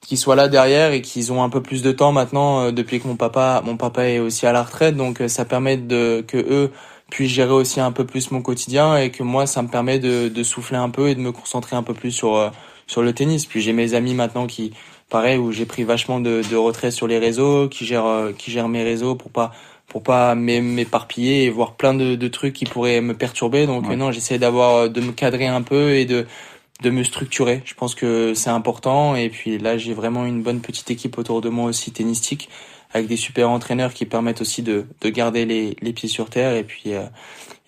qu'ils 0.08 0.18
soient 0.18 0.36
là 0.36 0.48
derrière 0.48 0.92
et 0.94 1.02
qu'ils 1.02 1.32
ont 1.32 1.44
un 1.44 1.50
peu 1.50 1.62
plus 1.62 1.82
de 1.84 1.92
temps 1.92 2.12
maintenant 2.12 2.62
euh, 2.62 2.72
depuis 2.72 3.00
que 3.00 3.08
mon 3.08 3.16
papa 3.16 3.62
mon 3.66 3.78
papa 3.78 4.06
est 4.08 4.20
aussi 4.20 4.48
à 4.48 4.52
la 4.52 4.64
retraite 4.64 4.96
donc 4.96 5.22
euh, 5.22 5.28
ça 5.28 5.46
permet 5.46 5.78
de 5.78 6.24
que 6.28 6.38
eux 6.38 6.72
puissent 7.12 7.32
gérer 7.32 7.52
aussi 7.54 7.80
un 7.80 7.92
peu 7.92 8.06
plus 8.06 8.32
mon 8.32 8.42
quotidien 8.42 8.98
et 8.98 9.12
que 9.12 9.22
moi 9.22 9.46
ça 9.46 9.62
me 9.62 9.68
permet 9.68 10.00
de, 10.00 10.28
de 10.30 10.44
souffler 10.44 10.78
un 10.78 10.90
peu 10.90 11.10
et 11.10 11.16
de 11.16 11.20
me 11.20 11.32
concentrer 11.32 11.76
un 11.76 11.84
peu 11.84 11.94
plus 11.94 12.12
sur 12.12 12.36
euh, 12.38 12.50
sur 12.88 13.04
le 13.04 13.14
tennis 13.14 13.46
puis 13.46 13.62
j'ai 13.62 13.74
mes 13.74 13.94
amis 13.94 14.16
maintenant 14.16 14.48
qui 14.48 14.74
pareil 15.10 15.38
où 15.38 15.52
j'ai 15.52 15.66
pris 15.66 15.84
vachement 15.84 16.20
de, 16.20 16.42
de 16.50 16.56
retrait 16.56 16.90
sur 16.90 17.06
les 17.08 17.20
réseaux 17.20 17.68
qui 17.70 17.86
gèrent 17.86 18.06
euh, 18.08 18.32
qui 18.36 18.50
gèrent 18.50 18.70
mes 18.70 18.84
réseaux 18.84 19.14
pour 19.16 19.30
pas 19.30 19.52
pour 19.88 20.02
pas 20.04 20.36
m'é- 20.36 20.62
m'éparpiller 20.62 21.44
et 21.44 21.50
voir 21.50 21.74
plein 21.74 21.94
de, 21.94 22.16
de 22.16 22.28
trucs 22.30 22.54
qui 22.54 22.66
pourraient 22.66 23.02
me 23.02 23.14
perturber 23.14 23.68
donc 23.68 23.88
Ouais. 23.90 23.96
non 23.98 24.12
j'essaie 24.12 24.40
d'avoir 24.40 24.76
euh, 24.76 24.88
de 24.88 25.02
me 25.02 25.12
cadrer 25.12 25.48
un 25.48 25.62
peu 25.62 25.92
et 25.96 26.06
de 26.06 26.26
de 26.84 26.90
me 26.90 27.04
structurer. 27.04 27.62
Je 27.64 27.76
pense 27.76 27.94
que 27.94 28.34
c'est 28.34 28.50
important. 28.50 29.16
Et 29.16 29.30
puis 29.30 29.60
là, 29.60 29.78
j'ai 29.78 29.94
vraiment 29.94 30.26
une 30.26 30.42
bonne 30.42 30.62
petite 30.62 30.90
équipe 30.90 31.20
autour 31.20 31.40
de 31.40 31.48
moi 31.50 31.66
aussi 31.70 31.92
tennistique, 31.92 32.50
avec 32.94 33.08
des 33.08 33.16
super 33.18 33.50
entraîneurs 33.50 33.94
qui 33.94 34.06
permettent 34.06 34.42
aussi 34.42 34.62
de, 34.64 34.86
de 35.02 35.10
garder 35.10 35.46
les, 35.46 35.76
les 35.82 35.94
pieds 35.94 36.10
sur 36.10 36.30
terre. 36.30 36.56
Et 36.56 36.64
puis, 36.64 36.94
euh, 36.94 37.04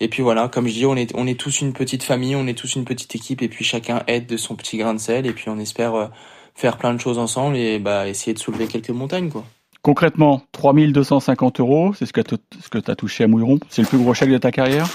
et 0.00 0.08
puis 0.08 0.22
voilà, 0.22 0.48
comme 0.48 0.66
je 0.66 0.72
dis, 0.72 0.86
on 0.86 0.96
est, 0.96 1.12
on 1.14 1.26
est 1.26 1.38
tous 1.38 1.60
une 1.60 1.72
petite 1.72 2.02
famille, 2.02 2.36
on 2.36 2.46
est 2.46 2.58
tous 2.58 2.74
une 2.76 2.84
petite 2.84 3.14
équipe. 3.14 3.42
Et 3.42 3.48
puis 3.48 3.64
chacun 3.64 4.02
aide 4.06 4.26
de 4.26 4.36
son 4.36 4.54
petit 4.54 4.76
grain 4.78 4.94
de 4.94 4.98
sel. 5.00 5.26
Et 5.26 5.32
puis 5.32 5.48
on 5.48 5.58
espère 5.58 5.94
euh, 5.94 6.06
faire 6.54 6.76
plein 6.76 6.94
de 6.94 7.00
choses 7.00 7.18
ensemble 7.18 7.56
et 7.56 7.78
bah, 7.78 8.08
essayer 8.08 8.34
de 8.34 8.38
soulever 8.38 8.66
quelques 8.66 8.90
montagnes, 8.90 9.30
quoi. 9.30 9.44
Concrètement, 9.82 10.42
3250 10.52 11.60
euros, 11.60 11.92
c'est 11.98 12.06
ce 12.06 12.12
que 12.14 12.22
tu 12.22 12.36
ce 12.62 12.70
que 12.70 12.90
as 12.90 12.94
touché 12.96 13.24
à 13.24 13.26
Mouilleron. 13.26 13.58
C'est 13.68 13.82
le 13.82 13.88
plus 13.88 13.98
gros 13.98 14.14
chèque 14.14 14.30
de 14.30 14.38
ta 14.38 14.50
carrière? 14.50 14.86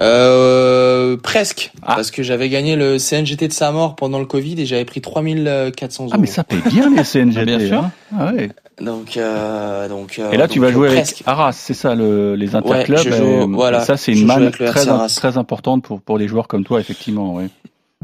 Euh, 0.00 1.16
presque. 1.16 1.72
Parce 1.84 2.10
que 2.10 2.22
j'avais 2.22 2.48
gagné 2.48 2.76
le 2.76 2.98
CNGT 2.98 3.48
de 3.48 3.52
sa 3.52 3.72
mort 3.72 3.96
pendant 3.96 4.18
le 4.18 4.26
Covid 4.26 4.60
et 4.60 4.66
j'avais 4.66 4.84
pris 4.84 5.00
3400 5.00 6.04
euros. 6.04 6.12
Ah, 6.14 6.18
mais 6.18 6.26
ça 6.26 6.44
paye 6.44 6.60
bien 6.70 6.90
les 6.90 7.02
CNGT. 7.02 7.44
Bien 7.44 7.66
sûr. 7.66 7.78
hein. 7.84 7.92
Ah 8.16 8.32
ouais. 8.32 8.50
Donc, 8.80 9.16
euh, 9.16 9.88
donc. 9.88 10.18
euh, 10.18 10.32
Et 10.32 10.36
là, 10.36 10.48
tu 10.48 10.60
vas 10.60 10.70
jouer 10.70 10.88
presque. 10.88 11.16
avec 11.16 11.28
Arras, 11.28 11.52
c'est 11.52 11.72
ça, 11.74 11.94
le, 11.94 12.34
les 12.34 12.54
interclubs. 12.54 12.98
je 12.98 13.10
joue- 13.10 13.54
voilà, 13.54 13.80
ça, 13.80 13.96
c'est 13.96 14.12
une 14.12 14.26
manne 14.26 14.50
très, 14.50 14.84
très 15.16 15.38
importante 15.38 15.82
pour, 15.82 16.00
pour 16.02 16.18
des 16.18 16.28
joueurs 16.28 16.46
comme 16.46 16.64
toi, 16.64 16.78
effectivement. 16.80 17.34
Ouais. 17.34 17.48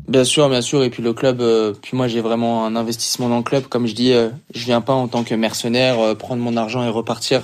Bien 0.08 0.24
sûr, 0.24 0.48
bien 0.48 0.62
sûr. 0.62 0.82
Et 0.82 0.90
puis 0.90 1.02
le 1.02 1.12
club, 1.12 1.40
euh, 1.42 1.74
puis 1.80 1.96
moi 1.96 2.08
j'ai 2.08 2.20
vraiment 2.22 2.64
un 2.64 2.74
investissement 2.74 3.28
dans 3.28 3.36
le 3.36 3.42
club. 3.42 3.64
Comme 3.64 3.86
je 3.86 3.94
dis, 3.94 4.12
euh, 4.12 4.30
je 4.54 4.64
viens 4.64 4.80
pas 4.80 4.94
en 4.94 5.06
tant 5.08 5.22
que 5.22 5.34
mercenaire 5.34 6.00
euh, 6.00 6.14
prendre 6.14 6.42
mon 6.42 6.56
argent 6.56 6.82
et 6.82 6.88
repartir. 6.88 7.42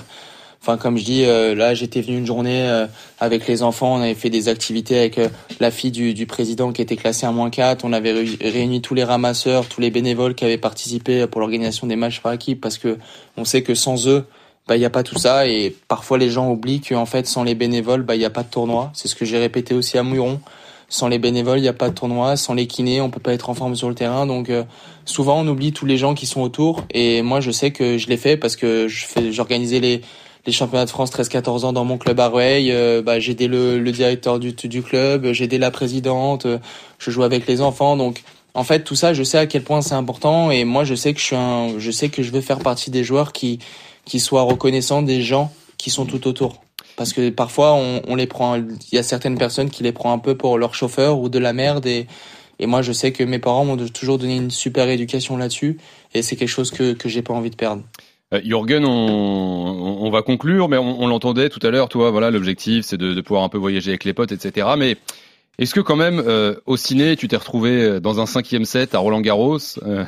Enfin, 0.61 0.75
comme 0.77 0.97
je 0.97 1.05
dis, 1.05 1.23
euh, 1.23 1.55
là 1.55 1.73
j'étais 1.73 2.01
venu 2.01 2.17
une 2.17 2.25
journée 2.25 2.63
euh, 2.69 2.85
avec 3.19 3.47
les 3.47 3.63
enfants, 3.63 3.95
on 3.95 4.01
avait 4.01 4.13
fait 4.13 4.29
des 4.29 4.49
activités 4.49 4.99
avec 4.99 5.17
euh, 5.17 5.29
la 5.61 5.71
fille 5.71 5.91
du, 5.91 6.13
du 6.13 6.25
président 6.25 6.73
qui 6.73 6.81
était 6.81 6.97
classée 6.97 7.25
à 7.25 7.31
moins 7.31 7.49
4. 7.49 7.85
On 7.85 7.93
avait 7.93 8.11
réu- 8.13 8.37
réuni 8.41 8.81
tous 8.81 8.93
les 8.93 9.05
ramasseurs, 9.05 9.67
tous 9.67 9.79
les 9.79 9.89
bénévoles 9.89 10.35
qui 10.35 10.43
avaient 10.43 10.57
participé 10.57 11.25
pour 11.27 11.39
l'organisation 11.39 11.87
des 11.87 11.95
matchs 11.95 12.19
par 12.19 12.33
équipe 12.33 12.59
parce 12.59 12.77
que 12.77 12.97
on 13.37 13.45
sait 13.45 13.63
que 13.63 13.73
sans 13.73 14.07
eux, 14.09 14.25
bah 14.67 14.75
il 14.75 14.81
y 14.81 14.85
a 14.85 14.89
pas 14.89 15.03
tout 15.03 15.17
ça 15.17 15.47
et 15.47 15.73
parfois 15.87 16.17
les 16.17 16.29
gens 16.29 16.51
oublient 16.51 16.81
qu'en 16.81 17.05
fait 17.05 17.25
sans 17.25 17.43
les 17.43 17.55
bénévoles, 17.55 18.03
bah 18.03 18.15
il 18.15 18.21
y 18.21 18.25
a 18.25 18.29
pas 18.29 18.43
de 18.43 18.49
tournoi. 18.49 18.91
C'est 18.93 19.07
ce 19.07 19.15
que 19.15 19.23
j'ai 19.25 19.37
répété 19.39 19.73
aussi 19.73 19.97
à 19.97 20.03
Mouilleron. 20.03 20.41
Sans 20.91 21.07
les 21.07 21.19
bénévoles, 21.19 21.59
il 21.59 21.61
n'y 21.61 21.67
a 21.67 21.73
pas 21.73 21.89
de 21.89 21.93
tournoi. 21.93 22.35
Sans 22.35 22.53
les 22.55 22.65
kinés, 22.67 22.99
on 22.99 23.09
peut 23.11 23.19
pas 23.19 23.33
être 23.33 23.49
en 23.49 23.53
forme 23.53 23.75
sur 23.75 23.89
le 23.89 23.95
terrain. 23.95 24.25
Donc 24.25 24.49
euh, 24.49 24.63
souvent, 25.05 25.39
on 25.39 25.47
oublie 25.47 25.71
tous 25.71 25.85
les 25.85 25.97
gens 25.97 26.15
qui 26.15 26.25
sont 26.25 26.41
autour. 26.41 26.83
Et 26.91 27.21
moi, 27.21 27.39
je 27.41 27.51
sais 27.51 27.71
que 27.71 27.97
je 27.99 28.07
l'ai 28.07 28.17
fait 28.17 28.37
parce 28.37 28.55
que 28.55 28.87
j'organisais 29.31 29.79
les 29.79 30.01
les 30.45 30.51
championnats 30.51 30.85
de 30.85 30.89
France 30.89 31.11
13-14 31.11 31.65
ans 31.65 31.73
dans 31.73 31.85
mon 31.85 31.97
club 31.97 32.19
à 32.19 32.27
Rueil. 32.27 32.71
Euh, 32.71 33.01
bah, 33.01 33.19
j'ai 33.19 33.31
aidé 33.31 33.47
le, 33.47 33.79
le 33.79 33.91
directeur 33.91 34.39
du, 34.39 34.53
du 34.53 34.81
club, 34.81 35.31
j'ai 35.31 35.45
aidé 35.45 35.57
la 35.57 35.71
présidente, 35.71 36.45
euh, 36.45 36.59
je 36.97 37.11
joue 37.11 37.23
avec 37.23 37.47
les 37.47 37.61
enfants. 37.61 37.97
Donc, 37.97 38.23
en 38.53 38.63
fait, 38.63 38.83
tout 38.83 38.95
ça, 38.95 39.13
je 39.13 39.23
sais 39.23 39.37
à 39.37 39.45
quel 39.45 39.63
point 39.63 39.81
c'est 39.81 39.93
important. 39.93 40.51
Et 40.51 40.63
moi, 40.63 40.83
je 40.83 40.95
sais 40.95 41.13
que 41.13 41.19
je 41.19 41.25
suis 41.25 41.35
un, 41.35 41.77
je 41.77 41.91
sais 41.91 42.09
que 42.09 42.23
je 42.23 42.31
veux 42.31 42.41
faire 42.41 42.59
partie 42.59 42.91
des 42.91 43.03
joueurs 43.03 43.33
qui 43.33 43.59
qui 44.05 44.19
soient 44.19 44.41
reconnaissants 44.41 45.03
des 45.03 45.21
gens 45.21 45.51
qui 45.77 45.91
sont 45.91 46.05
tout 46.05 46.27
autour. 46.27 46.61
Parce 46.95 47.13
que 47.13 47.29
parfois, 47.29 47.73
on, 47.75 48.01
on 48.07 48.15
les 48.15 48.27
prend, 48.27 48.55
il 48.55 48.77
y 48.91 48.97
a 48.97 49.03
certaines 49.03 49.37
personnes 49.37 49.69
qui 49.69 49.83
les 49.83 49.91
prend 49.91 50.11
un 50.11 50.17
peu 50.17 50.35
pour 50.35 50.57
leur 50.57 50.73
chauffeur 50.73 51.19
ou 51.19 51.29
de 51.29 51.39
la 51.39 51.53
merde. 51.53 51.85
Et, 51.85 52.07
et 52.57 52.65
moi, 52.65 52.81
je 52.81 52.91
sais 52.91 53.13
que 53.13 53.23
mes 53.23 53.39
parents 53.39 53.63
m'ont 53.63 53.77
toujours 53.77 54.17
donné 54.17 54.35
une 54.35 54.51
super 54.51 54.89
éducation 54.89 55.37
là-dessus. 55.37 55.77
Et 56.13 56.23
c'est 56.23 56.35
quelque 56.35 56.49
chose 56.49 56.71
que, 56.71 56.93
que 56.93 57.07
j'ai 57.07 57.21
pas 57.21 57.33
envie 57.33 57.51
de 57.51 57.55
perdre. 57.55 57.83
Euh, 58.33 58.41
Jürgen, 58.43 58.85
on, 58.85 59.97
on, 60.01 60.09
va 60.11 60.21
conclure, 60.21 60.69
mais 60.69 60.77
on, 60.77 61.01
on 61.01 61.07
l'entendait 61.07 61.49
tout 61.49 61.65
à 61.65 61.71
l'heure, 61.71 61.89
toi, 61.89 62.11
voilà, 62.11 62.29
l'objectif, 62.29 62.85
c'est 62.85 62.97
de, 62.97 63.13
de 63.13 63.21
pouvoir 63.21 63.43
un 63.43 63.49
peu 63.49 63.57
voyager 63.57 63.89
avec 63.91 64.03
les 64.03 64.13
potes, 64.13 64.31
etc. 64.31 64.67
Mais 64.77 64.97
est-ce 65.57 65.73
que 65.73 65.79
quand 65.79 65.95
même, 65.95 66.21
euh, 66.25 66.55
au 66.67 66.77
ciné, 66.77 67.15
tu 67.15 67.27
t'es 67.27 67.37
retrouvé 67.37 67.71
euh, 67.83 67.99
dans 67.99 68.19
un 68.19 68.25
cinquième 68.27 68.65
set 68.65 68.93
à 68.93 68.99
Roland 68.99 69.21
Garros 69.21 69.57
euh, 69.83 70.05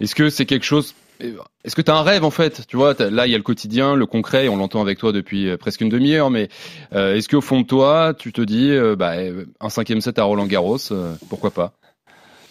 Est-ce 0.00 0.14
que 0.14 0.30
c'est 0.30 0.46
quelque 0.46 0.64
chose 0.64 0.94
Est-ce 1.20 1.76
que 1.76 1.82
tu 1.82 1.90
as 1.90 1.96
un 1.96 2.02
rêve 2.02 2.24
en 2.24 2.30
fait? 2.30 2.66
Tu 2.66 2.76
vois, 2.78 2.94
t'as- 2.94 3.10
là 3.10 3.26
il 3.26 3.30
y 3.30 3.34
a 3.34 3.38
le 3.38 3.42
quotidien, 3.44 3.94
le 3.94 4.06
concret, 4.06 4.48
on 4.48 4.56
l'entend 4.56 4.80
avec 4.80 4.98
toi 4.98 5.12
depuis 5.12 5.48
euh, 5.50 5.58
presque 5.58 5.82
une 5.82 5.90
demi-heure, 5.90 6.30
mais 6.30 6.48
euh, 6.94 7.14
est-ce 7.14 7.28
qu'au 7.28 7.42
fond 7.42 7.60
de 7.60 7.66
toi, 7.66 8.14
tu 8.18 8.32
te 8.32 8.40
dis, 8.40 8.70
euh, 8.70 8.96
bah, 8.96 9.16
euh, 9.18 9.44
un 9.60 9.68
cinquième 9.68 10.00
set 10.00 10.18
à 10.18 10.22
Roland 10.24 10.46
Garros, 10.46 10.78
euh, 10.92 11.14
pourquoi 11.28 11.50
pas? 11.50 11.74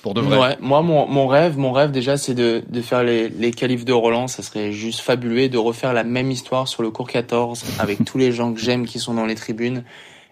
Pour 0.01 0.13
de 0.13 0.21
vrai 0.21 0.37
Ouais, 0.37 0.57
moi, 0.61 0.81
mon, 0.81 1.07
mon 1.07 1.27
rêve, 1.27 1.57
mon 1.57 1.71
rêve 1.71 1.91
déjà, 1.91 2.17
c'est 2.17 2.33
de, 2.33 2.63
de 2.67 2.81
faire 2.81 3.03
les, 3.03 3.29
les 3.29 3.51
qualifs 3.51 3.85
de 3.85 3.93
Roland. 3.93 4.27
Ça 4.27 4.43
serait 4.43 4.71
juste 4.71 5.01
fabuleux 5.01 5.49
de 5.49 5.57
refaire 5.57 5.93
la 5.93 6.03
même 6.03 6.31
histoire 6.31 6.67
sur 6.67 6.83
le 6.83 6.89
cours 6.91 7.07
14 7.07 7.63
avec 7.79 8.05
tous 8.05 8.17
les 8.17 8.31
gens 8.31 8.53
que 8.53 8.59
j'aime 8.59 8.85
qui 8.85 8.99
sont 8.99 9.13
dans 9.13 9.25
les 9.25 9.35
tribunes 9.35 9.83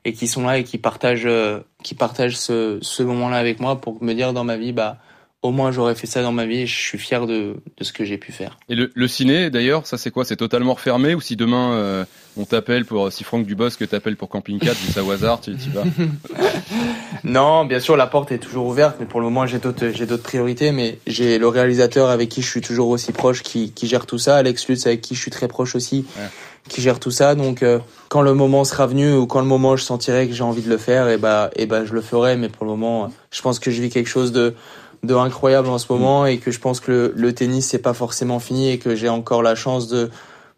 et 0.05 0.13
qui 0.13 0.27
sont 0.27 0.45
là 0.45 0.57
et 0.57 0.63
qui 0.63 0.77
partagent, 0.77 1.23
euh, 1.25 1.59
qui 1.83 1.95
partagent 1.95 2.37
ce, 2.37 2.79
ce 2.81 3.03
moment-là 3.03 3.37
avec 3.37 3.59
moi 3.59 3.81
pour 3.81 4.01
me 4.01 4.13
dire 4.13 4.31
dans 4.31 4.45
ma 4.45 4.55
vie, 4.55 4.71
bah, 4.71 4.97
au 5.41 5.51
moins 5.51 5.71
j'aurais 5.71 5.95
fait 5.95 6.07
ça 6.07 6.21
dans 6.21 6.31
ma 6.31 6.45
vie 6.45 6.61
et 6.61 6.67
je 6.67 6.75
suis 6.75 6.97
fier 6.97 7.27
de, 7.27 7.57
de 7.77 7.83
ce 7.83 7.93
que 7.93 8.05
j'ai 8.05 8.17
pu 8.17 8.31
faire. 8.31 8.57
Et 8.69 8.75
le, 8.75 8.91
le 8.93 9.07
ciné, 9.07 9.49
d'ailleurs, 9.49 9.85
ça 9.85 9.97
c'est 9.97 10.11
quoi? 10.11 10.25
C'est 10.25 10.37
totalement 10.37 10.73
refermé 10.73 11.13
ou 11.13 11.21
si 11.21 11.35
demain 11.35 11.73
euh, 11.73 12.05
on 12.37 12.45
t'appelle 12.45 12.85
pour, 12.85 13.11
si 13.11 13.23
Franck 13.23 13.45
Dubosc 13.45 13.87
t'appelle 13.87 14.15
pour 14.15 14.29
Camping 14.29 14.59
4, 14.59 14.77
dis 14.77 14.91
ça 14.91 15.03
au 15.03 15.11
hasard, 15.11 15.41
tu 15.41 15.51
y 15.51 15.69
vas? 15.69 15.83
Non, 17.23 17.65
bien 17.65 17.79
sûr, 17.79 17.97
la 17.97 18.07
porte 18.07 18.31
est 18.31 18.37
toujours 18.37 18.67
ouverte, 18.67 18.97
mais 18.99 19.05
pour 19.05 19.19
le 19.19 19.25
moment, 19.25 19.45
j'ai 19.45 19.59
d'autres, 19.59 19.89
j'ai 19.93 20.05
d'autres 20.05 20.23
priorités. 20.23 20.71
Mais 20.71 20.99
j'ai 21.07 21.37
le 21.37 21.47
réalisateur 21.47 22.09
avec 22.09 22.29
qui 22.29 22.41
je 22.41 22.49
suis 22.49 22.61
toujours 22.61 22.89
aussi 22.89 23.11
proche, 23.11 23.43
qui, 23.43 23.71
qui 23.71 23.87
gère 23.87 24.05
tout 24.05 24.17
ça. 24.17 24.37
Alex 24.37 24.67
Lutz, 24.67 24.85
avec 24.85 25.01
qui 25.01 25.15
je 25.15 25.21
suis 25.21 25.31
très 25.31 25.47
proche 25.47 25.75
aussi, 25.75 26.05
qui 26.67 26.81
gère 26.81 26.99
tout 26.99 27.11
ça. 27.11 27.35
Donc, 27.35 27.63
euh, 27.63 27.79
quand 28.09 28.21
le 28.21 28.33
moment 28.33 28.63
sera 28.63 28.87
venu 28.87 29.13
ou 29.13 29.25
quand 29.25 29.39
le 29.39 29.47
moment 29.47 29.75
je 29.75 29.83
sentirai 29.83 30.27
que 30.27 30.33
j'ai 30.33 30.43
envie 30.43 30.61
de 30.61 30.69
le 30.69 30.77
faire, 30.77 31.09
et 31.09 31.17
bah, 31.17 31.49
et 31.55 31.65
bah, 31.65 31.85
je 31.85 31.93
le 31.93 32.01
ferai. 32.01 32.35
Mais 32.37 32.49
pour 32.49 32.65
le 32.65 32.71
moment, 32.71 33.11
je 33.31 33.41
pense 33.41 33.59
que 33.59 33.71
je 33.71 33.81
vis 33.81 33.89
quelque 33.89 34.09
chose 34.09 34.31
de, 34.31 34.53
de 35.03 35.15
incroyable 35.15 35.69
en 35.69 35.77
ce 35.77 35.85
moment 35.91 36.25
et 36.25 36.37
que 36.37 36.51
je 36.51 36.59
pense 36.59 36.79
que 36.79 36.91
le, 36.91 37.13
le 37.15 37.33
tennis 37.33 37.67
c'est 37.67 37.77
pas 37.77 37.93
forcément 37.93 38.39
fini 38.39 38.69
et 38.71 38.79
que 38.79 38.95
j'ai 38.95 39.09
encore 39.09 39.43
la 39.43 39.55
chance 39.55 39.87
de 39.87 40.09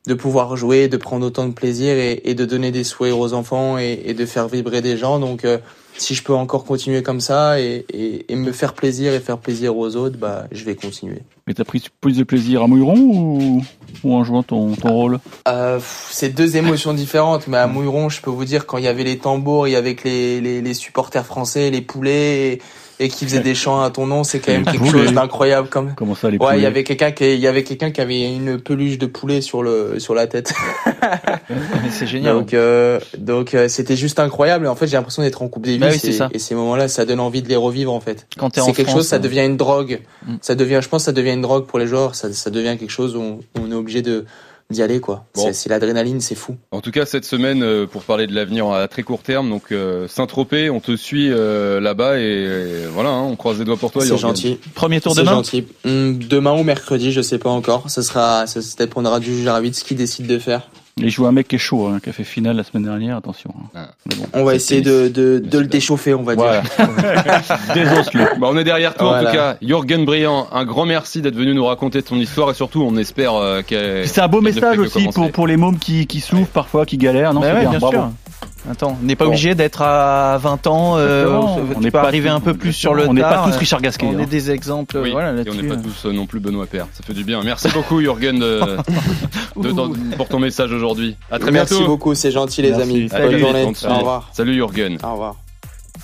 de 0.08 0.14
pouvoir 0.14 0.56
jouer, 0.56 0.88
de 0.88 0.96
prendre 0.98 1.26
autant 1.26 1.46
de 1.46 1.54
plaisir 1.54 1.94
et, 1.96 2.22
et 2.24 2.34
de 2.34 2.46
donner 2.46 2.72
des 2.72 2.86
sourires 2.86 3.20
aux 3.20 3.34
enfants 3.34 3.78
et, 3.78 4.02
et 4.06 4.14
de 4.14 4.26
faire 4.26 4.48
vibrer 4.48 4.82
des 4.82 4.96
gens. 4.98 5.20
Donc, 5.20 5.44
euh, 5.44 5.58
si 6.02 6.16
je 6.16 6.24
peux 6.24 6.34
encore 6.34 6.66
continuer 6.66 7.04
comme 7.04 7.20
ça 7.20 7.60
et, 7.60 7.86
et, 7.94 8.32
et 8.32 8.36
me 8.36 8.52
faire 8.52 8.74
plaisir 8.74 9.14
et 9.14 9.20
faire 9.20 9.38
plaisir 9.38 9.78
aux 9.78 9.96
autres, 9.96 10.18
bah, 10.18 10.46
je 10.52 10.64
vais 10.64 10.76
continuer. 10.76 11.20
Mais 11.48 11.54
t'as 11.54 11.64
pris 11.64 11.84
plus 12.00 12.18
de 12.18 12.24
plaisir 12.24 12.62
à 12.64 12.68
Mouilleron 12.68 12.98
ou, 12.98 13.64
ou 14.04 14.14
en 14.14 14.24
jouant 14.24 14.44
ton, 14.44 14.76
ton 14.76 14.90
rôle? 14.90 15.20
Euh, 15.48 15.80
c'est 16.10 16.30
deux 16.30 16.58
émotions 16.58 16.94
différentes, 16.94 17.48
mais 17.48 17.58
à 17.58 17.68
Mouilleron, 17.68 18.10
je 18.10 18.22
peux 18.22 18.30
vous 18.30 18.46
dire, 18.46 18.66
quand 18.66 18.78
il 18.78 18.84
y 18.84 18.88
avait 18.88 19.04
les 19.04 19.18
tambours, 19.18 19.68
il 19.68 19.72
y 19.72 19.76
avait 19.76 19.96
les, 20.04 20.42
les, 20.42 20.62
les 20.62 20.74
supporters 20.74 21.26
français, 21.26 21.72
les 21.72 21.82
poulets, 21.82 22.60
et, 23.00 23.10
qui 23.10 23.26
faisaient 23.26 23.40
des 23.40 23.56
chants 23.56 23.82
à 23.82 23.90
ton 23.90 24.06
nom, 24.06 24.24
c'est 24.24 24.40
quand 24.40 24.52
même 24.52 24.64
Les 24.66 24.72
quelque 24.72 24.86
poulets 24.86 25.06
chose 25.06 25.14
d'incroyable. 25.14 25.70
Comme... 25.70 25.94
Comment 25.96 26.16
ça, 26.16 26.30
les 26.30 26.38
Ouais, 26.38 26.58
il 26.58 26.64
y 26.64 26.66
avait 26.66 26.84
quelqu'un 26.84 27.12
qui, 27.12 27.34
il 27.34 27.40
y 27.40 27.48
avait 27.48 27.64
quelqu'un 27.64 27.92
qui 27.92 28.02
avait 28.02 28.34
une 28.34 28.60
peluche 28.60 28.98
de 28.98 29.06
poulet 29.06 29.42
sur 29.42 29.64
le, 29.64 30.00
sur 30.00 30.14
la 30.14 30.28
tête. 30.28 30.54
c'est 31.90 32.08
génial. 32.08 32.36
Donc, 32.36 32.54
euh, 32.54 33.00
donc 33.18 33.54
euh, 33.54 33.68
c'était 33.68 33.96
juste 33.96 34.20
incroyable. 34.20 34.66
Et 34.66 34.70
en 34.70 34.76
fait, 34.76 34.88
j'ai 34.88 34.98
l'impression 34.98 35.22
d'être 35.22 35.42
en 35.42 35.48
Coupe 35.48 35.66
Davis. 35.66 35.80
Bah 35.80 35.90
oui, 35.92 36.00
c'est 36.00 36.36
et, 36.36 36.40
ces 36.40 36.56
moments-là, 36.56 36.88
ça 36.88 37.06
donne 37.06 37.20
envie 37.20 37.42
de 37.42 37.50
les 37.50 37.56
revivre 37.56 37.94
en 37.94 38.00
fait. 38.00 38.28
Quand 38.38 38.50
t'es 38.50 38.62
c'est 38.62 38.74
quelque 38.74 38.88
France, 38.88 39.02
chose, 39.02 39.08
ça 39.08 39.18
euh, 39.18 39.20
devient 39.20 39.46
une 39.46 39.58
drogue. 39.58 40.02
Ça 40.42 40.56
devient, 40.56 40.80
je 40.82 40.90
pense, 40.90 41.04
que 41.04 41.06
ça 41.06 41.12
devient 41.12 41.34
une 41.34 41.42
drogue 41.42 41.66
pour 41.66 41.80
les 41.80 41.88
joueurs. 41.88 42.16
Ça, 42.16 42.32
ça 42.34 42.50
devient 42.50 42.78
quelque 42.78 42.92
chose 42.92 43.16
où 43.16 43.22
on, 43.22 43.40
on 43.60 43.72
est 43.72 43.76
obligé 43.76 44.02
de 44.02 44.26
d'y 44.72 44.82
aller 44.84 45.00
quoi. 45.00 45.26
Bon. 45.34 45.52
C'est- 45.52 45.70
l'adrénaline, 45.70 46.22
c'est 46.22 46.36
fou. 46.36 46.56
En 46.72 46.82
tout 46.82 46.92
cas, 46.92 47.06
cette 47.06 47.26
semaine, 47.26 47.64
euh, 47.64 47.88
pour 47.88 48.04
parler 48.04 48.28
de 48.28 48.36
l'avenir 48.36 48.70
à 48.72 48.88
très 48.88 49.02
court 49.04 49.24
terme, 49.24 49.50
donc 49.50 49.72
euh, 49.72 50.08
Saint-Tropez, 50.08 50.70
on 50.70 50.80
te 50.80 50.96
suit 50.96 51.30
euh, 51.32 51.80
là-bas 51.80 52.20
et, 52.20 52.24
et 52.24 52.86
voilà, 52.94 53.10
hein, 53.10 53.24
on 53.24 53.36
croise 53.36 53.58
les 53.58 53.66
doigts 53.66 53.78
pour 53.78 53.92
toi. 53.92 54.06
C'est 54.06 54.18
gentil. 54.18 54.60
Premier 54.76 55.02
tour 55.02 55.14
C'est 55.16 55.22
demain 55.22 55.32
gentil. 55.34 55.66
Hum, 55.86 56.20
demain 56.20 56.54
ou 56.54 56.64
mercredi, 56.64 57.12
je 57.12 57.22
sais 57.22 57.40
pas 57.40 57.50
encore. 57.50 57.90
Ça 57.90 58.04
sera, 58.04 58.46
ça, 58.48 58.62
ça 58.62 58.76
dépendra 58.86 59.20
du 59.20 59.36
juge 59.36 59.48
arbitre 59.48 59.78
ce 59.78 59.84
qu'il 59.84 59.98
décide 59.98 60.28
de 60.28 60.38
faire. 60.38 60.70
Il 61.02 61.10
joue 61.10 61.26
un 61.26 61.32
mec 61.32 61.48
qui 61.48 61.56
est 61.56 61.60
chaud, 61.60 61.88
hein, 61.88 62.00
qui 62.04 62.10
a 62.10 62.14
fait 62.14 62.24
finale 62.24 62.56
la 62.58 62.64
semaine 62.64 62.84
dernière, 62.84 63.18
attention. 63.18 63.52
hein. 63.76 63.88
Bon, 64.06 64.26
On 64.34 64.44
va 64.44 64.56
essayer 64.56 64.82
de, 64.82 65.08
de, 65.08 65.40
de 65.40 65.60
le 65.60 65.66
déchauffer, 65.68 66.14
on 66.14 66.24
va 66.24 66.36
Voilà. 66.36 66.62
dire. 66.62 67.48
Désolé. 67.74 68.26
Bah, 68.40 68.48
on 68.50 68.58
est 68.58 68.64
derrière 68.64 68.94
toi 68.96 69.18
en 69.20 69.26
tout 69.26 69.32
cas. 69.32 69.58
Jürgen 69.62 70.06
Briand, 70.06 70.48
un 70.52 70.66
grand 70.66 70.86
merci 70.86 71.22
d'être 71.22 71.36
venu 71.36 71.54
nous 71.54 71.66
raconter 71.66 72.02
ton 72.02 72.16
histoire 72.18 72.52
et 72.52 72.54
surtout 72.54 72.82
on 72.82 72.96
espère 72.98 73.34
euh, 73.36 73.62
qu'elle. 73.62 74.08
C'est 74.08 74.22
un 74.22 74.28
beau 74.28 74.42
message 74.42 74.78
aussi 74.80 75.08
pour, 75.10 75.32
pour 75.32 75.48
les 75.48 75.58
mômes 75.58 75.80
qui, 75.80 76.08
qui 76.08 76.20
souffrent 76.20 76.48
parfois, 76.52 76.86
qui 76.86 76.98
galèrent. 76.98 77.34
Non, 77.34 77.42
Bah 77.42 77.48
c'est 77.50 77.54
ouais, 77.56 77.60
bien, 77.62 77.70
bien 77.72 77.80
bravo. 77.80 77.96
sûr. 77.98 78.12
Attends, 78.70 78.98
on 79.02 79.06
n'est 79.06 79.16
pas 79.16 79.26
Bon. 79.26 79.32
obligé 79.32 79.56
d'être 79.56 79.82
à 79.82 80.38
20 80.38 80.68
ans. 80.68 80.96
euh, 80.98 81.28
On 81.76 81.80
n'est 81.80 81.92
pas 81.92 82.04
arriver 82.04 82.30
tous- 82.30 82.36
un 82.36 82.40
peu 82.40 82.54
plus 82.54 82.74
sur 82.74 82.94
le 82.94 83.08
on 83.08 83.14
n'est 83.14 83.22
pas 83.22 83.44
tous 83.46 83.56
Richard 83.58 83.82
Gasquet, 83.82 84.06
On 84.08 84.18
hein. 84.18 84.24
est 84.24 84.26
des 84.26 84.52
exemples. 84.52 84.98
Oui, 85.02 85.12
voilà, 85.12 85.42
et 85.42 85.50
on 85.50 85.54
n'est 85.54 85.64
pas 85.68 85.78
tous 85.78 86.06
euh, 86.06 86.12
non 86.12 86.26
plus 86.26 86.40
Benoît 86.40 86.66
Père. 86.66 86.88
Ça 86.94 87.02
fait 87.04 87.14
du 87.14 87.24
bien. 87.24 87.42
Merci 87.44 87.70
beaucoup 87.70 88.02
Jürgen 88.02 88.38
de, 88.40 88.62
de- 89.56 89.72
dans- 89.72 89.92
pour 90.18 90.28
ton 90.28 90.40
message 90.40 90.72
aujourd'hui. 90.74 91.16
À 91.32 91.40
très 91.40 91.52
Merci 91.52 91.76
bientôt. 91.76 91.88
beaucoup, 91.88 92.14
c'est 92.16 92.32
gentil 92.32 92.62
les 92.62 92.72
Merci. 92.72 92.84
amis. 92.84 93.10
Salut, 93.10 93.30
Bonne 93.32 93.40
journée. 93.40 93.72
Salut. 93.76 93.94
Au 93.94 93.98
revoir. 94.00 94.30
Salut 94.34 94.54
Jürgen. 94.54 94.98
Au 95.04 95.12
revoir. 95.14 95.36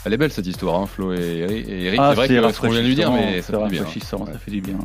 Elle 0.05 0.13
est 0.13 0.17
belle 0.17 0.31
cette 0.31 0.47
histoire, 0.47 0.79
hein, 0.81 0.85
Flo 0.87 1.13
et 1.13 1.17
Eric. 1.87 1.99
Ah, 1.99 2.09
c'est 2.11 2.15
vrai 2.15 2.27
que 2.27 2.51
ce 2.53 2.61
qu'on 2.61 2.69
vient 2.69 2.81
de 2.81 2.87
lui 2.87 2.95
dire, 2.95 3.11
mais 3.11 3.41
ça 3.41 3.47
c'est 3.47 3.57
fait 3.57 3.63
du 3.63 3.69
bien. 3.69 3.81
rafraîchissant, 3.83 4.25
ça 4.25 4.37
fait 4.39 4.51
du 4.51 4.61
bien. 4.61 4.75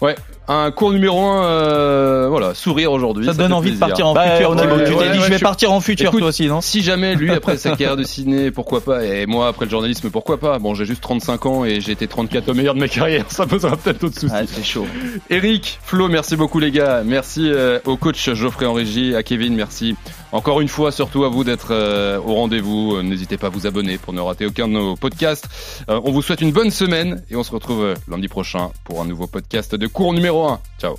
Ouais, 0.00 0.14
un 0.46 0.70
cours 0.70 0.92
numéro 0.92 1.18
1, 1.20 2.28
voilà, 2.28 2.54
sourire 2.54 2.92
aujourd'hui. 2.92 3.26
Ça 3.26 3.32
te 3.32 3.38
donne 3.38 3.52
envie 3.52 3.72
de 3.72 3.76
plaisir. 3.76 3.88
partir 3.88 4.06
en 4.06 4.14
Bah, 4.14 4.30
futur. 4.36 4.52
a- 4.52 4.56
tu 4.56 4.62
ouais, 4.68 4.78
t'es 4.78 4.90
dit, 4.90 4.94
ouais, 4.94 5.24
je 5.24 5.30
vais 5.30 5.38
je- 5.38 5.42
partir 5.42 5.72
en 5.72 5.80
futur, 5.80 6.08
Écoute, 6.10 6.20
toi 6.20 6.28
aussi, 6.28 6.46
non 6.46 6.60
Si 6.60 6.82
jamais 6.82 7.16
lui, 7.16 7.32
après 7.32 7.56
sa 7.56 7.70
carrière 7.70 7.96
de 7.96 8.04
ciné, 8.04 8.52
pourquoi 8.52 8.80
pas 8.80 9.04
Et 9.04 9.26
moi, 9.26 9.48
après 9.48 9.64
le 9.64 9.70
journalisme, 9.72 10.08
pourquoi 10.10 10.38
pas 10.38 10.60
Bon, 10.60 10.74
j'ai 10.74 10.84
juste 10.84 11.00
35 11.02 11.46
ans 11.46 11.64
et 11.64 11.80
j'ai 11.80 11.92
été 11.92 12.06
34 12.06 12.48
au 12.48 12.54
meilleur 12.54 12.74
de 12.74 12.80
ma 12.80 12.86
carrière. 12.88 13.24
Ça 13.28 13.44
posera 13.46 13.76
peut-être 13.76 14.00
d'autres 14.00 14.20
soucis. 14.20 14.32
Ah, 14.34 14.42
c'est 14.46 14.64
chaud. 14.64 14.86
Eric, 15.30 15.80
Flo, 15.82 16.06
merci 16.08 16.36
beaucoup 16.36 16.60
les 16.60 16.70
gars. 16.70 17.02
Merci 17.04 17.50
euh, 17.50 17.80
au 17.84 17.96
coach 17.96 18.32
Geoffrey 18.34 18.66
en 18.66 18.74
régie, 18.74 19.16
à 19.16 19.24
Kevin, 19.24 19.54
merci. 19.56 19.96
Encore 20.32 20.60
une 20.60 20.68
fois, 20.68 20.92
surtout 20.92 21.24
à 21.24 21.28
vous 21.28 21.44
d'être 21.44 21.68
euh, 21.70 22.18
au 22.18 22.34
rendez-vous. 22.34 22.96
Euh, 22.96 23.02
N'hésitez 23.02 23.36
pas 23.38 23.46
à 23.46 23.50
vous 23.50 23.66
abonner 23.66 23.96
pour 23.98 24.12
ne 24.12 24.20
rater 24.20 24.46
aucun 24.46 24.68
de 24.68 24.72
nos 24.74 24.94
podcasts. 24.96 25.48
Euh, 25.88 26.00
on 26.04 26.12
vous 26.12 26.22
souhaite 26.22 26.40
une 26.40 26.52
bonne 26.52 26.70
semaine 26.70 27.22
et 27.30 27.36
on 27.36 27.42
se 27.42 27.50
retrouve 27.50 27.94
lundi 28.08 28.28
prochain 28.28 28.70
pour 28.84 29.00
un 29.00 29.06
nouveau 29.06 29.26
podcast 29.26 29.74
de 29.74 29.86
cours 29.86 30.12
numéro 30.12 30.46
1. 30.48 30.60
Ciao. 30.80 30.96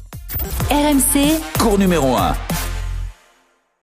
RMC 0.71 1.39
Cours 1.59 1.77
numéro 1.77 2.15
1. 2.15 2.68